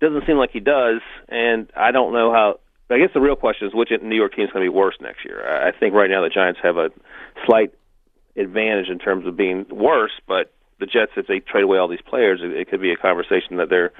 Doesn't 0.00 0.24
seem 0.26 0.36
like 0.36 0.50
he 0.52 0.60
does, 0.60 1.00
and 1.28 1.70
I 1.76 1.90
don't 1.90 2.12
know 2.12 2.32
how. 2.32 2.60
I 2.90 2.98
guess 2.98 3.10
the 3.12 3.20
real 3.20 3.36
question 3.36 3.66
is 3.66 3.74
which 3.74 3.90
New 4.02 4.14
York 4.14 4.36
team 4.36 4.44
is 4.44 4.52
going 4.52 4.64
to 4.64 4.70
be 4.70 4.76
worse 4.76 4.94
next 5.00 5.24
year. 5.24 5.44
I 5.44 5.72
think 5.72 5.94
right 5.94 6.10
now 6.10 6.22
the 6.22 6.28
Giants 6.28 6.60
have 6.62 6.76
a 6.76 6.90
slight 7.46 7.72
advantage 8.36 8.88
in 8.88 8.98
terms 8.98 9.26
of 9.26 9.36
being 9.36 9.66
worse, 9.70 10.12
but 10.28 10.52
the 10.78 10.86
Jets, 10.86 11.12
if 11.16 11.26
they 11.26 11.40
trade 11.40 11.64
away 11.64 11.78
all 11.78 11.88
these 11.88 12.04
players, 12.06 12.40
it, 12.42 12.52
it 12.52 12.68
could 12.68 12.80
be 12.80 12.92
a 12.92 12.96
conversation 12.96 13.56
that 13.56 13.68
they're 13.68 13.92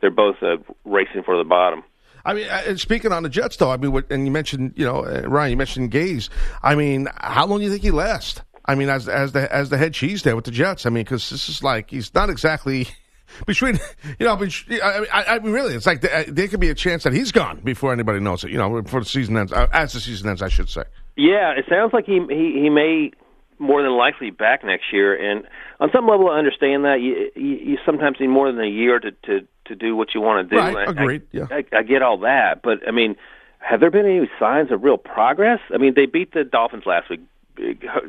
they're 0.00 0.10
both 0.10 0.42
uh, 0.42 0.56
racing 0.84 1.22
for 1.24 1.36
the 1.36 1.44
bottom. 1.44 1.84
I 2.24 2.34
mean, 2.34 2.48
uh, 2.48 2.62
and 2.66 2.80
speaking 2.80 3.12
on 3.12 3.22
the 3.22 3.28
Jets, 3.28 3.56
though, 3.56 3.70
I 3.70 3.76
mean, 3.76 3.92
what, 3.92 4.10
and 4.10 4.26
you 4.26 4.32
mentioned, 4.32 4.74
you 4.76 4.84
know, 4.84 5.04
uh, 5.04 5.22
Ryan, 5.26 5.50
you 5.50 5.56
mentioned 5.56 5.90
Gase. 5.90 6.28
I 6.62 6.74
mean, 6.74 7.08
how 7.16 7.46
long 7.46 7.58
do 7.58 7.64
you 7.64 7.70
think 7.70 7.82
he 7.82 7.90
lasts? 7.90 8.40
I 8.64 8.74
mean, 8.74 8.88
as 8.88 9.08
as 9.08 9.32
the 9.32 9.52
as 9.52 9.70
the 9.70 9.78
head 9.78 9.92
cheese 9.92 10.22
there 10.22 10.36
with 10.36 10.44
the 10.44 10.50
Jets. 10.50 10.86
I 10.86 10.90
mean, 10.90 11.04
because 11.04 11.30
this 11.30 11.48
is 11.48 11.62
like 11.62 11.90
he's 11.90 12.14
not 12.14 12.30
exactly 12.30 12.88
between, 13.46 13.80
you 14.18 14.26
know, 14.26 14.34
I, 14.34 15.06
I, 15.12 15.24
I 15.24 15.38
mean, 15.40 15.52
really, 15.52 15.74
it's 15.74 15.86
like 15.86 16.00
there, 16.00 16.24
there 16.24 16.48
could 16.48 16.60
be 16.60 16.70
a 16.70 16.74
chance 16.74 17.02
that 17.04 17.12
he's 17.12 17.32
gone 17.32 17.60
before 17.64 17.92
anybody 17.92 18.20
knows 18.20 18.44
it. 18.44 18.50
You 18.50 18.58
know, 18.58 18.82
before 18.82 19.00
the 19.00 19.06
season 19.06 19.36
ends, 19.36 19.52
uh, 19.52 19.66
as 19.72 19.92
the 19.92 20.00
season 20.00 20.28
ends, 20.28 20.42
I 20.42 20.48
should 20.48 20.68
say. 20.68 20.84
Yeah, 21.16 21.52
it 21.56 21.64
sounds 21.68 21.92
like 21.92 22.06
he 22.06 22.20
he 22.28 22.60
he 22.62 22.70
may 22.70 23.12
more 23.58 23.82
than 23.82 23.92
likely 23.92 24.30
back 24.30 24.64
next 24.64 24.92
year, 24.92 25.14
and 25.14 25.44
on 25.80 25.90
some 25.92 26.06
level, 26.06 26.30
I 26.30 26.38
understand 26.38 26.84
that 26.84 27.00
you 27.00 27.30
you, 27.34 27.56
you 27.72 27.78
sometimes 27.84 28.18
need 28.20 28.28
more 28.28 28.50
than 28.50 28.62
a 28.62 28.68
year 28.68 28.98
to 29.00 29.10
to 29.10 29.46
to 29.72 29.76
do 29.86 29.96
what 29.96 30.14
you 30.14 30.20
want 30.20 30.48
to 30.48 30.54
do. 30.54 30.60
Right, 30.60 30.76
I- 30.88 30.90
agreed, 30.90 31.22
I, 31.34 31.36
yeah. 31.36 31.46
I, 31.50 31.64
I 31.78 31.82
get 31.82 32.02
all 32.02 32.18
that, 32.18 32.62
but 32.62 32.86
I 32.86 32.90
mean, 32.90 33.16
have 33.58 33.80
there 33.80 33.90
been 33.90 34.06
any 34.06 34.28
signs 34.38 34.70
of 34.72 34.82
real 34.82 34.96
progress? 34.98 35.60
I 35.72 35.78
mean, 35.78 35.94
they 35.94 36.06
beat 36.06 36.32
the 36.32 36.44
Dolphins 36.44 36.84
last 36.86 37.08
week. 37.10 37.20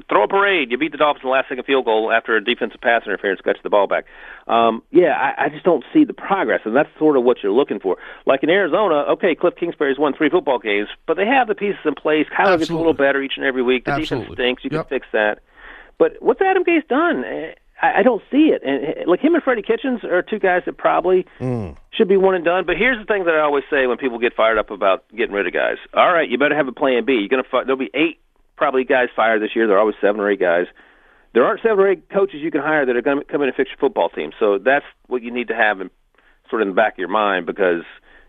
Throw 0.09 0.23
a 0.23 0.27
parade! 0.29 0.71
You 0.71 0.77
beat 0.77 0.93
the 0.93 0.97
Dolphins 0.97 1.23
in 1.23 1.27
the 1.27 1.33
last 1.33 1.49
second 1.49 1.65
field 1.65 1.83
goal 1.83 2.13
after 2.13 2.37
a 2.37 2.43
defensive 2.43 2.79
pass 2.79 3.03
interference 3.05 3.41
got 3.41 3.57
you 3.57 3.61
the 3.61 3.69
ball 3.69 3.87
back. 3.87 4.05
Um, 4.47 4.81
yeah, 4.89 5.11
I, 5.37 5.45
I 5.45 5.49
just 5.49 5.65
don't 5.65 5.83
see 5.93 6.05
the 6.05 6.13
progress, 6.13 6.61
and 6.63 6.73
that's 6.73 6.87
sort 6.97 7.17
of 7.17 7.23
what 7.25 7.43
you're 7.43 7.51
looking 7.51 7.79
for. 7.81 7.97
Like 8.25 8.41
in 8.43 8.49
Arizona, 8.49 8.95
okay, 9.11 9.35
Cliff 9.35 9.53
Kingsbury's 9.59 9.99
won 9.99 10.13
three 10.15 10.29
football 10.29 10.59
games, 10.59 10.87
but 11.07 11.17
they 11.17 11.25
have 11.25 11.49
the 11.49 11.55
pieces 11.55 11.81
in 11.83 11.93
place. 11.93 12.25
Kyler 12.35 12.57
gets 12.57 12.69
a 12.71 12.75
little 12.75 12.93
better 12.93 13.21
each 13.21 13.33
and 13.35 13.45
every 13.45 13.61
week. 13.63 13.83
The 13.83 13.91
Absolutely. 13.91 14.35
defense 14.37 14.59
stinks. 14.59 14.63
You 14.63 14.69
Yep. 14.71 14.89
can 14.89 14.99
fix 14.99 15.07
that. 15.11 15.39
But 15.99 16.13
what's 16.21 16.41
Adam 16.41 16.63
Gase 16.63 16.87
done? 16.87 17.23
I, 17.83 17.99
I 17.99 18.03
don't 18.03 18.23
see 18.31 18.53
it. 18.55 18.63
And 18.63 19.07
like 19.07 19.19
him 19.19 19.35
and 19.35 19.43
Freddie 19.43 19.61
Kitchens 19.61 20.03
are 20.03 20.21
two 20.21 20.39
guys 20.39 20.63
that 20.65 20.77
probably 20.77 21.27
hmm. 21.37 21.71
should 21.91 22.07
be 22.07 22.17
one 22.17 22.33
and 22.33 22.45
done. 22.45 22.65
But 22.65 22.77
here's 22.77 22.97
the 22.97 23.05
thing 23.05 23.25
that 23.25 23.35
I 23.35 23.41
always 23.41 23.65
say 23.69 23.85
when 23.85 23.97
people 23.97 24.17
get 24.17 24.33
fired 24.33 24.57
up 24.57 24.71
about 24.71 25.03
getting 25.15 25.35
rid 25.35 25.45
of 25.45 25.53
guys. 25.53 25.77
All 25.93 26.11
right, 26.11 26.29
you 26.29 26.37
better 26.37 26.55
have 26.55 26.67
a 26.67 26.71
plan 26.71 27.05
B. 27.05 27.13
You're 27.13 27.27
gonna 27.27 27.43
fi- 27.43 27.65
there'll 27.65 27.77
be 27.77 27.91
eight 27.93 28.19
probably 28.55 28.85
guys 28.85 29.09
fired 29.15 29.41
this 29.41 29.55
year. 29.55 29.67
There 29.67 29.75
are 29.75 29.79
always 29.79 29.95
seven 29.99 30.21
or 30.21 30.31
eight 30.31 30.39
guys. 30.39 30.67
There 31.33 31.43
aren't 31.43 31.61
seven 31.61 31.79
or 31.79 31.89
eight 31.89 32.09
coaches 32.09 32.41
you 32.41 32.51
can 32.51 32.61
hire 32.61 32.85
that 32.85 32.95
are 32.95 33.01
going 33.01 33.17
to 33.17 33.25
come 33.25 33.41
in 33.41 33.47
and 33.47 33.55
fix 33.55 33.71
your 33.71 33.77
football 33.79 34.09
team. 34.09 34.31
So 34.39 34.59
that's 34.59 34.85
what 35.07 35.23
you 35.23 35.31
need 35.31 35.47
to 35.47 35.55
have 35.55 35.81
in, 35.81 35.89
sort 36.49 36.61
of 36.61 36.67
in 36.67 36.75
the 36.75 36.75
back 36.75 36.93
of 36.93 36.99
your 36.99 37.07
mind 37.07 37.47
because 37.47 37.81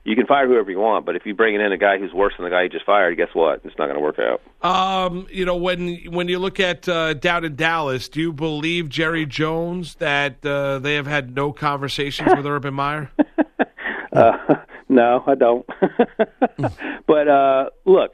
you 0.04 0.14
can 0.14 0.26
fire 0.26 0.46
whoever 0.46 0.70
you 0.70 0.78
want, 0.78 1.06
but 1.06 1.16
if 1.16 1.24
you 1.24 1.34
bring 1.34 1.54
in 1.54 1.72
a 1.72 1.78
guy 1.78 1.98
who's 1.98 2.12
worse 2.12 2.34
than 2.36 2.44
the 2.44 2.50
guy 2.50 2.64
you 2.64 2.68
just 2.68 2.84
fired, 2.84 3.16
guess 3.16 3.30
what? 3.32 3.60
It's 3.64 3.76
not 3.78 3.86
going 3.86 3.94
to 3.94 4.00
work 4.00 4.18
out. 4.18 4.42
Um, 4.62 5.26
you 5.30 5.46
know, 5.46 5.56
when 5.56 5.96
when 6.12 6.28
you 6.28 6.38
look 6.38 6.60
at 6.60 6.86
uh, 6.88 7.14
down 7.14 7.44
in 7.44 7.56
Dallas, 7.56 8.08
do 8.08 8.20
you 8.20 8.32
believe 8.32 8.90
Jerry 8.90 9.24
Jones 9.24 9.94
that 9.96 10.44
uh, 10.44 10.78
they 10.78 10.94
have 10.94 11.06
had 11.06 11.34
no 11.34 11.52
conversations 11.52 12.30
with 12.36 12.44
Urban 12.46 12.74
Meyer? 12.74 13.10
Uh, 14.12 14.56
no, 14.88 15.24
I 15.26 15.34
don't. 15.34 15.66
but 17.06 17.28
uh, 17.28 17.70
look, 17.86 18.12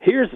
here's 0.00 0.30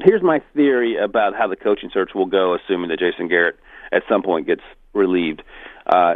here's 0.00 0.22
my 0.22 0.40
theory 0.54 0.96
about 0.96 1.34
how 1.34 1.46
the 1.46 1.56
coaching 1.56 1.90
search 1.92 2.12
will 2.14 2.26
go, 2.26 2.54
assuming 2.54 2.88
that 2.88 2.98
Jason 2.98 3.28
Garrett 3.28 3.56
at 3.92 4.02
some 4.08 4.22
point 4.22 4.46
gets 4.46 4.62
relieved. 4.94 5.42
Uh, 5.86 6.14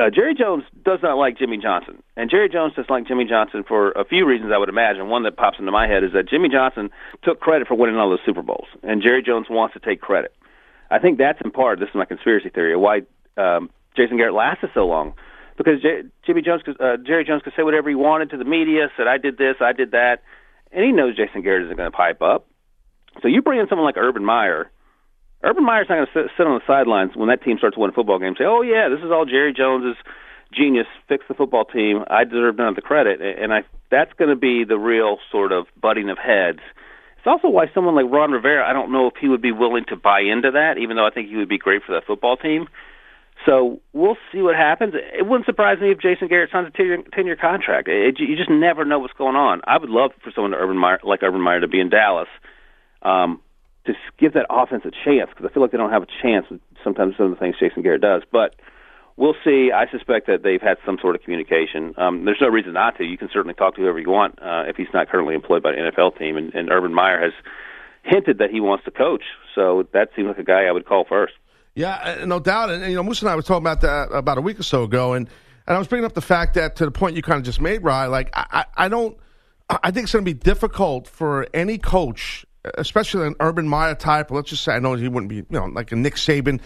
uh, 0.00 0.10
Jerry 0.10 0.34
Jones 0.34 0.64
does 0.82 1.00
not 1.02 1.18
like 1.18 1.38
Jimmy 1.38 1.58
Johnson, 1.58 2.02
and 2.16 2.30
Jerry 2.30 2.48
Jones 2.48 2.74
doesn't 2.74 2.90
like 2.90 3.06
Jimmy 3.06 3.26
Johnson 3.26 3.62
for 3.66 3.92
a 3.92 4.04
few 4.04 4.26
reasons. 4.26 4.50
I 4.52 4.58
would 4.58 4.70
imagine 4.70 5.08
one 5.08 5.24
that 5.24 5.36
pops 5.36 5.58
into 5.58 5.70
my 5.70 5.86
head 5.86 6.02
is 6.02 6.12
that 6.14 6.28
Jimmy 6.28 6.48
Johnson 6.48 6.90
took 7.22 7.40
credit 7.40 7.68
for 7.68 7.74
winning 7.74 7.96
all 7.96 8.08
those 8.08 8.18
Super 8.24 8.42
Bowls, 8.42 8.66
and 8.82 9.02
Jerry 9.02 9.22
Jones 9.22 9.46
wants 9.50 9.74
to 9.74 9.80
take 9.80 10.00
credit. 10.00 10.34
I 10.90 10.98
think 10.98 11.18
that's 11.18 11.40
in 11.44 11.50
part. 11.50 11.78
This 11.78 11.90
is 11.90 11.94
my 11.94 12.06
conspiracy 12.06 12.48
theory 12.48 12.76
why 12.76 13.02
um, 13.36 13.70
Jason 13.96 14.16
Garrett 14.16 14.34
lasted 14.34 14.70
so 14.74 14.86
long, 14.86 15.14
because 15.56 15.82
J- 15.82 16.02
Jimmy 16.26 16.42
Jones, 16.42 16.62
uh, 16.80 16.96
Jerry 16.96 17.24
Jones 17.24 17.42
could 17.42 17.52
say 17.54 17.62
whatever 17.62 17.88
he 17.90 17.94
wanted 17.94 18.30
to 18.30 18.38
the 18.38 18.44
media, 18.44 18.90
said 18.96 19.06
I 19.06 19.18
did 19.18 19.36
this, 19.36 19.56
I 19.60 19.72
did 19.72 19.90
that, 19.90 20.22
and 20.72 20.84
he 20.84 20.92
knows 20.92 21.16
Jason 21.16 21.42
Garrett 21.42 21.64
isn't 21.64 21.76
going 21.76 21.90
to 21.90 21.96
pipe 21.96 22.22
up. 22.22 22.46
So 23.22 23.28
you 23.28 23.42
bring 23.42 23.60
in 23.60 23.68
someone 23.68 23.84
like 23.84 23.96
Urban 23.98 24.24
Meyer. 24.24 24.70
Urban 25.42 25.64
Meyer's 25.64 25.88
not 25.88 25.96
going 25.96 26.06
to 26.06 26.12
sit, 26.12 26.30
sit 26.36 26.46
on 26.46 26.58
the 26.58 26.66
sidelines 26.66 27.12
when 27.14 27.28
that 27.28 27.42
team 27.42 27.56
starts 27.58 27.76
winning 27.76 27.94
football 27.94 28.18
games. 28.18 28.38
Say, 28.38 28.44
"Oh 28.44 28.62
yeah, 28.62 28.88
this 28.88 29.00
is 29.00 29.10
all 29.10 29.24
Jerry 29.24 29.54
Jones's 29.54 29.96
genius. 30.52 30.86
Fix 31.08 31.24
the 31.28 31.34
football 31.34 31.64
team. 31.64 32.04
I 32.10 32.24
deserve 32.24 32.56
none 32.56 32.68
of 32.68 32.76
the 32.76 32.82
credit." 32.82 33.20
And 33.20 33.52
I 33.52 33.62
that's 33.90 34.12
going 34.14 34.30
to 34.30 34.36
be 34.36 34.64
the 34.64 34.78
real 34.78 35.18
sort 35.32 35.52
of 35.52 35.66
butting 35.80 36.10
of 36.10 36.18
heads. 36.18 36.60
It's 37.16 37.26
also 37.26 37.48
why 37.48 37.70
someone 37.74 37.94
like 37.94 38.06
Ron 38.10 38.30
Rivera, 38.30 38.66
I 38.66 38.72
don't 38.72 38.92
know 38.92 39.06
if 39.06 39.14
he 39.20 39.28
would 39.28 39.42
be 39.42 39.52
willing 39.52 39.84
to 39.88 39.96
buy 39.96 40.20
into 40.20 40.52
that, 40.52 40.78
even 40.78 40.96
though 40.96 41.06
I 41.06 41.10
think 41.10 41.28
he 41.28 41.36
would 41.36 41.50
be 41.50 41.58
great 41.58 41.82
for 41.84 41.92
that 41.92 42.06
football 42.06 42.36
team. 42.36 42.66
So 43.46 43.80
we'll 43.92 44.16
see 44.32 44.42
what 44.42 44.54
happens. 44.54 44.94
It 44.94 45.26
wouldn't 45.26 45.46
surprise 45.46 45.78
me 45.80 45.90
if 45.90 45.98
Jason 45.98 46.28
Garrett 46.28 46.50
signs 46.50 46.68
a 46.68 46.70
ten-year 46.70 47.36
contract. 47.36 47.88
It, 47.88 48.20
you 48.20 48.36
just 48.36 48.50
never 48.50 48.84
know 48.84 48.98
what's 48.98 49.14
going 49.14 49.36
on. 49.36 49.62
I 49.64 49.78
would 49.78 49.90
love 49.90 50.12
for 50.22 50.30
someone 50.34 50.50
to 50.52 50.58
Urban 50.58 50.76
Meyer, 50.76 51.00
like 51.02 51.22
Urban 51.22 51.40
Meyer 51.40 51.60
to 51.60 51.68
be 51.68 51.80
in 51.80 51.88
Dallas, 51.88 52.28
um, 53.02 53.40
to 53.92 53.98
give 54.18 54.34
that 54.34 54.46
offense 54.50 54.84
a 54.84 54.90
chance 55.04 55.30
because 55.30 55.46
I 55.48 55.52
feel 55.52 55.62
like 55.62 55.72
they 55.72 55.78
don't 55.78 55.92
have 55.92 56.02
a 56.02 56.12
chance 56.22 56.46
sometimes 56.82 57.16
some 57.16 57.26
of 57.26 57.32
the 57.32 57.36
things 57.36 57.56
Jason 57.58 57.82
Garrett 57.82 58.02
does. 58.02 58.22
But 58.30 58.54
we'll 59.16 59.36
see. 59.44 59.70
I 59.72 59.90
suspect 59.90 60.26
that 60.26 60.42
they've 60.42 60.60
had 60.60 60.78
some 60.84 60.98
sort 61.00 61.14
of 61.14 61.22
communication. 61.22 61.94
Um, 61.96 62.24
there's 62.24 62.40
no 62.40 62.48
reason 62.48 62.72
not 62.72 62.96
to. 62.98 63.04
You 63.04 63.18
can 63.18 63.28
certainly 63.32 63.54
talk 63.54 63.76
to 63.76 63.82
whoever 63.82 63.98
you 63.98 64.10
want 64.10 64.38
uh, 64.40 64.64
if 64.66 64.76
he's 64.76 64.92
not 64.92 65.08
currently 65.08 65.34
employed 65.34 65.62
by 65.62 65.72
an 65.72 65.92
NFL 65.92 66.18
team. 66.18 66.36
And, 66.36 66.54
and 66.54 66.70
Urban 66.70 66.94
Meyer 66.94 67.20
has 67.20 67.32
hinted 68.02 68.38
that 68.38 68.50
he 68.50 68.60
wants 68.60 68.84
to 68.84 68.90
coach. 68.90 69.24
So 69.54 69.86
that 69.92 70.10
seems 70.16 70.28
like 70.28 70.38
a 70.38 70.44
guy 70.44 70.64
I 70.64 70.72
would 70.72 70.86
call 70.86 71.04
first. 71.08 71.34
Yeah, 71.74 72.16
uh, 72.22 72.26
no 72.26 72.40
doubt. 72.40 72.70
And, 72.70 72.84
you 72.90 72.96
know, 72.96 73.02
Moose 73.02 73.22
and 73.22 73.30
I 73.30 73.36
were 73.36 73.42
talking 73.42 73.62
about 73.62 73.80
that 73.82 74.08
about 74.12 74.38
a 74.38 74.40
week 74.40 74.58
or 74.58 74.64
so 74.64 74.84
ago, 74.84 75.12
and 75.12 75.28
and 75.66 75.76
I 75.76 75.78
was 75.78 75.86
bringing 75.86 76.04
up 76.04 76.14
the 76.14 76.20
fact 76.20 76.54
that 76.54 76.76
to 76.76 76.84
the 76.84 76.90
point 76.90 77.14
you 77.14 77.22
kind 77.22 77.38
of 77.38 77.44
just 77.44 77.60
made, 77.60 77.84
Rye. 77.84 78.06
Like, 78.06 78.30
I, 78.34 78.64
I 78.76 78.88
don't. 78.88 79.16
I 79.68 79.92
think 79.92 80.04
it's 80.04 80.12
going 80.12 80.24
to 80.24 80.28
be 80.28 80.36
difficult 80.36 81.06
for 81.06 81.46
any 81.54 81.78
coach, 81.78 82.44
especially 82.64 83.26
an 83.26 83.34
Urban 83.40 83.68
Meyer 83.68 83.94
type. 83.94 84.30
Let's 84.30 84.50
just 84.50 84.64
say 84.64 84.72
I 84.72 84.78
know 84.78 84.94
he 84.94 85.08
wouldn't 85.08 85.30
be, 85.30 85.36
you 85.36 85.46
know, 85.50 85.66
like 85.66 85.92
a 85.92 85.96
Nick 85.96 86.14
Saban. 86.14 86.60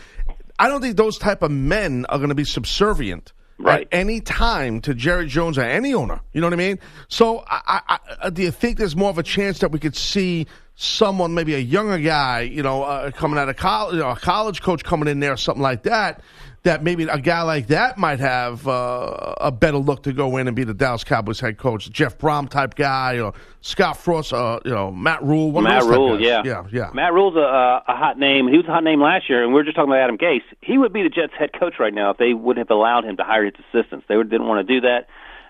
I 0.59 0.69
don't 0.69 0.81
think 0.81 0.97
those 0.97 1.19
type 1.19 1.43
of 1.43 1.51
men 1.51 2.07
are 2.09 2.19
going 2.19 2.29
to 2.29 2.35
be 2.35 2.45
subservient 2.45 3.33
right. 3.59 3.83
at 3.83 3.89
any 3.99 4.21
time 4.21 4.81
to 4.83 4.95
Jerry 4.95 5.27
Jones 5.27 5.59
or 5.59 5.63
any 5.63 5.95
owner. 5.95 6.21
You 6.33 6.41
know 6.41 6.47
what 6.47 6.55
I 6.55 6.57
mean? 6.57 6.79
So, 7.09 7.45
I, 7.47 7.81
I, 7.89 7.99
I, 8.23 8.31
do 8.31 8.43
you 8.43 8.51
think 8.51 8.79
there's 8.79 8.97
more 8.97 9.11
of 9.11 9.19
a 9.19 9.23
chance 9.23 9.59
that 9.61 9.73
we 9.73 9.79
could 9.79 9.97
see 9.97 10.47
someone, 10.77 11.35
maybe 11.35 11.55
a 11.55 11.59
younger 11.59 11.99
guy, 11.99 12.41
you 12.43 12.63
know, 12.63 12.83
uh, 12.83 13.11
coming 13.11 13.39
out 13.39 13.49
of 13.49 13.57
college, 13.57 13.95
you 13.95 14.01
know, 14.01 14.11
a 14.11 14.17
college 14.17 14.63
coach 14.63 14.85
coming 14.85 15.09
in 15.09 15.21
there, 15.21 15.33
or 15.33 15.37
something 15.37 15.63
like 15.63 15.85
that? 15.85 16.21
That 16.65 16.83
maybe 16.83 17.05
a 17.05 17.21
guy 17.21 17.43
like 17.43 17.67
that 17.67 17.99
might 17.99 18.21
have 18.21 18.67
uh, 18.67 19.35
a 19.39 19.53
better 19.53 19.77
look 19.77 20.03
to 20.05 20.15
go 20.15 20.39
in 20.39 20.47
and 20.49 20.57
be 20.57 20.65
the 20.65 20.73
Dallas 20.73 21.05
Cowboys 21.05 21.39
head 21.39 21.59
coach, 21.59 21.91
Jeff 21.91 22.17
Brohm 22.17 22.49
type 22.49 22.75
guy, 22.75 23.21
or 23.21 23.35
Scott 23.61 23.99
Frost, 23.99 24.33
uh, 24.33 24.61
you 24.65 24.71
know, 24.71 24.91
Matt 24.91 25.23
Rhule. 25.23 25.53
One 25.53 25.65
Matt 25.65 25.83
type 25.83 26.21
yeah, 26.21 26.43
yeah, 26.43 26.65
yeah. 26.73 26.91
Matt 26.95 27.13
Rhule's 27.13 27.37
a, 27.37 27.83
a 27.87 27.95
hot 27.95 28.19
name. 28.19 28.49
He 28.49 28.57
was 28.57 28.67
a 28.67 28.73
hot 28.73 28.83
name 28.83 29.03
last 29.03 29.29
year, 29.29 29.45
and 29.45 29.53
we 29.53 29.61
were 29.61 29.65
just 29.65 29.77
talking 29.77 29.91
about 29.91 30.01
Adam 30.01 30.17
Gase. 30.17 30.41
He 30.63 30.79
would 30.79 30.93
be 30.93 31.03
the 31.03 31.11
Jets' 31.11 31.35
head 31.39 31.51
coach 31.53 31.75
right 31.79 31.93
now 31.93 32.11
if 32.11 32.17
they 32.17 32.33
would 32.33 32.57
have 32.57 32.71
allowed 32.71 33.05
him 33.05 33.19
to 33.19 33.25
hire 33.25 33.45
his 33.45 33.55
assistants. 33.69 34.07
They 34.09 34.17
didn't 34.17 34.47
want 34.47 34.67
to 34.67 34.75
do 34.75 34.81
that. 34.87 35.07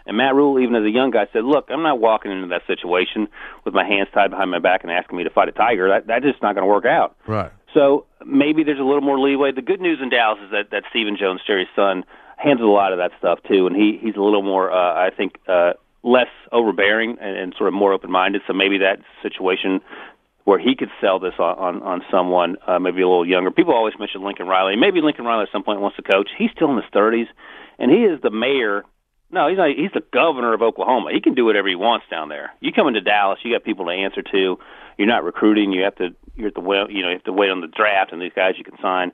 And 0.07 0.17
Matt 0.17 0.35
Rhule, 0.35 0.59
even 0.61 0.75
as 0.75 0.85
a 0.85 0.91
young 0.91 1.11
guy, 1.11 1.27
said, 1.33 1.45
"Look, 1.45 1.69
I'm 1.71 1.83
not 1.83 1.99
walking 1.99 2.31
into 2.31 2.49
that 2.49 2.63
situation 2.67 3.29
with 3.65 3.73
my 3.73 3.85
hands 3.85 4.09
tied 4.13 4.31
behind 4.31 4.51
my 4.51 4.59
back 4.59 4.83
and 4.83 4.93
asking 4.93 5.17
me 5.17 5.25
to 5.25 5.31
fight 5.31 5.49
a 5.49 5.53
tiger. 5.53 5.89
That 5.89 6.07
that's 6.07 6.25
just 6.25 6.43
not 6.43 6.55
going 6.55 6.65
to 6.65 6.69
work 6.69 6.85
out." 6.85 7.17
Right. 7.27 7.51
So 7.75 8.07
maybe 8.25 8.63
there's 8.63 8.79
a 8.79 8.85
little 8.85 9.03
more 9.03 9.19
leeway. 9.19 9.53
The 9.53 9.63
good 9.63 9.81
news 9.81 9.99
in 10.01 10.09
Dallas 10.09 10.39
is 10.45 10.51
that 10.53 10.71
that 10.71 10.85
Stephen 10.91 11.17
Jones, 11.19 11.41
Jerry's 11.47 11.69
son, 11.75 12.05
handles 12.37 12.69
a 12.69 12.71
lot 12.71 12.93
of 12.93 12.99
that 12.99 13.11
stuff 13.19 13.41
too, 13.49 13.67
and 13.67 13.77
he 13.77 13.99
he's 14.01 14.17
a 14.17 14.23
little 14.23 14.43
more, 14.43 14.71
uh, 14.71 14.95
I 14.95 15.11
think, 15.11 15.39
uh, 15.49 15.73
less 16.03 16.29
overbearing 16.53 17.19
and, 17.21 17.37
and 17.37 17.55
sort 17.59 17.69
of 17.69 17.75
more 17.75 17.93
open 17.93 18.11
minded. 18.11 18.43
So 18.47 18.53
maybe 18.53 18.79
that 18.79 19.01
situation 19.23 19.81
where 20.45 20.59
he 20.59 20.77
could 20.77 20.91
sell 21.01 21.19
this 21.19 21.35
on 21.39 21.59
on, 21.59 21.83
on 21.83 22.03
someone 22.11 22.57
uh, 22.67 22.79
maybe 22.79 23.03
a 23.03 23.09
little 23.09 23.27
younger. 23.27 23.51
People 23.51 23.75
always 23.75 23.95
mention 23.99 24.23
Lincoln 24.23 24.47
Riley. 24.47 24.77
Maybe 24.77 25.01
Lincoln 25.01 25.25
Riley 25.25 25.43
at 25.43 25.53
some 25.53 25.65
point 25.65 25.81
wants 25.81 25.97
to 25.97 26.03
coach. 26.03 26.31
He's 26.39 26.51
still 26.55 26.71
in 26.71 26.77
his 26.77 26.91
30s, 26.95 27.27
and 27.79 27.91
he 27.91 28.05
is 28.05 28.21
the 28.23 28.31
mayor. 28.31 28.85
No, 29.31 29.49
he's 29.49 29.59
not. 29.59 29.71
He's 29.71 29.91
the 29.93 30.05
governor 30.13 30.55
of 30.55 30.63
Oklahoma. 30.63 31.11
He 31.13 31.21
can 31.21 31.35
do 31.35 31.45
whatever 31.45 31.67
he 31.67 31.75
wants 31.75 32.07
down 32.09 32.29
there. 32.29 32.53
You 32.61 32.73
come 32.73 32.87
into 32.87 33.01
Dallas, 33.01 33.41
you 33.43 33.53
got 33.53 33.65
people 33.65 33.87
to 33.87 33.91
answer 33.91 34.23
to. 34.23 34.59
You're 34.99 35.09
not 35.09 35.25
recruiting. 35.25 35.73
You 35.73 35.85
have 35.85 35.97
to. 35.97 36.15
You're 36.37 36.49
at 36.49 36.55
the 36.55 36.61
well. 36.61 36.91
You 36.91 37.03
know, 37.03 37.09
you 37.09 37.15
have 37.15 37.25
to 37.25 37.33
wait 37.33 37.51
on 37.51 37.61
the 37.61 37.69
draft, 37.69 38.13
and 38.13 38.21
these 38.21 38.33
guys 38.35 38.55
you 38.59 38.65
can 38.65 38.77
sign. 38.81 39.13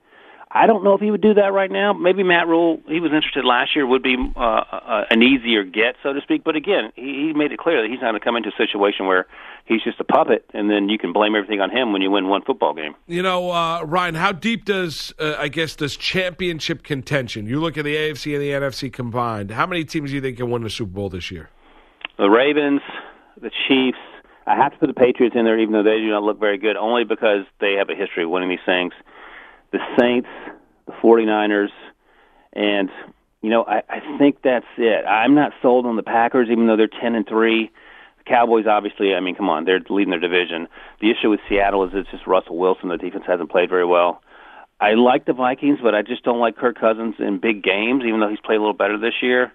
I 0.52 0.66
don't 0.66 0.82
know 0.82 0.94
if 0.94 1.00
he 1.00 1.12
would 1.12 1.20
do 1.20 1.34
that 1.34 1.52
right 1.52 1.70
now. 1.70 1.92
Maybe 1.92 2.24
Matt 2.24 2.48
Rhule, 2.48 2.80
he 2.88 2.98
was 2.98 3.12
interested 3.12 3.44
last 3.44 3.76
year, 3.76 3.86
would 3.86 4.02
be 4.02 4.16
uh, 4.34 4.40
uh, 4.40 5.04
an 5.08 5.22
easier 5.22 5.62
get, 5.62 5.94
so 6.02 6.12
to 6.12 6.20
speak. 6.22 6.42
But 6.42 6.56
again, 6.56 6.90
he, 6.96 7.28
he 7.28 7.32
made 7.32 7.52
it 7.52 7.58
clear 7.58 7.80
that 7.82 7.88
he's 7.88 8.00
not 8.00 8.10
going 8.10 8.20
to 8.20 8.24
come 8.24 8.34
into 8.34 8.48
a 8.48 8.56
situation 8.56 9.06
where 9.06 9.28
he's 9.64 9.80
just 9.84 10.00
a 10.00 10.04
puppet, 10.04 10.44
and 10.52 10.68
then 10.68 10.88
you 10.88 10.98
can 10.98 11.12
blame 11.12 11.36
everything 11.36 11.60
on 11.60 11.70
him 11.70 11.92
when 11.92 12.02
you 12.02 12.10
win 12.10 12.26
one 12.26 12.42
football 12.42 12.74
game. 12.74 12.96
You 13.06 13.22
know, 13.22 13.52
uh, 13.52 13.84
Ryan, 13.84 14.16
how 14.16 14.32
deep 14.32 14.64
does 14.64 15.14
uh, 15.20 15.36
I 15.38 15.46
guess 15.46 15.76
does 15.76 15.96
championship 15.96 16.82
contention? 16.82 17.46
You 17.46 17.60
look 17.60 17.78
at 17.78 17.84
the 17.84 17.94
AFC 17.94 18.34
and 18.34 18.42
the 18.42 18.50
NFC 18.50 18.92
combined. 18.92 19.52
How 19.52 19.66
many 19.66 19.84
teams 19.84 20.10
do 20.10 20.16
you 20.16 20.20
think 20.20 20.38
can 20.38 20.50
win 20.50 20.64
the 20.64 20.70
Super 20.70 20.90
Bowl 20.90 21.10
this 21.10 21.30
year? 21.30 21.48
The 22.18 22.28
Ravens, 22.28 22.80
the 23.40 23.52
Chiefs. 23.68 23.98
I 24.50 24.56
have 24.56 24.72
to 24.72 24.78
put 24.78 24.88
the 24.88 24.94
Patriots 24.94 25.36
in 25.38 25.44
there, 25.44 25.58
even 25.58 25.72
though 25.72 25.84
they 25.84 25.98
do 25.98 26.10
not 26.10 26.24
look 26.24 26.40
very 26.40 26.58
good, 26.58 26.76
only 26.76 27.04
because 27.04 27.46
they 27.60 27.74
have 27.74 27.88
a 27.88 27.94
history 27.94 28.24
of 28.24 28.30
winning 28.30 28.48
these 28.48 28.58
things. 28.66 28.92
The 29.70 29.78
Saints, 29.96 30.28
the 30.86 30.92
49ers, 30.92 31.70
and 32.52 32.90
you 33.42 33.50
know, 33.50 33.62
I, 33.62 33.82
I 33.88 34.18
think 34.18 34.38
that's 34.42 34.66
it. 34.76 35.06
I'm 35.06 35.34
not 35.34 35.52
sold 35.62 35.86
on 35.86 35.94
the 35.94 36.02
Packers, 36.02 36.48
even 36.50 36.66
though 36.66 36.76
they're 36.76 36.88
10 36.88 37.14
and 37.14 37.26
three. 37.28 37.70
The 38.18 38.24
Cowboys, 38.24 38.66
obviously, 38.66 39.14
I 39.14 39.20
mean, 39.20 39.36
come 39.36 39.48
on, 39.48 39.64
they're 39.64 39.80
leading 39.88 40.10
their 40.10 40.20
division. 40.20 40.66
The 41.00 41.12
issue 41.12 41.30
with 41.30 41.40
Seattle 41.48 41.84
is 41.84 41.92
it's 41.94 42.10
just 42.10 42.26
Russell 42.26 42.58
Wilson. 42.58 42.88
The 42.88 42.96
defense 42.98 43.24
hasn't 43.28 43.50
played 43.50 43.70
very 43.70 43.86
well. 43.86 44.20
I 44.80 44.94
like 44.94 45.26
the 45.26 45.32
Vikings, 45.32 45.78
but 45.80 45.94
I 45.94 46.02
just 46.02 46.24
don't 46.24 46.40
like 46.40 46.56
Kirk 46.56 46.78
Cousins 46.78 47.14
in 47.20 47.38
big 47.38 47.62
games, 47.62 48.02
even 48.04 48.18
though 48.18 48.28
he's 48.28 48.40
played 48.40 48.56
a 48.56 48.60
little 48.60 48.74
better 48.74 48.98
this 48.98 49.22
year. 49.22 49.52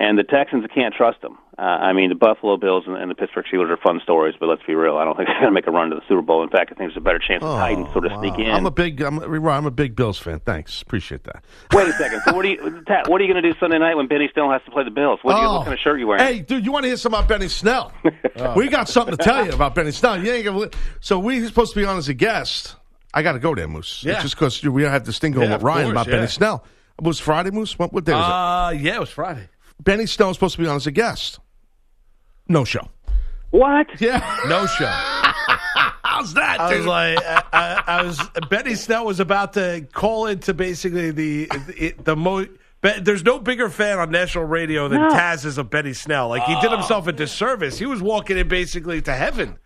And 0.00 0.18
the 0.18 0.24
Texans, 0.24 0.64
can't 0.74 0.94
trust 0.94 1.20
them. 1.20 1.36
Uh, 1.58 1.62
I 1.62 1.92
mean, 1.92 2.08
the 2.08 2.14
Buffalo 2.14 2.56
Bills 2.56 2.84
and, 2.86 2.96
and 2.96 3.10
the 3.10 3.14
Pittsburgh 3.14 3.44
Steelers 3.52 3.68
are 3.68 3.76
fun 3.76 4.00
stories, 4.02 4.34
but 4.40 4.46
let's 4.48 4.62
be 4.66 4.74
real. 4.74 4.96
I 4.96 5.04
don't 5.04 5.14
think 5.14 5.28
they're 5.28 5.40
going 5.40 5.52
to 5.52 5.54
make 5.54 5.66
a 5.66 5.70
run 5.70 5.90
to 5.90 5.96
the 5.96 6.00
Super 6.08 6.22
Bowl. 6.22 6.42
In 6.42 6.48
fact, 6.48 6.72
I 6.72 6.74
think 6.74 6.88
there's 6.90 6.96
a 6.96 7.00
better 7.02 7.18
chance 7.18 7.42
the 7.42 7.54
Titans 7.54 7.92
sort 7.92 8.06
of 8.06 8.18
sneak 8.18 8.38
in. 8.38 8.46
Oh, 8.48 8.52
I'm 8.54 8.64
a 8.64 8.70
big, 8.70 9.02
I'm, 9.02 9.18
I'm 9.22 9.66
a 9.66 9.70
big 9.70 9.94
Bills 9.94 10.18
fan. 10.18 10.40
Thanks, 10.40 10.80
appreciate 10.80 11.24
that. 11.24 11.44
Wait 11.74 11.86
a 11.86 11.92
second. 11.92 12.22
So 12.24 12.32
what 12.34 12.46
are 12.46 12.48
you, 12.48 12.82
Pat, 12.86 13.08
what 13.10 13.20
are 13.20 13.24
you 13.24 13.30
going 13.30 13.42
to 13.42 13.52
do 13.52 13.58
Sunday 13.60 13.78
night 13.78 13.94
when 13.94 14.08
Benny 14.08 14.30
Snell 14.32 14.50
has 14.50 14.62
to 14.64 14.70
play 14.70 14.84
the 14.84 14.90
Bills? 14.90 15.18
What, 15.20 15.34
do 15.36 15.42
you, 15.42 15.46
Oh. 15.48 15.52
what 15.56 15.64
kind 15.64 15.74
of 15.74 15.80
shirt 15.80 15.96
are 15.96 15.98
you 15.98 16.06
wearing? 16.06 16.24
Hey, 16.24 16.40
dude, 16.40 16.64
you 16.64 16.72
want 16.72 16.84
to 16.84 16.88
hear 16.88 16.96
something 16.96 17.18
about 17.18 17.28
Benny 17.28 17.48
Snell? 17.48 17.92
We 18.56 18.68
got 18.68 18.88
something 18.88 19.14
to 19.14 19.22
tell 19.22 19.44
you 19.44 19.52
about 19.52 19.74
Benny 19.74 19.90
Snell. 19.90 20.24
You 20.24 20.32
ain't 20.32 20.46
gonna, 20.46 20.70
so 21.00 21.18
we're 21.18 21.46
supposed 21.46 21.74
to 21.74 21.80
be 21.80 21.84
on 21.84 21.98
as 21.98 22.08
a 22.08 22.14
guest. 22.14 22.74
I 23.12 23.20
got 23.22 23.32
to 23.32 23.38
go 23.38 23.54
there, 23.54 23.68
Moose. 23.68 24.02
Yeah. 24.02 24.22
Just 24.22 24.34
because 24.34 24.62
we 24.64 24.82
had 24.84 25.04
this 25.04 25.18
thing 25.18 25.32
going 25.32 25.50
Yeah, 25.50 25.56
with 25.56 25.62
Ryan 25.62 25.82
course, 25.88 25.92
about 25.92 26.06
yeah. 26.06 26.14
Benny 26.14 26.26
Snell. 26.28 26.64
It 26.98 27.04
was 27.04 27.18
Friday, 27.20 27.50
Moose. 27.50 27.78
What, 27.78 27.92
what 27.92 28.04
day 28.04 28.14
was 28.14 28.24
Uh, 28.24 28.72
yeah, 28.78 28.94
it 28.94 29.00
was 29.00 29.10
Friday. 29.10 29.48
It? 29.80 29.84
Benny 29.84 30.06
Snell 30.06 30.28
was 30.28 30.36
supposed 30.36 30.56
to 30.56 30.62
be 30.62 30.68
on 30.68 30.76
as 30.76 30.86
a 30.86 30.90
guest. 30.90 31.40
No 32.48 32.64
show. 32.64 32.88
What? 33.50 34.00
Yeah. 34.00 34.38
No 34.48 34.66
show. 34.66 34.86
How's 36.10 36.34
that, 36.34 36.60
I 36.60 36.68
dude? 36.68 36.78
was 36.78 36.86
like, 36.86 37.18
I, 37.18 37.44
I, 37.52 37.82
I 37.86 38.02
was. 38.02 38.20
Benny 38.50 38.74
Snell 38.74 39.06
was 39.06 39.20
about 39.20 39.54
to 39.54 39.86
call 39.92 40.26
into 40.26 40.52
basically 40.52 41.10
the 41.10 41.46
the, 41.68 41.94
the 42.02 42.16
mo. 42.16 42.46
Be, 42.82 42.92
there's 43.00 43.24
no 43.24 43.38
bigger 43.38 43.70
fan 43.70 43.98
on 43.98 44.10
national 44.10 44.44
radio 44.44 44.88
than 44.88 45.00
No. 45.00 45.08
Taz 45.08 45.44
is 45.44 45.56
of 45.56 45.70
Benny 45.70 45.92
Snell. 45.92 46.28
Like 46.28 46.42
he 46.44 46.54
did 46.60 46.72
oh, 46.72 46.76
himself 46.76 47.06
a 47.06 47.12
disservice. 47.12 47.78
He 47.78 47.86
was 47.86 48.02
walking 48.02 48.36
in 48.38 48.48
basically 48.48 49.00
to 49.02 49.14
heaven. 49.14 49.58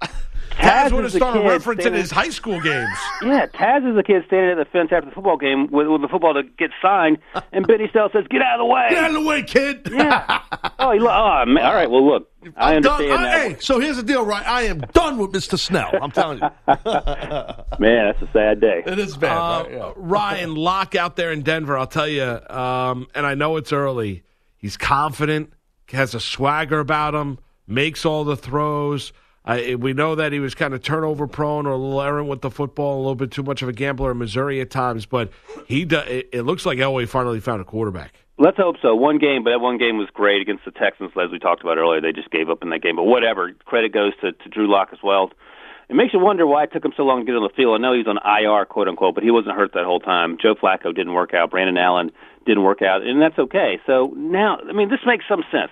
Taz 0.51 0.87
Taz 0.89 0.93
would 0.93 1.05
have 1.05 1.13
started 1.13 1.43
kid 1.43 1.51
referencing 1.51 1.81
standing- 1.81 2.01
his 2.01 2.11
high 2.11 2.29
school 2.29 2.61
games. 2.61 2.89
Yeah, 3.23 3.47
Taz 3.47 3.89
is 3.89 3.97
the 3.97 4.03
kid 4.05 4.23
standing 4.27 4.51
at 4.53 4.57
the 4.59 4.65
fence 4.67 4.91
after 4.93 5.09
the 5.09 5.15
football 5.15 5.37
game 5.37 5.69
with, 5.71 5.89
with 5.89 6.01
the 6.01 6.09
football 6.09 6.35
to 6.35 6.43
get 6.45 6.71
signed, 6.81 7.19
and 7.53 7.67
Benny 7.67 7.89
Snell 7.91 8.09
says, 8.13 8.25
"Get 8.31 8.41
out 8.43 8.61
of 8.61 8.65
the 8.67 8.73
way." 8.73 8.87
Get 8.91 8.99
out 9.05 9.11
of 9.11 9.15
the 9.23 9.29
way, 9.29 9.43
kid. 9.43 9.89
Yeah. 9.93 10.41
Oh, 10.79 10.93
he, 10.93 11.01
lo- 11.01 11.11
oh 11.11 11.45
man. 11.47 11.65
all 11.65 11.75
right. 11.75 11.91
Well, 11.91 12.07
look, 12.07 12.31
I 12.57 12.75
I'm 12.75 12.83
done. 12.83 12.93
understand 13.01 13.21
I- 13.21 13.39
that. 13.39 13.49
hey, 13.53 13.57
so 13.61 13.81
here's 13.81 13.97
the 13.97 14.03
deal, 14.03 14.25
right? 14.25 14.47
I 14.47 14.63
am 14.63 14.81
done 14.93 15.19
with 15.19 15.33
Mr. 15.33 15.59
Snell. 15.59 15.91
I'm 16.01 16.11
telling 16.11 16.39
you. 16.39 16.49
Man, 17.79 18.07
that's 18.13 18.23
a 18.23 18.29
sad 18.33 18.61
day. 18.61 18.83
It 18.87 18.99
is 18.99 19.17
bad. 19.17 19.37
Uh, 19.37 19.63
right? 19.65 19.73
Yeah. 19.73 19.93
Ryan 19.97 20.55
Lock 20.55 20.95
out 20.95 21.17
there 21.17 21.33
in 21.33 21.43
Denver, 21.43 21.77
I'll 21.77 21.87
tell 21.87 22.09
you, 22.09 22.23
um, 22.51 23.07
and 23.15 23.27
I 23.27 23.35
know 23.35 23.57
it's 23.57 23.73
early. 23.73 24.23
He's 24.57 24.77
confident, 24.77 25.53
has 25.91 26.15
a 26.15 26.21
swagger 26.21 26.79
about 26.81 27.15
him, 27.15 27.39
makes 27.67 28.05
all 28.07 28.25
the 28.25 28.37
throws. 28.37 29.13
I, 29.45 29.75
we 29.75 29.93
know 29.93 30.15
that 30.15 30.33
he 30.33 30.41
was 30.41 30.55
kind 30.55 30.73
of 30.73 30.83
turnover 30.83 31.27
prone 31.27 31.67
or 31.67 31.73
a 31.73 31.77
little 31.77 32.01
errant 32.01 32.29
with 32.29 32.41
the 32.41 32.51
football, 32.51 32.97
a 32.97 33.01
little 33.01 33.15
bit 33.15 33.31
too 33.31 33.43
much 33.43 33.61
of 33.61 33.69
a 33.69 33.73
gambler 33.73 34.13
in 34.13 34.19
Missouri 34.19 34.61
at 34.61 34.71
times. 34.71 35.05
But 35.05 35.31
he, 35.67 35.85
do, 35.85 35.99
it, 35.99 36.31
it 36.33 36.43
looks 36.43 36.65
like 36.65 36.79
Elway 36.79 37.07
finally 37.07 37.41
found 37.41 37.61
a 37.61 37.65
quarterback. 37.65 38.15
Let's 38.39 38.57
hope 38.57 38.77
so. 38.81 38.95
One 38.95 39.19
game, 39.19 39.45
but 39.45 39.51
that 39.51 39.61
one 39.61 39.79
game 39.79 39.99
was 39.99 40.09
great 40.13 40.41
against 40.41 40.65
the 40.65 40.73
Texans, 40.73 41.13
as 41.23 41.31
we 41.31 41.39
talked 41.39 41.63
about 41.63 41.79
earlier. 41.79 42.01
They 42.01 42.13
just 42.13 42.31
gave 42.31 42.51
up 42.51 42.63
in 42.63 42.71
that 42.71 42.83
game, 42.83 42.97
but 42.97 43.05
whatever. 43.05 43.53
Credit 43.65 43.93
goes 43.93 44.13
to, 44.23 44.33
to 44.33 44.49
Drew 44.49 44.69
Lock 44.69 44.89
as 44.93 44.99
well. 45.05 45.31
It 45.89 45.95
makes 45.95 46.15
you 46.15 46.19
wonder 46.19 46.47
why 46.47 46.65
it 46.65 46.73
took 46.73 46.85
him 46.85 46.93
so 46.97 47.03
long 47.03 47.21
to 47.21 47.27
get 47.27 47.37
on 47.37 47.43
the 47.43 47.55
field. 47.55 47.79
I 47.79 47.79
know 47.79 47.93
he's 47.93 48.07
on 48.07 48.19
IR, 48.25 48.65
quote 48.65 48.89
unquote, 48.89 49.15
but 49.15 49.23
he 49.23 49.31
wasn't 49.31 49.55
hurt 49.55 49.75
that 49.75 49.85
whole 49.85 50.01
time. 50.01 50.39
Joe 50.41 50.55
Flacco 50.55 50.95
didn't 50.95 51.13
work 51.13 51.35
out. 51.35 51.51
Brandon 51.51 51.77
Allen 51.77 52.11
didn't 52.47 52.63
work 52.65 52.81
out, 52.81 53.03
and 53.03 53.21
that's 53.21 53.39
okay. 53.39 53.79
So 53.87 54.13
now, 54.17 54.59
I 54.69 54.73
mean, 54.73 54.89
this 54.89 55.01
makes 55.07 55.27
some 55.29 55.45
sense. 55.53 55.71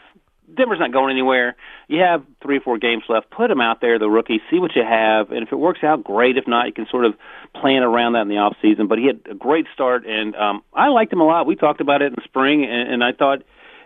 Denver's 0.55 0.79
not 0.79 0.93
going 0.93 1.11
anywhere. 1.11 1.57
You 1.89 2.01
have 2.01 2.25
three 2.43 2.59
or 2.59 2.61
four 2.61 2.79
games 2.79 3.05
left. 3.09 3.31
Put 3.31 3.51
him 3.51 3.61
out 3.61 3.81
there, 3.81 3.99
the 3.99 4.09
rookie. 4.09 4.41
See 4.51 4.59
what 4.59 4.75
you 4.75 4.83
have, 4.83 5.31
and 5.31 5.43
if 5.43 5.53
it 5.53 5.57
works 5.57 5.83
out, 5.83 6.05
great. 6.05 6.37
If 6.37 6.47
not, 6.47 6.67
you 6.67 6.73
can 6.73 6.87
sort 6.91 7.05
of 7.05 7.15
plan 7.55 7.83
around 7.83 8.15
that 8.15 8.23
in 8.23 8.29
the 8.29 8.39
off 8.39 8.57
season. 8.61 8.87
But 8.87 8.99
he 8.99 9.07
had 9.07 9.21
a 9.31 9.35
great 9.35 9.67
start, 9.73 10.07
and 10.07 10.35
um, 10.37 10.63
I 10.75 10.89
liked 10.89 11.13
him 11.13 11.21
a 11.21 11.25
lot. 11.25 11.47
We 11.47 11.57
talked 11.57 11.81
about 11.81 12.03
it 12.03 12.07
in 12.07 12.15
the 12.15 12.23
spring, 12.25 12.65
and, 12.65 12.93
and 12.93 13.05
I 13.05 13.13
thought 13.13 13.43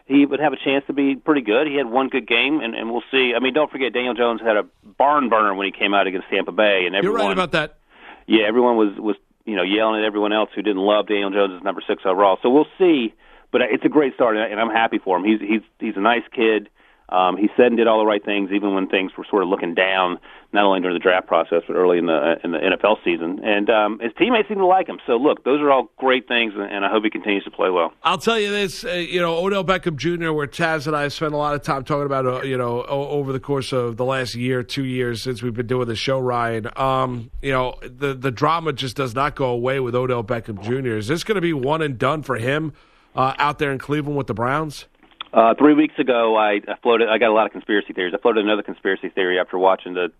he 0.06 0.24
would 0.24 0.40
have 0.40 0.52
a 0.52 0.56
chance 0.56 0.84
to 0.86 0.92
be 0.92 1.16
pretty 1.16 1.42
good. 1.42 1.66
He 1.66 1.76
had 1.76 1.86
one 1.86 2.08
good 2.08 2.26
game, 2.26 2.60
and, 2.60 2.74
and 2.74 2.90
we'll 2.90 3.04
see. 3.10 3.32
I 3.36 3.40
mean, 3.40 3.54
don't 3.54 3.70
forget 3.70 3.92
Daniel 3.92 4.14
Jones 4.14 4.40
had 4.40 4.56
a 4.56 4.64
barn 4.84 5.28
burner 5.28 5.54
when 5.54 5.66
he 5.66 5.72
came 5.72 5.94
out 5.94 6.06
against 6.06 6.28
Tampa 6.30 6.52
Bay, 6.52 6.84
and 6.86 6.94
everyone. 6.94 7.20
You're 7.20 7.28
right 7.28 7.32
about 7.32 7.52
that. 7.52 7.78
Yeah, 8.26 8.44
everyone 8.46 8.76
was 8.76 8.98
was 8.98 9.16
you 9.44 9.56
know 9.56 9.62
yelling 9.62 10.00
at 10.00 10.06
everyone 10.06 10.32
else 10.32 10.50
who 10.54 10.62
didn't 10.62 10.82
love 10.82 11.06
Daniel 11.08 11.30
Jones 11.30 11.54
as 11.58 11.62
number 11.62 11.82
six 11.86 12.02
overall. 12.04 12.38
So 12.42 12.50
we'll 12.50 12.68
see. 12.78 13.14
But 13.56 13.70
it's 13.72 13.86
a 13.86 13.88
great 13.88 14.12
start, 14.12 14.36
and 14.36 14.60
I'm 14.60 14.68
happy 14.68 14.98
for 14.98 15.16
him. 15.16 15.24
He's 15.24 15.40
he's 15.40 15.62
he's 15.78 15.96
a 15.96 16.00
nice 16.00 16.24
kid. 16.30 16.68
Um, 17.08 17.38
he 17.38 17.48
said 17.56 17.68
and 17.68 17.78
did 17.78 17.86
all 17.86 17.98
the 17.98 18.04
right 18.04 18.22
things, 18.22 18.50
even 18.52 18.74
when 18.74 18.86
things 18.86 19.12
were 19.16 19.24
sort 19.30 19.42
of 19.42 19.48
looking 19.48 19.72
down, 19.74 20.18
not 20.52 20.64
only 20.64 20.80
during 20.80 20.92
the 20.92 21.00
draft 21.00 21.26
process 21.26 21.62
but 21.66 21.74
early 21.74 21.96
in 21.96 22.04
the 22.04 22.36
in 22.44 22.50
the 22.50 22.58
NFL 22.58 23.02
season. 23.02 23.40
And 23.42 23.70
um, 23.70 23.98
his 23.98 24.12
teammates 24.18 24.48
seem 24.48 24.58
to 24.58 24.66
like 24.66 24.88
him. 24.88 24.98
So 25.06 25.16
look, 25.16 25.42
those 25.42 25.62
are 25.62 25.70
all 25.70 25.90
great 25.96 26.28
things, 26.28 26.52
and, 26.54 26.84
I 26.84 26.90
hope 26.90 27.04
he 27.04 27.08
continues 27.08 27.44
to 27.44 27.50
play 27.50 27.70
well. 27.70 27.94
I'll 28.02 28.18
tell 28.18 28.38
you 28.38 28.50
this, 28.50 28.84
uh, 28.84 28.90
you 28.90 29.22
know, 29.22 29.38
Odell 29.38 29.64
Beckham 29.64 29.96
Jr., 29.96 30.32
where 30.32 30.46
Taz 30.46 30.86
and 30.86 30.94
I 30.94 31.08
spent 31.08 31.32
a 31.32 31.38
lot 31.38 31.54
of 31.54 31.62
time 31.62 31.82
talking 31.82 32.04
about, 32.04 32.26
uh, 32.26 32.42
you 32.42 32.58
know, 32.58 32.84
o- 32.86 33.08
over 33.08 33.32
the 33.32 33.40
course 33.40 33.72
of 33.72 33.96
the 33.96 34.04
last 34.04 34.34
year, 34.34 34.62
two 34.62 34.84
years 34.84 35.22
since 35.22 35.42
we've 35.42 35.54
been 35.54 35.66
doing 35.66 35.88
the 35.88 35.96
show, 35.96 36.20
Ryan. 36.20 36.68
Um, 36.76 37.30
you 37.40 37.52
know, 37.52 37.76
the 37.80 38.12
the 38.12 38.30
drama 38.30 38.74
just 38.74 38.96
does 38.96 39.14
not 39.14 39.34
go 39.34 39.46
away 39.46 39.80
with 39.80 39.94
Odell 39.94 40.22
Beckham 40.22 40.62
Jr. 40.62 40.98
Is 40.98 41.08
this 41.08 41.24
going 41.24 41.36
to 41.36 41.40
be 41.40 41.54
one 41.54 41.80
and 41.80 41.96
done 41.96 42.22
for 42.22 42.36
him 42.36 42.74
uh, 43.16 43.34
out 43.38 43.58
there 43.58 43.72
in 43.72 43.78
Cleveland 43.78 44.16
with 44.16 44.26
the 44.26 44.34
Browns? 44.34 44.86
Uh, 45.32 45.54
three 45.54 45.74
weeks 45.74 45.98
ago, 45.98 46.36
I, 46.36 46.60
floated. 46.82 47.08
I 47.08 47.18
got 47.18 47.30
a 47.30 47.34
lot 47.34 47.46
of 47.46 47.52
conspiracy 47.52 47.92
theories. 47.92 48.14
I 48.16 48.20
floated 48.20 48.44
another 48.44 48.62
conspiracy 48.62 49.08
theory 49.08 49.38
after 49.38 49.58
watching 49.58 49.94
the 49.94 50.12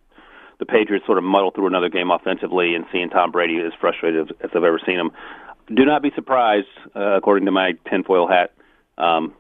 the 0.59 0.64
Patriots 0.64 1.05
sort 1.05 1.18
of 1.18 1.24
muddle 1.24 1.51
through 1.51 1.66
another 1.66 1.90
game 1.90 2.11
offensively 2.11 2.74
and 2.74 2.86
seeing 2.90 3.11
Tom 3.11 3.30
Brady 3.30 3.59
as 3.59 3.74
frustrated 3.78 4.30
as, 4.30 4.36
as 4.42 4.51
I've 4.55 4.64
ever 4.64 4.80
seen 4.86 4.99
him. 4.99 5.11
Do 5.68 5.84
not 5.84 6.01
be 6.03 6.11
surprised, 6.14 6.68
uh, 6.94 7.16
according 7.16 7.44
to 7.44 7.53
my 7.53 7.72
tinfoil 7.90 8.26
hat 8.26 8.53
um, 8.97 9.34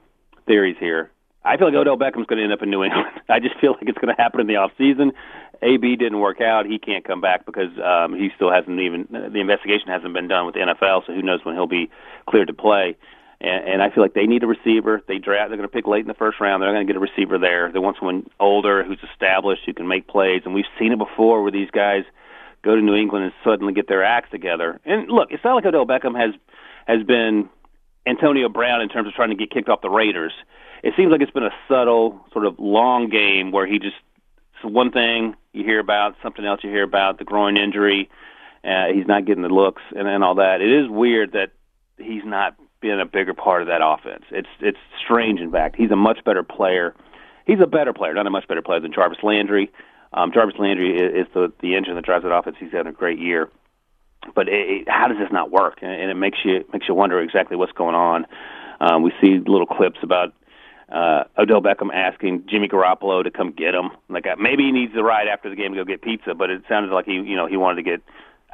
theories 0.46 0.76
here. 0.78 1.10
I 1.42 1.56
feel 1.56 1.68
like 1.68 1.76
Odell 1.76 1.96
Beckham's 1.96 2.26
going 2.26 2.38
to 2.38 2.44
end 2.44 2.52
up 2.52 2.62
in 2.62 2.68
New 2.68 2.84
England. 2.84 3.06
I 3.30 3.40
just 3.40 3.58
feel 3.60 3.72
like 3.72 3.88
it's 3.88 3.96
going 3.96 4.14
to 4.14 4.20
happen 4.20 4.40
in 4.40 4.46
the 4.46 4.56
off 4.56 4.72
season. 4.76 5.12
AB 5.62 5.96
didn't 5.96 6.20
work 6.20 6.42
out. 6.42 6.66
He 6.66 6.78
can't 6.78 7.04
come 7.04 7.22
back 7.22 7.46
because 7.46 7.70
um, 7.82 8.14
he 8.14 8.30
still 8.34 8.52
hasn't 8.52 8.78
even 8.78 9.06
the 9.10 9.40
investigation 9.40 9.88
hasn't 9.88 10.12
been 10.12 10.28
done 10.28 10.44
with 10.44 10.54
the 10.54 10.60
NFL. 10.60 11.06
So 11.06 11.14
who 11.14 11.22
knows 11.22 11.44
when 11.44 11.54
he'll 11.54 11.66
be 11.66 11.88
cleared 12.28 12.48
to 12.48 12.54
play 12.54 12.96
and, 13.40 13.68
and 13.68 13.82
I 13.82 13.90
feel 13.90 14.02
like 14.02 14.14
they 14.14 14.26
need 14.26 14.42
a 14.42 14.46
receiver. 14.46 15.02
They 15.06 15.18
draft. 15.18 15.50
They're 15.50 15.58
going 15.58 15.68
to 15.68 15.74
pick 15.74 15.86
late 15.86 16.00
in 16.00 16.08
the 16.08 16.14
first 16.14 16.40
round. 16.40 16.62
They're 16.62 16.72
going 16.72 16.86
to 16.86 16.92
get 16.92 16.96
a 16.96 17.00
receiver 17.00 17.38
there. 17.38 17.70
They 17.72 17.78
want 17.78 17.96
someone 17.98 18.26
older 18.40 18.84
who's 18.84 19.00
established 19.12 19.62
who 19.66 19.74
can 19.74 19.88
make 19.88 20.08
plays. 20.08 20.42
And 20.44 20.54
we've 20.54 20.64
seen 20.78 20.92
it 20.92 20.98
before 20.98 21.42
where 21.42 21.52
these 21.52 21.70
guys 21.70 22.04
go 22.62 22.74
to 22.74 22.80
New 22.80 22.94
England 22.94 23.24
and 23.26 23.34
suddenly 23.44 23.72
get 23.72 23.88
their 23.88 24.04
acts 24.04 24.30
together. 24.30 24.80
And 24.84 25.08
look, 25.08 25.30
it's 25.30 25.44
not 25.44 25.54
like 25.54 25.66
Odell 25.66 25.86
Beckham 25.86 26.18
has 26.18 26.34
has 26.86 27.04
been 27.04 27.48
Antonio 28.06 28.48
Brown 28.48 28.80
in 28.80 28.88
terms 28.88 29.08
of 29.08 29.14
trying 29.14 29.30
to 29.30 29.36
get 29.36 29.50
kicked 29.50 29.68
off 29.68 29.82
the 29.82 29.90
Raiders. 29.90 30.32
It 30.82 30.94
seems 30.96 31.10
like 31.10 31.20
it's 31.20 31.32
been 31.32 31.42
a 31.42 31.54
subtle, 31.68 32.24
sort 32.32 32.46
of 32.46 32.58
long 32.58 33.08
game 33.08 33.50
where 33.50 33.66
he 33.66 33.78
just 33.78 33.96
so 34.62 34.68
one 34.68 34.90
thing 34.90 35.34
you 35.52 35.64
hear 35.64 35.80
about, 35.80 36.14
something 36.22 36.44
else 36.44 36.60
you 36.62 36.70
hear 36.70 36.84
about, 36.84 37.18
the 37.18 37.24
groin 37.24 37.56
injury. 37.56 38.08
Uh, 38.64 38.86
he's 38.92 39.06
not 39.06 39.24
getting 39.24 39.42
the 39.42 39.48
looks 39.48 39.82
and, 39.94 40.08
and 40.08 40.24
all 40.24 40.36
that. 40.36 40.60
It 40.60 40.72
is 40.72 40.88
weird 40.88 41.32
that 41.32 41.50
he's 41.98 42.24
not 42.24 42.56
been 42.86 43.00
a 43.00 43.06
bigger 43.06 43.34
part 43.34 43.62
of 43.62 43.68
that 43.68 43.80
offense. 43.82 44.24
It's 44.30 44.48
it's 44.60 44.78
strange, 45.02 45.40
in 45.40 45.50
fact. 45.50 45.76
He's 45.76 45.90
a 45.90 45.96
much 45.96 46.22
better 46.24 46.42
player. 46.42 46.94
He's 47.46 47.60
a 47.60 47.66
better 47.66 47.92
player, 47.92 48.14
not 48.14 48.26
a 48.26 48.30
much 48.30 48.46
better 48.48 48.62
player 48.62 48.80
than 48.80 48.92
Jarvis 48.92 49.18
Landry. 49.22 49.70
Um, 50.12 50.32
Jarvis 50.32 50.54
Landry 50.58 50.96
is, 50.96 51.26
is 51.26 51.32
the 51.34 51.52
the 51.60 51.74
engine 51.76 51.94
that 51.96 52.04
drives 52.04 52.24
that 52.24 52.32
offense. 52.32 52.56
He's 52.58 52.72
had 52.72 52.86
a 52.86 52.92
great 52.92 53.18
year, 53.18 53.50
but 54.34 54.48
it, 54.48 54.70
it, 54.70 54.88
how 54.88 55.08
does 55.08 55.18
this 55.18 55.30
not 55.32 55.50
work? 55.50 55.78
And, 55.82 55.90
and 55.90 56.10
it 56.10 56.14
makes 56.14 56.38
you 56.44 56.64
makes 56.72 56.86
you 56.88 56.94
wonder 56.94 57.20
exactly 57.20 57.56
what's 57.56 57.72
going 57.72 57.94
on. 57.94 58.26
Um, 58.80 59.02
we 59.02 59.12
see 59.20 59.38
little 59.38 59.66
clips 59.66 59.98
about 60.02 60.32
uh, 60.90 61.24
Odell 61.38 61.62
Beckham 61.62 61.92
asking 61.92 62.44
Jimmy 62.48 62.68
Garoppolo 62.68 63.24
to 63.24 63.30
come 63.30 63.52
get 63.52 63.74
him. 63.74 63.90
Like 64.08 64.26
uh, 64.26 64.36
maybe 64.38 64.64
he 64.64 64.72
needs 64.72 64.94
the 64.94 65.02
ride 65.02 65.26
after 65.26 65.50
the 65.50 65.56
game 65.56 65.72
to 65.72 65.78
go 65.78 65.84
get 65.84 66.02
pizza, 66.02 66.34
but 66.34 66.50
it 66.50 66.62
sounded 66.68 66.92
like 66.92 67.06
he 67.06 67.14
you 67.14 67.36
know 67.36 67.46
he 67.46 67.56
wanted 67.56 67.76
to 67.76 67.90
get 67.90 68.02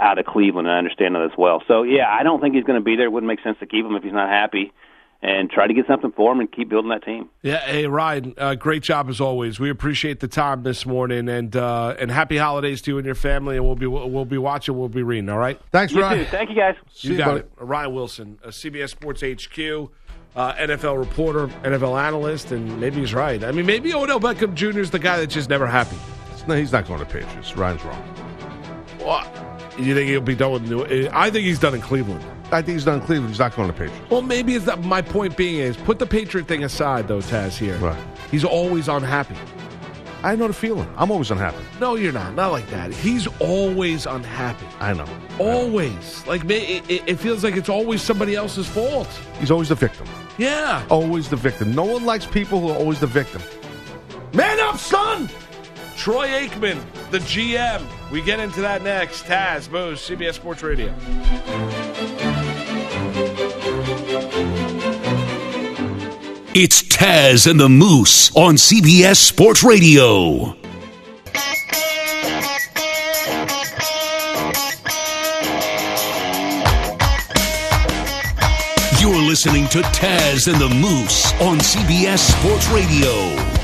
out 0.03 0.19
of 0.19 0.27
Cleveland. 0.27 0.69
I 0.69 0.79
understand 0.79 1.15
that 1.15 1.23
as 1.23 1.37
well. 1.39 1.63
So 1.69 1.83
yeah, 1.85 2.07
I 2.11 2.23
don't 2.23 2.41
think 2.41 2.55
he's 2.55 2.65
going 2.65 2.79
to 2.79 2.85
be 2.85 2.97
there. 2.97 3.07
It 3.07 3.13
wouldn't 3.13 3.29
make 3.29 3.43
sense 3.43 3.59
to 3.61 3.67
keep 3.67 3.85
him 3.87 3.95
if 3.95 4.03
he's 4.03 4.13
not 4.13 4.29
happy. 4.29 4.73
And 5.25 5.49
try 5.49 5.69
to 5.69 5.73
get 5.73 5.87
something 5.87 6.11
for 6.11 6.33
him 6.33 6.41
and 6.41 6.51
keep 6.51 6.69
building 6.69 6.89
that 6.91 7.05
team. 7.05 7.29
Yeah, 7.43 7.61
hey 7.61 7.87
Ryan, 7.87 8.35
uh, 8.37 8.57
great 8.57 8.83
job 8.83 9.09
as 9.09 9.21
always. 9.21 9.61
We 9.61 9.71
appreciate 9.71 10.19
the 10.19 10.27
time 10.27 10.65
this 10.65 10.85
morning, 10.85 11.29
and 11.29 11.55
uh, 11.55 11.95
and 11.97 12.11
happy 12.11 12.37
holidays 12.39 12.83
to 12.83 12.91
you 12.91 12.99
and 12.99 13.07
your 13.07 13.15
family. 13.15 13.55
And 13.57 13.65
we'll 13.65 13.77
be 13.77 13.87
we'll 13.87 14.25
be 14.25 14.37
watching, 14.37 14.77
we'll 14.77 14.89
be 14.89 15.05
reading. 15.05 15.29
All 15.29 15.39
right. 15.39 15.61
Thanks, 15.71 15.93
You 15.93 16.01
Ryan. 16.01 16.19
too. 16.19 16.25
Thank 16.25 16.51
you, 16.51 16.57
guys. 16.57 16.75
You 17.03 17.17
got 17.17 17.37
it. 17.37 17.49
Ryan 17.57 17.95
Wilson, 17.95 18.41
a 18.43 18.49
CBS 18.49 18.89
Sports 18.89 19.21
HQ, 19.21 19.93
uh, 20.35 20.55
NFL 20.55 20.99
reporter, 20.99 21.47
NFL 21.63 22.03
analyst, 22.03 22.51
and 22.51 22.81
maybe 22.81 22.97
he's 22.99 23.15
right. 23.15 23.45
I 23.45 23.53
mean, 23.53 23.65
maybe 23.65 23.95
Odell 23.95 24.19
Beckham 24.19 24.55
Jr. 24.55 24.81
is 24.81 24.91
the 24.91 24.99
guy 24.99 25.19
that's 25.21 25.33
just 25.35 25.49
never 25.49 25.69
happy. 25.69 25.97
No, 26.49 26.57
he's 26.57 26.73
not 26.73 26.89
going 26.89 26.99
to 26.99 27.07
Patriots. 27.07 27.57
Ryan's 27.57 27.85
wrong. 27.85 28.03
What? 28.99 29.52
You 29.79 29.95
think 29.95 30.09
he'll 30.11 30.21
be 30.21 30.35
done 30.35 30.53
with 30.53 30.69
New? 30.71 31.09
I 31.13 31.31
think 31.31 31.45
he's 31.47 31.59
done 31.59 31.75
in 31.75 31.81
Cleveland. 31.81 32.23
I 32.53 32.61
think 32.61 32.75
he's 32.77 32.85
done 32.85 33.01
in 33.01 33.07
Cleveland. 33.07 33.31
He's 33.31 33.39
not 33.39 33.57
going 33.57 33.69
to 33.69 33.73
Patriots. 33.73 34.11
Well, 34.11 34.21
maybe 34.23 34.55
it's 34.55 34.67
that. 34.67 34.83
My 34.85 35.01
point 35.01 35.37
being 35.37 35.59
is, 35.61 35.77
put 35.79 35.99
the 35.99 36.07
Patriot 36.07 36.47
thing 36.47 36.63
aside, 36.65 37.09
though. 37.09 37.21
Taz 37.21 37.57
here, 37.57 37.77
Right. 37.79 37.97
he's 38.31 38.45
always 38.45 38.89
unhappy. 38.89 39.35
I 40.23 40.37
know 40.37 40.47
the 40.47 40.53
feeling. 40.55 40.89
I'm 40.97 41.11
always 41.11 41.31
unhappy. 41.33 41.65
No, 41.81 41.97
you're 41.97 42.13
not. 42.13 42.35
Not 42.35 42.53
like 42.53 42.69
that. 42.71 42.93
He's 42.95 43.27
always 43.41 44.07
unhappy. 44.07 44.67
I 44.79 44.93
know. 44.93 45.07
Always. 45.41 46.25
Like 46.29 46.45
it, 46.45 46.89
it 46.89 47.03
it 47.07 47.17
feels 47.17 47.43
like 47.43 47.57
it's 47.57 47.69
always 47.69 48.03
somebody 48.03 48.37
else's 48.37 48.69
fault. 48.69 49.09
He's 49.41 49.51
always 49.51 49.71
the 49.71 49.75
victim. 49.75 50.07
Yeah. 50.39 50.87
Always 50.91 51.29
the 51.29 51.35
victim. 51.37 51.75
No 51.75 51.83
one 51.85 52.05
likes 52.05 52.25
people 52.25 52.61
who 52.61 52.69
are 52.69 52.77
always 52.77 53.01
the 53.01 53.07
victim. 53.09 53.43
Man 54.33 54.61
up, 54.61 54.79
son! 54.79 55.29
Troy 56.03 56.27
Aikman, 56.27 56.83
the 57.13 57.21
GM. 57.21 57.81
We 58.11 58.23
get 58.23 58.41
into 58.41 58.61
that 58.63 58.83
next. 58.83 59.23
Taz, 59.23 59.71
Moose, 59.71 60.09
CBS 60.11 60.35
Sports 60.35 60.61
Radio. 60.61 60.93
It's 66.57 66.83
Taz 66.83 67.49
and 67.49 67.61
the 67.61 67.69
Moose 67.69 68.35
on 68.35 68.57
CBS 68.57 69.15
Sports 69.15 69.63
Radio. 69.63 70.57
You're 79.01 79.23
listening 79.23 79.69
to 79.69 79.83
Taz 79.93 80.53
and 80.53 80.61
the 80.61 80.69
Moose 80.69 81.33
on 81.35 81.59
CBS 81.59 82.19
Sports 82.19 82.69
Radio. 82.71 83.62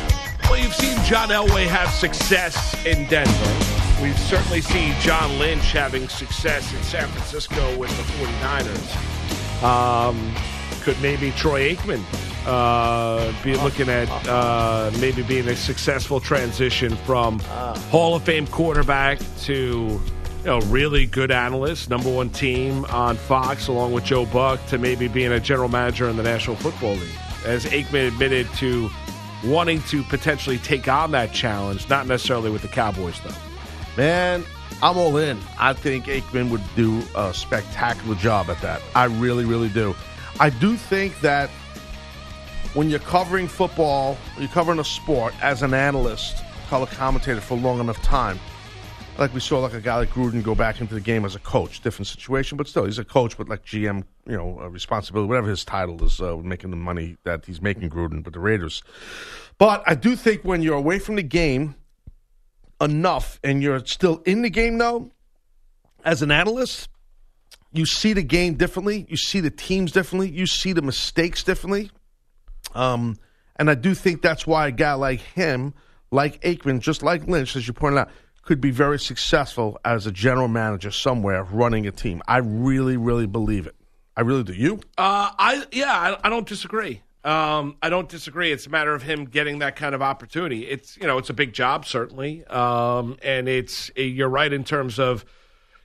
John 1.09 1.31
Elway 1.31 1.67
have 1.67 1.89
success 1.89 2.85
in 2.85 3.07
Denver. 3.07 4.03
We've 4.03 4.19
certainly 4.19 4.61
seen 4.61 4.93
John 5.01 5.39
Lynch 5.39 5.73
having 5.73 6.07
success 6.07 6.71
in 6.75 6.83
San 6.83 7.09
Francisco 7.09 7.79
with 7.79 7.89
the 7.97 8.03
49ers. 8.13 9.63
Um, 9.63 10.35
could 10.83 11.01
maybe 11.01 11.31
Troy 11.31 11.75
Aikman 11.75 12.03
uh, 12.47 13.33
be 13.43 13.57
looking 13.57 13.89
at 13.89 14.07
uh, 14.29 14.91
maybe 15.01 15.23
being 15.23 15.49
a 15.49 15.57
successful 15.57 16.21
transition 16.21 16.95
from 16.95 17.39
Hall 17.39 18.15
of 18.15 18.25
Fame 18.25 18.47
quarterback 18.47 19.19
to 19.45 19.99
know 20.45 20.61
really 20.67 21.07
good 21.07 21.31
analyst, 21.31 21.89
number 21.89 22.13
one 22.13 22.29
team 22.29 22.85
on 22.91 23.17
Fox, 23.17 23.69
along 23.69 23.95
with 23.95 24.05
Joe 24.05 24.27
Buck, 24.27 24.65
to 24.67 24.77
maybe 24.77 25.09
being 25.09 25.33
a 25.33 25.41
general 25.41 25.71
manager 25.71 26.07
in 26.11 26.19
the 26.19 26.23
National 26.23 26.57
Football 26.57 26.97
League. 26.97 27.09
As 27.47 27.65
Aikman 27.65 28.09
admitted 28.09 28.47
to 28.57 28.91
wanting 29.45 29.83
to 29.83 30.03
potentially 30.05 30.59
take 30.59 30.89
on 30.89 31.13
that 31.13 31.33
challenge, 31.33 31.89
not 31.89 32.07
necessarily 32.07 32.51
with 32.51 32.63
the 32.63 32.69
Cowboys 32.69 33.21
though. 33.21 33.35
Man, 33.97 34.45
I'm 34.83 34.97
all 34.97 35.17
in. 35.17 35.39
I 35.59 35.73
think 35.73 36.07
Aikman 36.07 36.51
would 36.51 36.63
do 36.77 37.03
a 37.17 37.33
spectacular 37.35 38.15
job 38.17 38.49
at 38.51 38.61
that. 38.63 38.81
I 38.95 39.05
really, 39.05 39.45
really 39.45 39.69
do. 39.69 39.95
I 40.41 40.51
do 40.51 40.77
think 40.77 41.21
that 41.21 41.51
when 42.75 42.91
you're 42.91 43.01
covering 43.01 43.49
football, 43.49 44.17
you're 44.39 44.49
covering 44.49 44.79
a 44.79 44.85
sport 44.85 45.35
as 45.43 45.63
an 45.63 45.75
analyst, 45.75 46.45
color 46.69 46.87
commentator 46.87 47.41
for 47.41 47.57
long 47.57 47.81
enough 47.81 48.01
time. 48.03 48.39
Like 49.19 49.35
we 49.35 49.41
saw, 49.41 49.59
like 49.59 49.75
a 49.75 49.81
guy 49.81 49.97
like 49.97 50.11
Gruden 50.11 50.45
go 50.45 50.55
back 50.55 50.81
into 50.81 50.95
the 50.95 51.01
game 51.01 51.25
as 51.25 51.35
a 51.35 51.41
coach, 51.41 51.81
different 51.81 52.07
situation, 52.07 52.57
but 52.57 52.69
still, 52.69 52.85
he's 52.85 53.01
a 53.01 53.05
coach 53.05 53.37
with 53.37 53.49
like 53.49 53.65
GM, 53.65 54.05
you 54.29 54.37
know, 54.37 54.61
uh, 54.61 54.69
responsibility, 54.69 55.29
whatever 55.29 55.49
his 55.49 55.65
title 55.65 56.05
is, 56.05 56.21
uh, 56.21 56.37
making 56.37 56.71
the 56.71 56.77
money 56.77 57.17
that 57.25 57.45
he's 57.45 57.61
making 57.61 57.91
Gruden 57.91 58.25
with 58.25 58.33
the 58.33 58.39
Raiders. 58.39 58.83
But 59.59 59.83
I 59.87 59.97
do 59.97 60.15
think 60.15 60.45
when 60.45 60.63
you're 60.63 60.77
away 60.77 61.01
from 61.01 61.17
the 61.17 61.25
game 61.25 61.75
enough 62.81 63.41
and 63.43 63.61
you're 63.61 63.85
still 63.87 64.23
in 64.25 64.43
the 64.43 64.51
game, 64.51 64.79
though, 64.79 65.11
as 66.05 66.23
an 66.23 66.31
analyst, 66.31 66.89
you 67.73 67.87
see 67.87 68.13
the 68.13 68.23
game 68.23 68.55
differently. 68.55 69.05
You 69.09 69.17
see 69.17 69.41
the 69.41 69.51
teams 69.51 69.91
differently. 69.91 70.31
You 70.31 70.47
see 70.47 70.73
the 70.73 70.83
mistakes 70.83 71.43
differently. 71.43 71.91
Um, 72.73 73.17
and 73.57 73.69
I 73.69 73.75
do 73.75 73.95
think 73.95 74.23
that's 74.23 74.47
why 74.47 74.69
a 74.69 74.71
guy 74.71 74.95
like 74.95 75.21
him, 75.21 75.75
like 76.13 76.41
Aikman, 76.43 76.79
just 76.79 77.03
like 77.03 77.27
Lynch, 77.27 77.57
as 77.57 77.67
you 77.67 77.75
pointed 77.75 77.99
out, 77.99 78.11
could 78.49 78.63
be 78.63 78.71
very 78.71 78.99
successful 78.99 79.79
as 79.85 80.07
a 80.07 80.11
general 80.11 80.49
manager 80.49 80.91
somewhere 80.91 81.45
running 81.45 81.87
a 81.87 81.91
team. 81.91 82.23
I 82.27 82.39
really, 82.39 82.97
really 82.97 83.27
believe 83.27 83.67
it. 83.67 83.77
I 84.17 84.23
really 84.23 84.43
do. 84.43 84.55
You? 84.55 84.77
Uh, 84.97 85.31
I 85.39 85.67
yeah, 85.71 85.93
I, 85.93 86.27
I 86.27 86.31
don't 86.31 86.49
disagree. 86.49 87.03
Um, 87.25 87.77
I 87.83 87.91
don't 87.91 88.09
disagree. 88.09 88.51
It's 88.51 88.67
a 88.67 88.71
matter 88.71 88.95
of 88.95 89.03
him 89.03 89.27
getting 89.27 89.59
that 89.59 89.77
kind 89.77 89.95
of 89.95 90.01
opportunity. 90.01 90.67
It's 90.67 90.97
you 90.97 91.07
know 91.07 91.19
it's 91.19 91.29
a 91.29 91.35
big 91.35 91.53
job 91.53 91.85
certainly, 91.85 92.43
um, 92.47 93.19
and 93.23 93.51
it's 93.51 93.91
you're 93.95 94.31
right 94.31 94.51
in 94.51 94.65
terms 94.65 94.99
of 94.99 95.27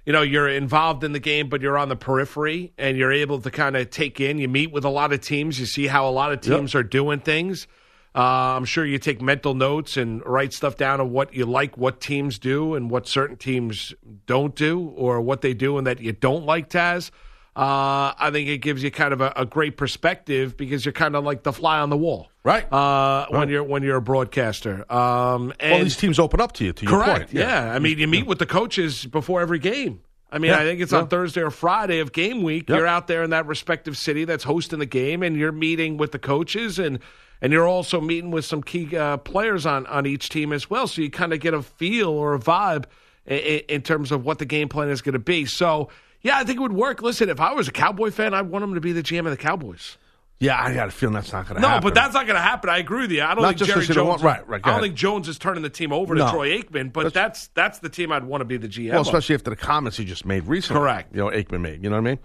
you 0.05 0.13
know 0.13 0.21
you're 0.21 0.47
involved 0.47 1.03
in 1.03 1.11
the 1.11 1.19
game, 1.19 1.49
but 1.49 1.59
you're 1.59 1.77
on 1.77 1.89
the 1.89 1.97
periphery 1.97 2.71
and 2.77 2.95
you're 2.95 3.11
able 3.11 3.41
to 3.41 3.51
kind 3.51 3.75
of 3.75 3.89
take 3.89 4.21
in. 4.21 4.37
You 4.37 4.47
meet 4.47 4.71
with 4.71 4.85
a 4.85 4.89
lot 4.89 5.11
of 5.11 5.19
teams. 5.19 5.59
You 5.59 5.65
see 5.65 5.87
how 5.87 6.07
a 6.07 6.11
lot 6.11 6.31
of 6.31 6.39
teams 6.39 6.75
are 6.75 6.83
doing 6.83 7.19
things. 7.19 7.67
Uh, 8.15 8.19
I'm 8.57 8.65
sure 8.65 8.85
you 8.85 8.99
take 8.99 9.21
mental 9.21 9.55
notes 9.55 9.97
and 9.97 10.23
write 10.25 10.53
stuff 10.53 10.77
down 10.77 10.99
of 10.99 11.09
what 11.09 11.33
you 11.33 11.45
like, 11.45 11.77
what 11.77 11.99
teams 11.99 12.37
do, 12.37 12.75
and 12.75 12.91
what 12.91 13.07
certain 13.07 13.37
teams 13.37 13.93
don't 14.27 14.55
do, 14.55 14.93
or 14.95 15.19
what 15.21 15.41
they 15.41 15.53
do 15.55 15.77
and 15.77 15.87
that 15.87 15.99
you 15.99 16.11
don't 16.11 16.45
like, 16.45 16.69
Taz. 16.69 17.09
Uh, 17.55 18.13
I 18.17 18.29
think 18.31 18.49
it 18.49 18.59
gives 18.59 18.81
you 18.81 18.89
kind 18.89 19.13
of 19.13 19.21
a, 19.21 19.31
a 19.35 19.45
great 19.45 19.77
perspective 19.77 20.57
because 20.57 20.85
you're 20.85 20.91
kind 20.91 21.15
of 21.15 21.23
like 21.23 21.43
the 21.43 21.53
fly 21.53 21.79
on 21.79 21.91
the 21.91 21.97
wall, 21.97 22.29
right? 22.43 22.71
Uh, 22.73 23.27
When 23.29 23.47
you're 23.49 23.63
when 23.63 23.83
you're 23.83 23.97
a 23.97 24.01
broadcaster, 24.01 24.91
um, 24.91 25.53
and 25.59 25.73
All 25.73 25.79
these 25.83 25.95
teams 25.97 26.17
open 26.17 26.41
up 26.41 26.53
to 26.53 26.65
you. 26.65 26.73
To 26.73 26.83
your 26.85 26.91
correct, 27.03 27.31
point. 27.31 27.33
yeah. 27.33 27.71
I 27.71 27.77
mean, 27.77 27.99
you 27.99 28.07
meet 28.07 28.25
with 28.25 28.39
the 28.39 28.47
coaches 28.47 29.05
before 29.05 29.39
every 29.41 29.59
game. 29.59 30.01
I 30.31 30.39
mean, 30.39 30.49
Yeah, 30.49 30.61
I 30.61 30.63
think 30.63 30.81
it's 30.81 30.91
yeah. 30.93 30.99
on 30.99 31.09
Thursday 31.09 31.41
or 31.41 31.51
Friday 31.51 31.99
of 31.99 32.11
game 32.11 32.41
week. 32.41 32.67
Yep. 32.69 32.75
You're 32.75 32.87
out 32.87 33.05
there 33.07 33.21
in 33.21 33.29
that 33.29 33.45
respective 33.45 33.97
city 33.97 34.25
that's 34.25 34.43
hosting 34.45 34.79
the 34.79 34.87
game, 34.87 35.21
and 35.21 35.35
you're 35.37 35.51
meeting 35.51 35.97
with 35.97 36.11
the 36.11 36.17
coaches, 36.19 36.79
and 36.79 36.97
and 37.43 37.53
you're 37.53 37.67
also 37.67 38.01
meeting 38.01 38.31
with 38.31 38.45
some 38.45 38.63
key 38.63 38.97
uh, 38.97 39.17
players 39.17 39.67
on 39.67 39.85
on 39.85 40.07
each 40.07 40.29
team 40.29 40.51
as 40.51 40.67
well. 40.67 40.87
So 40.87 41.03
you 41.03 41.11
kind 41.11 41.31
of 41.33 41.39
get 41.39 41.53
a 41.53 41.61
feel 41.61 42.09
or 42.09 42.33
a 42.33 42.39
vibe 42.39 42.85
in, 43.27 43.37
in 43.69 43.81
terms 43.83 44.11
of 44.11 44.25
what 44.25 44.39
the 44.39 44.45
game 44.45 44.67
plan 44.69 44.89
is 44.89 45.03
going 45.03 45.13
to 45.13 45.19
be. 45.19 45.45
So. 45.45 45.89
Yeah, 46.25 46.37
I 46.37 46.45
think 46.45 46.57
it 46.57 46.61
would 46.61 46.71
work. 46.71 47.01
Listen, 47.01 47.27
if 47.27 47.41
I 47.41 47.51
was 47.51 47.67
a 47.67 47.71
Cowboy 47.73 48.09
fan, 48.09 48.33
I'd 48.33 48.43
want 48.49 48.63
him 48.63 48.75
to 48.75 48.79
be 48.79 48.93
the 48.93 49.03
GM 49.03 49.25
of 49.25 49.31
the 49.31 49.35
Cowboys. 49.35 49.97
Yeah, 50.39 50.57
I 50.57 50.73
got 50.73 50.87
a 50.87 50.91
feeling 50.91 51.15
that's 51.15 51.33
not 51.33 51.45
going 51.49 51.57
to 51.57 51.61
No, 51.61 51.67
happen. 51.67 51.83
No, 51.83 51.89
but 51.89 51.95
that's 51.95 52.13
not 52.13 52.25
going 52.25 52.37
to 52.37 52.41
happen. 52.41 52.69
I 52.69 52.77
agree 52.77 53.01
with 53.01 53.11
you. 53.11 53.21
I 53.23 53.33
don't 53.35 53.41
Not 53.43 53.57
think 53.57 53.67
Jerry 53.67 53.81
because 53.81 53.89
you 53.89 53.95
don't 53.95 54.05
Jones. 54.07 54.23
want- 54.23 54.39
right, 54.39 54.47
right, 54.47 54.61
I 54.63 54.69
don't 54.69 54.71
ahead. 54.79 54.83
think 54.83 54.95
Jones 54.95 55.27
is 55.27 55.37
turning 55.37 55.63
the 55.63 55.69
team 55.69 55.91
over 55.91 56.15
to 56.15 56.21
Troy 56.29 56.57
Aikman, 56.61 56.93
but 56.93 57.13
that's 57.13 57.47
that's 57.55 57.79
the 57.79 57.89
team 57.89 58.13
I'd 58.13 58.23
want 58.23 58.39
to 58.39 58.45
be 58.45 58.55
the 58.55 58.69
GM. 58.69 58.91
Well, 58.91 59.01
of. 59.01 59.07
especially 59.07 59.35
after 59.35 59.49
the 59.49 59.57
comments 59.57 59.97
he 59.97 60.05
just 60.05 60.25
made 60.25 60.45
recently. 60.47 60.79
Correct. 60.79 61.13
You 61.13 61.19
know, 61.19 61.29
Aikman 61.29 61.59
made. 61.59 61.83
You 61.83 61.89
know 61.89 61.97
what 61.97 62.07
I 62.07 62.11
mean? 62.11 62.19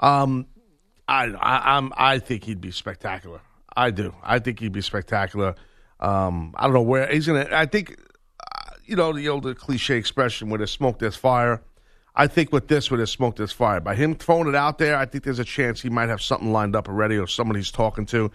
Um, 0.00 0.46
I, 1.06 1.26
I, 1.26 1.76
I'm, 1.76 1.92
I 1.96 2.18
think 2.18 2.42
he'd 2.42 2.60
be 2.60 2.72
spectacular. 2.72 3.40
I 3.76 3.90
do. 3.90 4.14
I 4.22 4.38
think 4.38 4.60
he'd 4.60 4.72
be 4.72 4.82
spectacular. 4.82 5.54
Um, 6.00 6.54
I 6.56 6.64
don't 6.64 6.74
know 6.74 6.82
where 6.82 7.06
he's 7.06 7.26
gonna. 7.26 7.48
I 7.52 7.66
think, 7.66 7.96
uh, 8.40 8.74
you 8.84 8.96
know, 8.96 9.12
the 9.12 9.28
old 9.28 9.56
cliche 9.58 9.96
expression: 9.96 10.48
"Where 10.48 10.58
there's 10.58 10.70
smoke, 10.70 10.98
there's 10.98 11.16
fire." 11.16 11.62
I 12.16 12.28
think 12.28 12.52
with 12.52 12.68
this, 12.68 12.90
where 12.90 12.98
there's 12.98 13.10
smoke, 13.10 13.36
there's 13.36 13.50
fire. 13.50 13.80
By 13.80 13.96
him 13.96 14.14
throwing 14.14 14.48
it 14.48 14.54
out 14.54 14.78
there, 14.78 14.96
I 14.96 15.04
think 15.04 15.24
there's 15.24 15.40
a 15.40 15.44
chance 15.44 15.82
he 15.82 15.90
might 15.90 16.08
have 16.08 16.22
something 16.22 16.52
lined 16.52 16.76
up 16.76 16.88
already, 16.88 17.16
or 17.16 17.26
someone 17.26 17.56
he's 17.56 17.72
talking 17.72 18.06
to. 18.06 18.30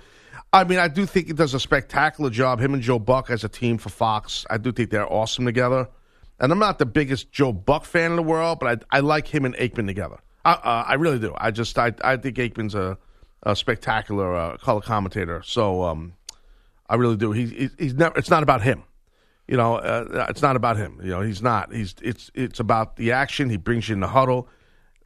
I 0.52 0.64
mean, 0.64 0.80
I 0.80 0.88
do 0.88 1.06
think 1.06 1.28
he 1.28 1.34
does 1.34 1.54
a 1.54 1.60
spectacular 1.60 2.30
job. 2.30 2.60
Him 2.60 2.74
and 2.74 2.84
Joe 2.84 3.00
Buck 3.00 3.30
as 3.30 3.44
a 3.44 3.50
team 3.50 3.78
for 3.78 3.90
Fox. 3.90 4.46
I 4.50 4.58
do 4.58 4.72
think 4.72 4.90
they're 4.90 5.12
awesome 5.12 5.46
together. 5.46 5.88
And 6.40 6.52
I'm 6.52 6.60
not 6.60 6.80
the 6.80 6.86
biggest 6.86 7.32
Joe 7.32 7.54
Buck 7.54 7.86
fan 7.86 8.12
in 8.12 8.16
the 8.16 8.24
world, 8.24 8.60
but 8.60 8.86
I, 8.92 8.98
I 8.98 9.00
like 9.02 9.28
him 9.28 9.46
and 9.46 9.56
Aikman 9.56 9.88
together. 9.88 10.20
I, 10.44 10.54
uh, 10.54 10.86
I 10.88 10.94
really 10.96 11.20
do. 11.20 11.36
I 11.38 11.52
just 11.52 11.78
I, 11.78 11.94
I 12.04 12.18
think 12.18 12.38
Aikman's 12.38 12.76
a, 12.76 12.98
a 13.44 13.56
spectacular 13.56 14.36
uh, 14.36 14.58
color 14.58 14.82
commentator. 14.82 15.42
So 15.44 15.84
um, 15.84 16.14
I 16.90 16.96
really 16.96 17.18
do. 17.18 17.32
He, 17.32 17.46
he, 17.48 17.70
he's 17.78 17.94
never. 17.94 18.18
It's 18.18 18.30
not 18.30 18.44
about 18.44 18.62
him. 18.62 18.84
You 19.48 19.58
know, 19.58 19.76
uh, 19.78 20.28
it's 20.30 20.42
not 20.42 20.56
about 20.56 20.78
him. 20.78 21.00
You 21.02 21.10
know, 21.10 21.22
he's 21.22 21.42
not. 21.42 21.74
He's 21.74 21.96
it's 22.02 22.30
it's 22.36 22.60
about 22.60 22.98
the 22.98 23.12
action. 23.12 23.50
He 23.50 23.58
brings 23.58 23.90
you 23.90 23.94
in 23.94 24.00
the 24.00 24.08
huddle. 24.08 24.48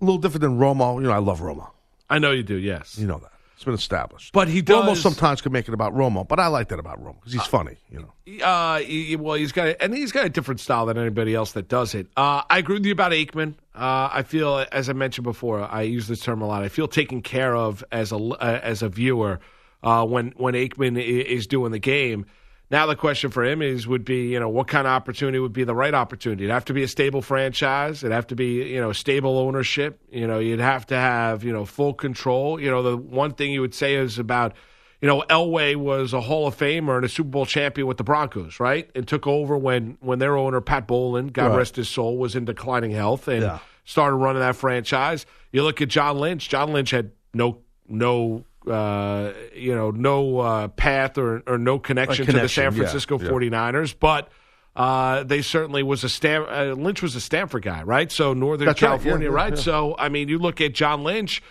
A 0.02 0.06
little 0.06 0.20
different 0.20 0.42
than 0.42 0.58
Romo. 0.58 0.96
You 0.96 1.08
know, 1.08 1.12
I 1.14 1.20
love 1.20 1.40
Romo. 1.40 1.70
I 2.10 2.20
know 2.20 2.32
you 2.32 2.44
do. 2.44 2.56
Yes, 2.56 2.98
You 2.98 3.08
know 3.08 3.20
that. 3.20 3.32
It's 3.64 3.66
been 3.66 3.74
established. 3.76 4.34
But 4.34 4.50
he 4.50 4.62
Romo 4.62 4.94
sometimes 4.98 5.42
can 5.42 5.54
make 5.54 5.70
it 5.70 5.74
about 5.74 5.94
Romo, 5.96 6.28
but 6.28 6.38
I 6.38 6.48
like 6.48 6.68
that 6.68 6.80
about 6.80 7.02
Romo 7.02 7.16
because 7.22 7.32
he's 7.32 7.46
funny. 7.46 7.78
You 7.90 8.00
know. 8.28 8.46
Uh, 8.46 8.80
he- 8.80 9.16
well, 9.16 9.36
he's 9.36 9.54
got 9.54 9.68
a, 9.68 9.82
and 9.82 9.94
he's 9.94 10.12
got 10.12 10.26
a 10.26 10.30
different 10.30 10.60
style 10.60 10.86
than 10.86 10.98
anybody 10.98 11.34
else 11.34 11.54
that 11.54 11.70
does 11.70 11.96
it. 11.96 12.08
Uh, 12.18 12.42
I 12.50 12.58
agree 12.58 12.76
with 12.76 12.86
you 12.86 12.92
about 12.92 13.14
Aikman. 13.14 13.54
Uh, 13.74 14.10
I 14.12 14.24
feel, 14.24 14.66
as 14.74 14.90
I 14.90 14.94
mentioned 14.94 15.24
before, 15.24 15.62
I 15.62 15.84
use 15.84 16.10
this 16.10 16.20
term 16.20 16.42
a 16.42 16.46
lot. 16.48 16.62
I 16.62 16.68
feel 16.68 16.90
taken 16.90 17.22
care 17.22 17.56
of 17.56 17.86
as 17.90 18.12
a 18.12 18.18
uh, 18.18 18.60
as 18.62 18.82
a 18.84 18.90
viewer 18.90 19.40
uh, 19.82 20.06
when 20.06 20.34
when 20.36 20.56
Aikman 20.56 21.02
is 21.02 21.48
doing 21.48 21.72
the 21.72 21.80
game. 21.80 22.26
Now 22.74 22.88
the 22.88 22.96
question 22.96 23.30
for 23.30 23.44
him 23.46 23.62
is 23.62 23.88
would 23.88 24.04
be 24.04 24.30
you 24.34 24.40
know 24.40 24.50
what 24.50 24.68
kind 24.68 24.88
of 24.88 24.92
opportunity 24.94 25.38
would 25.38 25.54
be 25.54 25.64
the 25.64 25.76
right 25.76 25.94
opportunity? 25.94 26.44
It'd 26.46 26.54
have 26.54 26.66
to 26.66 26.74
be 26.74 26.82
a 26.84 26.88
stable 26.88 27.22
franchise. 27.22 28.04
It'd 28.04 28.12
have 28.14 28.28
to 28.28 28.36
be 28.36 28.64
you 28.74 28.82
know 28.82 28.92
stable 28.94 29.38
ownership. 29.38 30.00
You 30.12 30.26
know 30.28 30.40
you'd 30.40 30.60
have 30.60 30.88
to 30.88 30.96
have 30.96 31.44
you 31.44 31.54
know 31.54 31.66
full 31.66 31.94
control. 31.94 32.60
You 32.60 32.72
know 32.72 32.82
the 32.82 32.98
one 32.98 33.34
thing 33.36 33.52
you 33.52 33.62
would 33.62 33.76
say 33.76 33.94
is 33.96 34.18
about 34.20 34.54
you 35.02 35.08
know, 35.08 35.22
Elway 35.30 35.76
was 35.76 36.14
a 36.14 36.22
Hall 36.22 36.48
of 36.48 36.56
Famer 36.58 36.96
and 36.96 37.04
a 37.04 37.10
Super 37.10 37.28
Bowl 37.30 37.46
champion 37.46 37.88
with 37.88 37.98
the 37.98 38.06
Broncos, 38.06 38.58
right? 38.62 38.90
And 38.96 39.06
took 39.06 39.28
over 39.28 39.58
when 39.58 39.98
when 40.00 40.20
their 40.20 40.38
owner 40.38 40.62
Pat 40.62 40.88
Bowlen, 40.88 41.28
God 41.28 41.50
Right. 41.50 41.58
rest 41.58 41.76
his 41.76 41.90
soul, 41.90 42.18
was 42.18 42.36
in 42.38 42.46
declining 42.46 42.92
health 42.92 43.28
and 43.28 43.42
Yeah. 43.44 43.60
started 43.84 44.16
running 44.16 44.40
that 44.40 44.56
franchise. 44.56 45.26
You 45.52 45.62
look 45.64 45.82
at 45.82 45.90
John 45.90 46.18
Lynch. 46.20 46.48
John 46.50 46.72
Lynch 46.72 46.92
had 46.92 47.12
no 47.34 47.58
no 47.90 48.46
uh, 48.68 49.34
you 49.56 49.74
know 49.76 49.92
no 49.92 50.40
uh, 50.40 50.68
path 50.70 51.18
or 51.18 51.44
or 51.48 51.58
no 51.58 51.80
connection, 51.80 52.26
to 52.26 52.32
the 52.32 52.50
San 52.50 52.72
Francisco 52.72 53.20
yeah. 53.20 53.30
49ers, 53.30 53.96
but. 54.00 54.30
Uh, 54.76 55.22
they 55.22 55.44
certainly 55.44 55.84
was 55.84 56.04
a 56.04 56.10
Stan, 56.10 56.48
uh, 56.50 56.74
Lynch 56.76 57.04
was 57.04 57.16
a 57.16 57.22
Stanford 57.22 57.62
guy, 57.62 57.84
right? 57.84 58.12
So 58.12 58.34
Northern 58.34 58.66
That's 58.66 58.82
right, 58.82 58.88
yeah, 58.90 58.98
California, 58.98 59.30
right? 59.30 59.54
yeah. 59.54 59.62
So 59.62 59.96
I 60.00 60.10
mean, 60.10 60.30
you 60.30 60.40
look 60.40 60.62
at 60.62 60.74
John 60.74 61.04
Lynch. 61.04 61.44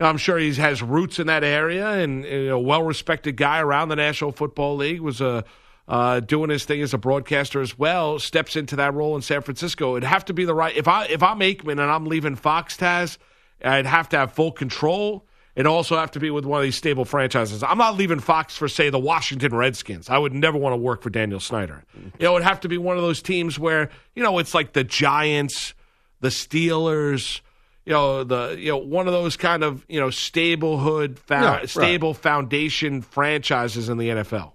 I'm 0.00 0.16
sure 0.16 0.38
he 0.38 0.52
has 0.54 0.82
roots 0.82 1.20
in 1.20 1.28
that 1.28 1.44
area 1.44 1.88
and, 1.88 2.24
and 2.24 2.48
a 2.48 2.58
well-respected 2.58 3.36
guy 3.36 3.60
around 3.60 3.90
the 3.90 3.94
National 3.94 4.32
Football 4.32 4.74
League. 4.74 5.00
Was 5.00 5.20
a 5.20 5.44
uh, 5.86 6.20
doing 6.20 6.50
his 6.50 6.64
thing 6.64 6.80
as 6.82 6.94
a 6.94 6.98
broadcaster 6.98 7.60
as 7.60 7.78
well. 7.78 8.18
Steps 8.18 8.56
into 8.56 8.76
that 8.76 8.94
role 8.94 9.16
in 9.16 9.22
San 9.22 9.42
Francisco. 9.42 9.96
It'd 9.96 10.08
have 10.08 10.24
to 10.26 10.32
be 10.34 10.44
the 10.44 10.54
right. 10.54 10.74
If 10.74 10.88
I 10.88 11.06
if 11.06 11.22
I'm 11.22 11.40
Aikman 11.40 11.72
and 11.72 11.82
I'm 11.82 12.06
leaving 12.06 12.36
Fox, 12.36 12.76
Taz, 12.76 13.18
I'd 13.62 13.86
have 13.86 14.08
to 14.10 14.18
have 14.18 14.32
full 14.32 14.52
control. 14.52 15.26
It'd 15.56 15.66
also 15.66 15.96
have 15.96 16.10
to 16.12 16.20
be 16.20 16.30
with 16.30 16.44
one 16.44 16.58
of 16.58 16.64
these 16.64 16.74
stable 16.76 17.04
franchises. 17.04 17.62
I'm 17.62 17.78
not 17.78 17.96
leaving 17.96 18.18
Fox 18.18 18.56
for 18.56 18.66
say 18.68 18.90
the 18.90 18.98
Washington 18.98 19.54
Redskins. 19.54 20.10
I 20.10 20.18
would 20.18 20.32
never 20.34 20.58
want 20.58 20.72
to 20.72 20.76
work 20.76 21.02
for 21.02 21.10
Daniel 21.10 21.38
Snyder. 21.38 21.84
You 22.18 22.24
know, 22.26 22.34
it'd 22.36 22.46
have 22.46 22.60
to 22.60 22.68
be 22.68 22.76
one 22.78 22.96
of 22.96 23.02
those 23.02 23.22
teams 23.22 23.58
where 23.58 23.90
you 24.16 24.22
know 24.22 24.38
it's 24.38 24.52
like 24.54 24.72
the 24.72 24.82
Giants, 24.84 25.74
the 26.20 26.28
Steelers 26.30 27.40
you 27.86 27.92
know 27.92 28.24
the 28.24 28.56
you 28.58 28.70
know 28.70 28.78
one 28.78 29.06
of 29.06 29.12
those 29.12 29.36
kind 29.36 29.62
of 29.62 29.84
you 29.88 30.00
know 30.00 30.08
stable 30.10 30.78
hood 30.78 31.18
fa- 31.18 31.34
Yeah, 31.34 31.54
right. 31.56 31.68
stable 31.68 32.14
foundation 32.14 33.02
franchises 33.02 33.88
in 33.90 33.98
the 33.98 34.08
NFL. 34.08 34.52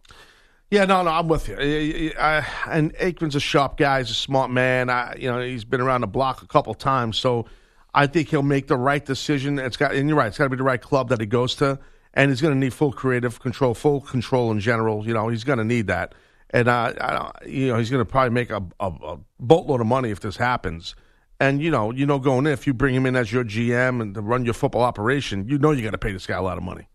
Yeah, 0.71 0.85
no, 0.85 1.01
no, 1.03 1.11
I'm 1.11 1.27
with 1.27 1.47
you. 1.47 1.55
I- 1.57 2.13
I- 2.39 2.45
and 2.71 2.93
Aikman's 2.95 3.35
a 3.35 3.39
sharp 3.39 3.77
guy. 3.77 3.99
He's 3.99 4.11
a 4.11 4.15
smart 4.15 4.51
man. 4.51 4.89
I, 4.89 5.15
you 5.17 5.29
know, 5.31 5.39
he's 5.41 5.63
been 5.63 5.81
around 5.81 6.01
the 6.01 6.07
block 6.07 6.41
a 6.43 6.47
couple 6.47 6.73
times, 6.75 7.17
so 7.17 7.45
I 7.93 8.07
think 8.07 8.29
he'll 8.29 8.43
make 8.43 8.67
the 8.67 8.77
right 8.77 9.03
decision. 9.03 9.59
It's 9.59 9.77
got, 9.77 9.93
and 9.93 10.07
you're 10.07 10.17
right, 10.17 10.27
it's 10.27 10.37
got 10.37 10.45
to 10.45 10.49
be 10.49 10.57
the 10.57 10.63
right 10.63 10.81
club 10.81 11.09
that 11.09 11.19
he 11.19 11.25
goes 11.25 11.55
to, 11.55 11.79
and 12.13 12.29
he's 12.29 12.41
going 12.41 12.53
to 12.53 12.59
need 12.59 12.73
full 12.73 12.91
creative 12.91 13.39
control, 13.39 13.73
full 13.73 14.01
control 14.01 14.51
in 14.51 14.59
general. 14.59 15.05
You 15.05 15.13
know, 15.13 15.27
he's 15.29 15.43
going 15.43 15.59
to 15.59 15.65
need 15.65 15.87
that, 15.87 16.13
and 16.51 16.67
uh, 16.67 16.93
I 16.99 17.45
you 17.45 17.67
know, 17.67 17.77
he's 17.77 17.89
going 17.89 18.03
to 18.03 18.09
probably 18.09 18.31
make 18.31 18.51
a, 18.51 18.63
a, 18.79 18.87
a 18.87 19.19
boatload 19.39 19.81
of 19.81 19.87
money 19.87 20.11
if 20.11 20.19
this 20.19 20.37
happens. 20.37 20.95
And 21.39 21.61
you 21.61 21.71
know, 21.71 21.91
you 21.91 22.05
know, 22.05 22.19
going 22.19 22.45
in 22.45 22.51
if 22.51 22.67
you 22.67 22.73
bring 22.73 22.93
him 22.93 23.05
in 23.05 23.15
as 23.15 23.31
your 23.31 23.45
GM 23.45 24.01
and 24.01 24.13
to 24.13 24.21
run 24.21 24.43
your 24.43 24.53
football 24.53 24.81
operation, 24.81 25.47
you 25.47 25.57
know, 25.57 25.71
you 25.71 25.81
got 25.81 25.91
to 25.91 25.97
pay 25.97 26.11
this 26.11 26.27
guy 26.27 26.35
a 26.35 26.41
lot 26.41 26.57
of 26.57 26.63
money. 26.63 26.87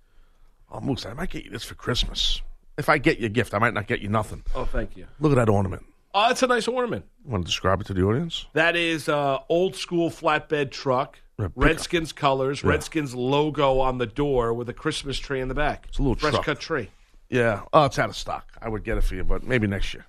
Oh, 0.71 0.81
Moose, 0.81 1.07
I 1.07 1.15
might 1.15 1.31
get 1.31 1.45
you 1.45 1.51
this 1.51 1.65
for 1.65 1.75
Christmas. 1.75 2.43
If 2.77 2.89
I 2.89 2.99
get 2.99 3.19
you 3.19 3.27
a 3.27 3.31
gift, 3.31 3.55
I 3.55 3.59
might 3.59 3.75
not 3.75 3.87
get 3.87 4.01
you 4.01 4.09
nothing. 4.09 4.43
Oh, 4.55 4.65
thank 4.65 4.97
you. 4.97 5.07
Look 5.21 5.33
at 5.33 5.37
that 5.37 5.49
ornament. 5.49 5.87
Oh, 6.17 6.29
that's 6.29 6.43
a 6.43 6.47
nice 6.47 6.69
ornament. 6.69 7.05
Want 7.25 7.45
to 7.45 7.47
describe 7.47 7.81
it 7.81 7.87
to 7.89 7.95
the 7.95 8.03
audience? 8.05 8.47
That 8.53 8.77
is 8.77 9.09
uh, 9.09 9.39
old 9.49 9.75
school 9.75 10.11
flatbed 10.11 10.71
truck, 10.71 11.19
Yeah, 11.39 11.49
Redskins 11.57 12.13
colors, 12.13 12.63
Redskins 12.63 13.15
logo 13.15 13.81
on 13.81 13.99
the 13.99 14.07
door 14.07 14.55
with 14.55 14.69
a 14.69 14.73
Christmas 14.73 15.19
tree 15.19 15.41
in 15.41 15.49
the 15.49 15.55
back. 15.55 15.87
It's 15.89 15.99
a 15.99 16.03
little 16.03 16.15
fresh 16.17 16.35
truck. 16.35 16.45
cut 16.47 16.61
tree. 16.61 16.91
Yeah. 17.31 17.63
Oh, 17.73 17.87
it's 17.87 17.99
out 17.99 18.11
of 18.11 18.17
stock. 18.17 18.53
I 18.63 18.69
would 18.69 18.85
get 18.85 18.97
it 18.97 19.01
for 19.03 19.17
you, 19.17 19.25
but 19.25 19.43
maybe 19.43 19.67
next 19.67 19.93
year. 19.93 20.07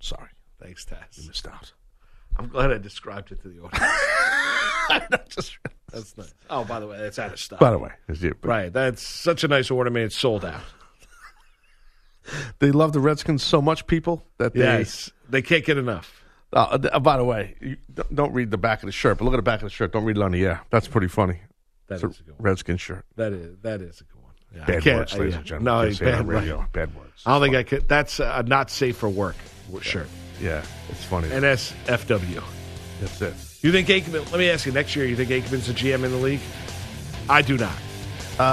Sorry, 0.00 0.28
Thanks, 0.62 0.84
Taz. 0.84 1.20
You 1.22 1.26
missed 1.28 1.46
out. 1.46 1.72
I'm 2.36 2.48
glad 2.48 2.70
I 2.70 2.78
described 2.78 3.32
it 3.32 3.40
to 3.42 3.48
the 3.48 3.60
audience. 3.60 5.28
Just- 5.34 5.58
That's 5.92 6.16
nice. 6.18 6.34
Oh, 6.50 6.64
by 6.64 6.80
the 6.80 6.86
way, 6.86 6.98
that's 6.98 7.18
out 7.18 7.32
of 7.32 7.40
stock. 7.40 7.58
by 7.60 7.70
the 7.70 7.78
way, 7.78 7.90
it's 8.08 8.20
you. 8.22 8.34
right, 8.42 8.72
that's 8.72 9.02
such 9.02 9.42
a 9.44 9.48
nice 9.48 9.70
ornament. 9.70 10.04
It's 10.06 10.16
sold 10.16 10.44
out. 10.44 10.60
They 12.58 12.70
love 12.72 12.92
the 12.92 13.00
Redskins 13.00 13.42
so 13.42 13.60
much, 13.62 13.86
people 13.86 14.22
that 14.38 14.54
they. 14.54 14.60
Yes, 14.60 15.10
they 15.28 15.42
can't 15.42 15.64
get 15.64 15.78
enough. 15.78 16.22
Uh, 16.52 16.78
uh, 16.92 16.98
by 16.98 17.16
the 17.16 17.24
way, 17.24 17.54
you 17.60 17.76
don't- 18.12 18.32
read 18.32 18.50
the 18.50 18.58
back 18.58 18.82
of 18.82 18.86
the 18.86 18.92
shirt, 18.92 19.18
but 19.18 19.24
look 19.24 19.34
at 19.34 19.36
the 19.36 19.42
back 19.42 19.60
of 19.62 19.66
the 19.66 19.70
shirt. 19.70 19.92
Don't 19.92 20.04
read 20.04 20.16
it 20.16 20.22
on 20.22 20.32
the 20.32 20.44
air. 20.44 20.60
That's 20.70 20.88
pretty 20.88 21.06
funny. 21.08 21.38
That 21.86 21.96
It's 21.96 22.04
is 22.04 22.18
a 22.18 22.22
a 22.22 22.24
good 22.26 22.34
one. 22.38 22.44
Redskin 22.44 22.76
shirt. 22.76 23.04
That 23.16 23.32
is 23.32 23.56
that 23.62 23.80
is 23.80 24.00
a 24.00 24.04
good 24.04 24.22
one. 24.22 24.32
Yeah, 24.54 24.62
I 24.62 24.66
Bad 24.80 24.84
words, 24.98 25.14
I- 25.14 25.18
ladies 25.18 25.32
yeah. 25.34 25.38
and 25.38 25.46
gentlemen. 25.46 25.64
No, 25.74 25.82
Can't 25.84 25.96
say 25.96 26.06
it 26.08 26.14
on 26.14 26.26
bad, 26.26 26.34
radio. 26.34 26.66
Bad 26.72 26.94
words. 26.96 27.22
I 27.24 27.30
don't 27.32 27.42
think 27.42 27.54
I 27.56 27.62
could. 27.62 27.88
That's 27.88 28.18
a 28.20 28.42
not 28.46 28.70
safe 28.70 28.96
for 28.96 29.08
work 29.08 29.36
shirt. 29.82 30.08
Yeah, 30.40 30.62
it's 30.88 31.04
funny. 31.04 31.28
NSFW. 31.28 32.42
That's 33.00 33.20
it. 33.22 33.34
You 33.62 33.70
think 33.72 33.88
Aikman? 33.88 34.28
Let 34.32 34.38
me 34.40 34.50
ask 34.50 34.66
you. 34.66 34.72
Next 34.72 34.96
year, 34.96 35.04
you 35.06 35.14
think 35.16 35.30
Aikman's 35.30 35.68
a 35.68 35.72
GM 35.74 36.02
in 36.04 36.10
the 36.10 36.16
league? 36.16 36.40
I 37.28 37.42
do 37.42 37.56
not. 37.58 37.76
Uh, 38.40 38.44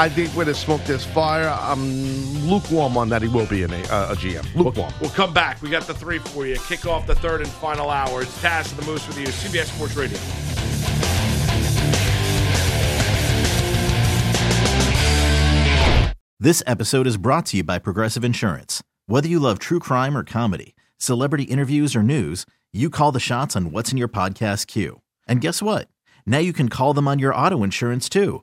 I 0.00 0.08
think 0.08 0.30
where 0.30 0.46
there's 0.46 0.58
smoke, 0.58 0.82
there's 0.84 1.04
fire. 1.04 1.54
I'm 1.60 2.48
lukewarm 2.48 2.96
on 2.96 3.10
that 3.10 3.20
he 3.20 3.28
will 3.28 3.44
be 3.44 3.64
in 3.64 3.70
a, 3.70 3.82
uh, 3.92 4.12
a 4.12 4.16
GM. 4.16 4.46
Lukewarm. 4.54 4.90
We'll 4.98 5.10
come 5.10 5.34
back. 5.34 5.60
We 5.60 5.68
got 5.68 5.82
the 5.82 5.92
three 5.92 6.18
for 6.18 6.46
you. 6.46 6.56
Kick 6.66 6.86
off 6.86 7.06
the 7.06 7.14
third 7.16 7.42
and 7.42 7.50
final 7.50 7.90
hour. 7.90 8.22
It's 8.22 8.42
Taz 8.42 8.70
and 8.70 8.80
the 8.80 8.86
Moose 8.90 9.06
with 9.06 9.20
you, 9.20 9.26
CBS 9.26 9.66
Sports 9.66 9.96
Radio. 9.96 10.16
This 16.38 16.62
episode 16.66 17.06
is 17.06 17.18
brought 17.18 17.44
to 17.46 17.58
you 17.58 17.64
by 17.64 17.78
Progressive 17.78 18.24
Insurance. 18.24 18.82
Whether 19.04 19.28
you 19.28 19.38
love 19.38 19.58
true 19.58 19.80
crime 19.80 20.16
or 20.16 20.24
comedy, 20.24 20.74
celebrity 20.96 21.44
interviews 21.44 21.94
or 21.94 22.02
news, 22.02 22.46
you 22.72 22.88
call 22.88 23.12
the 23.12 23.20
shots 23.20 23.54
on 23.54 23.70
what's 23.70 23.92
in 23.92 23.98
your 23.98 24.08
podcast 24.08 24.66
queue. 24.66 25.02
And 25.28 25.42
guess 25.42 25.60
what? 25.60 25.88
Now 26.24 26.38
you 26.38 26.54
can 26.54 26.70
call 26.70 26.94
them 26.94 27.06
on 27.06 27.18
your 27.18 27.34
auto 27.34 27.62
insurance 27.62 28.08
too 28.08 28.42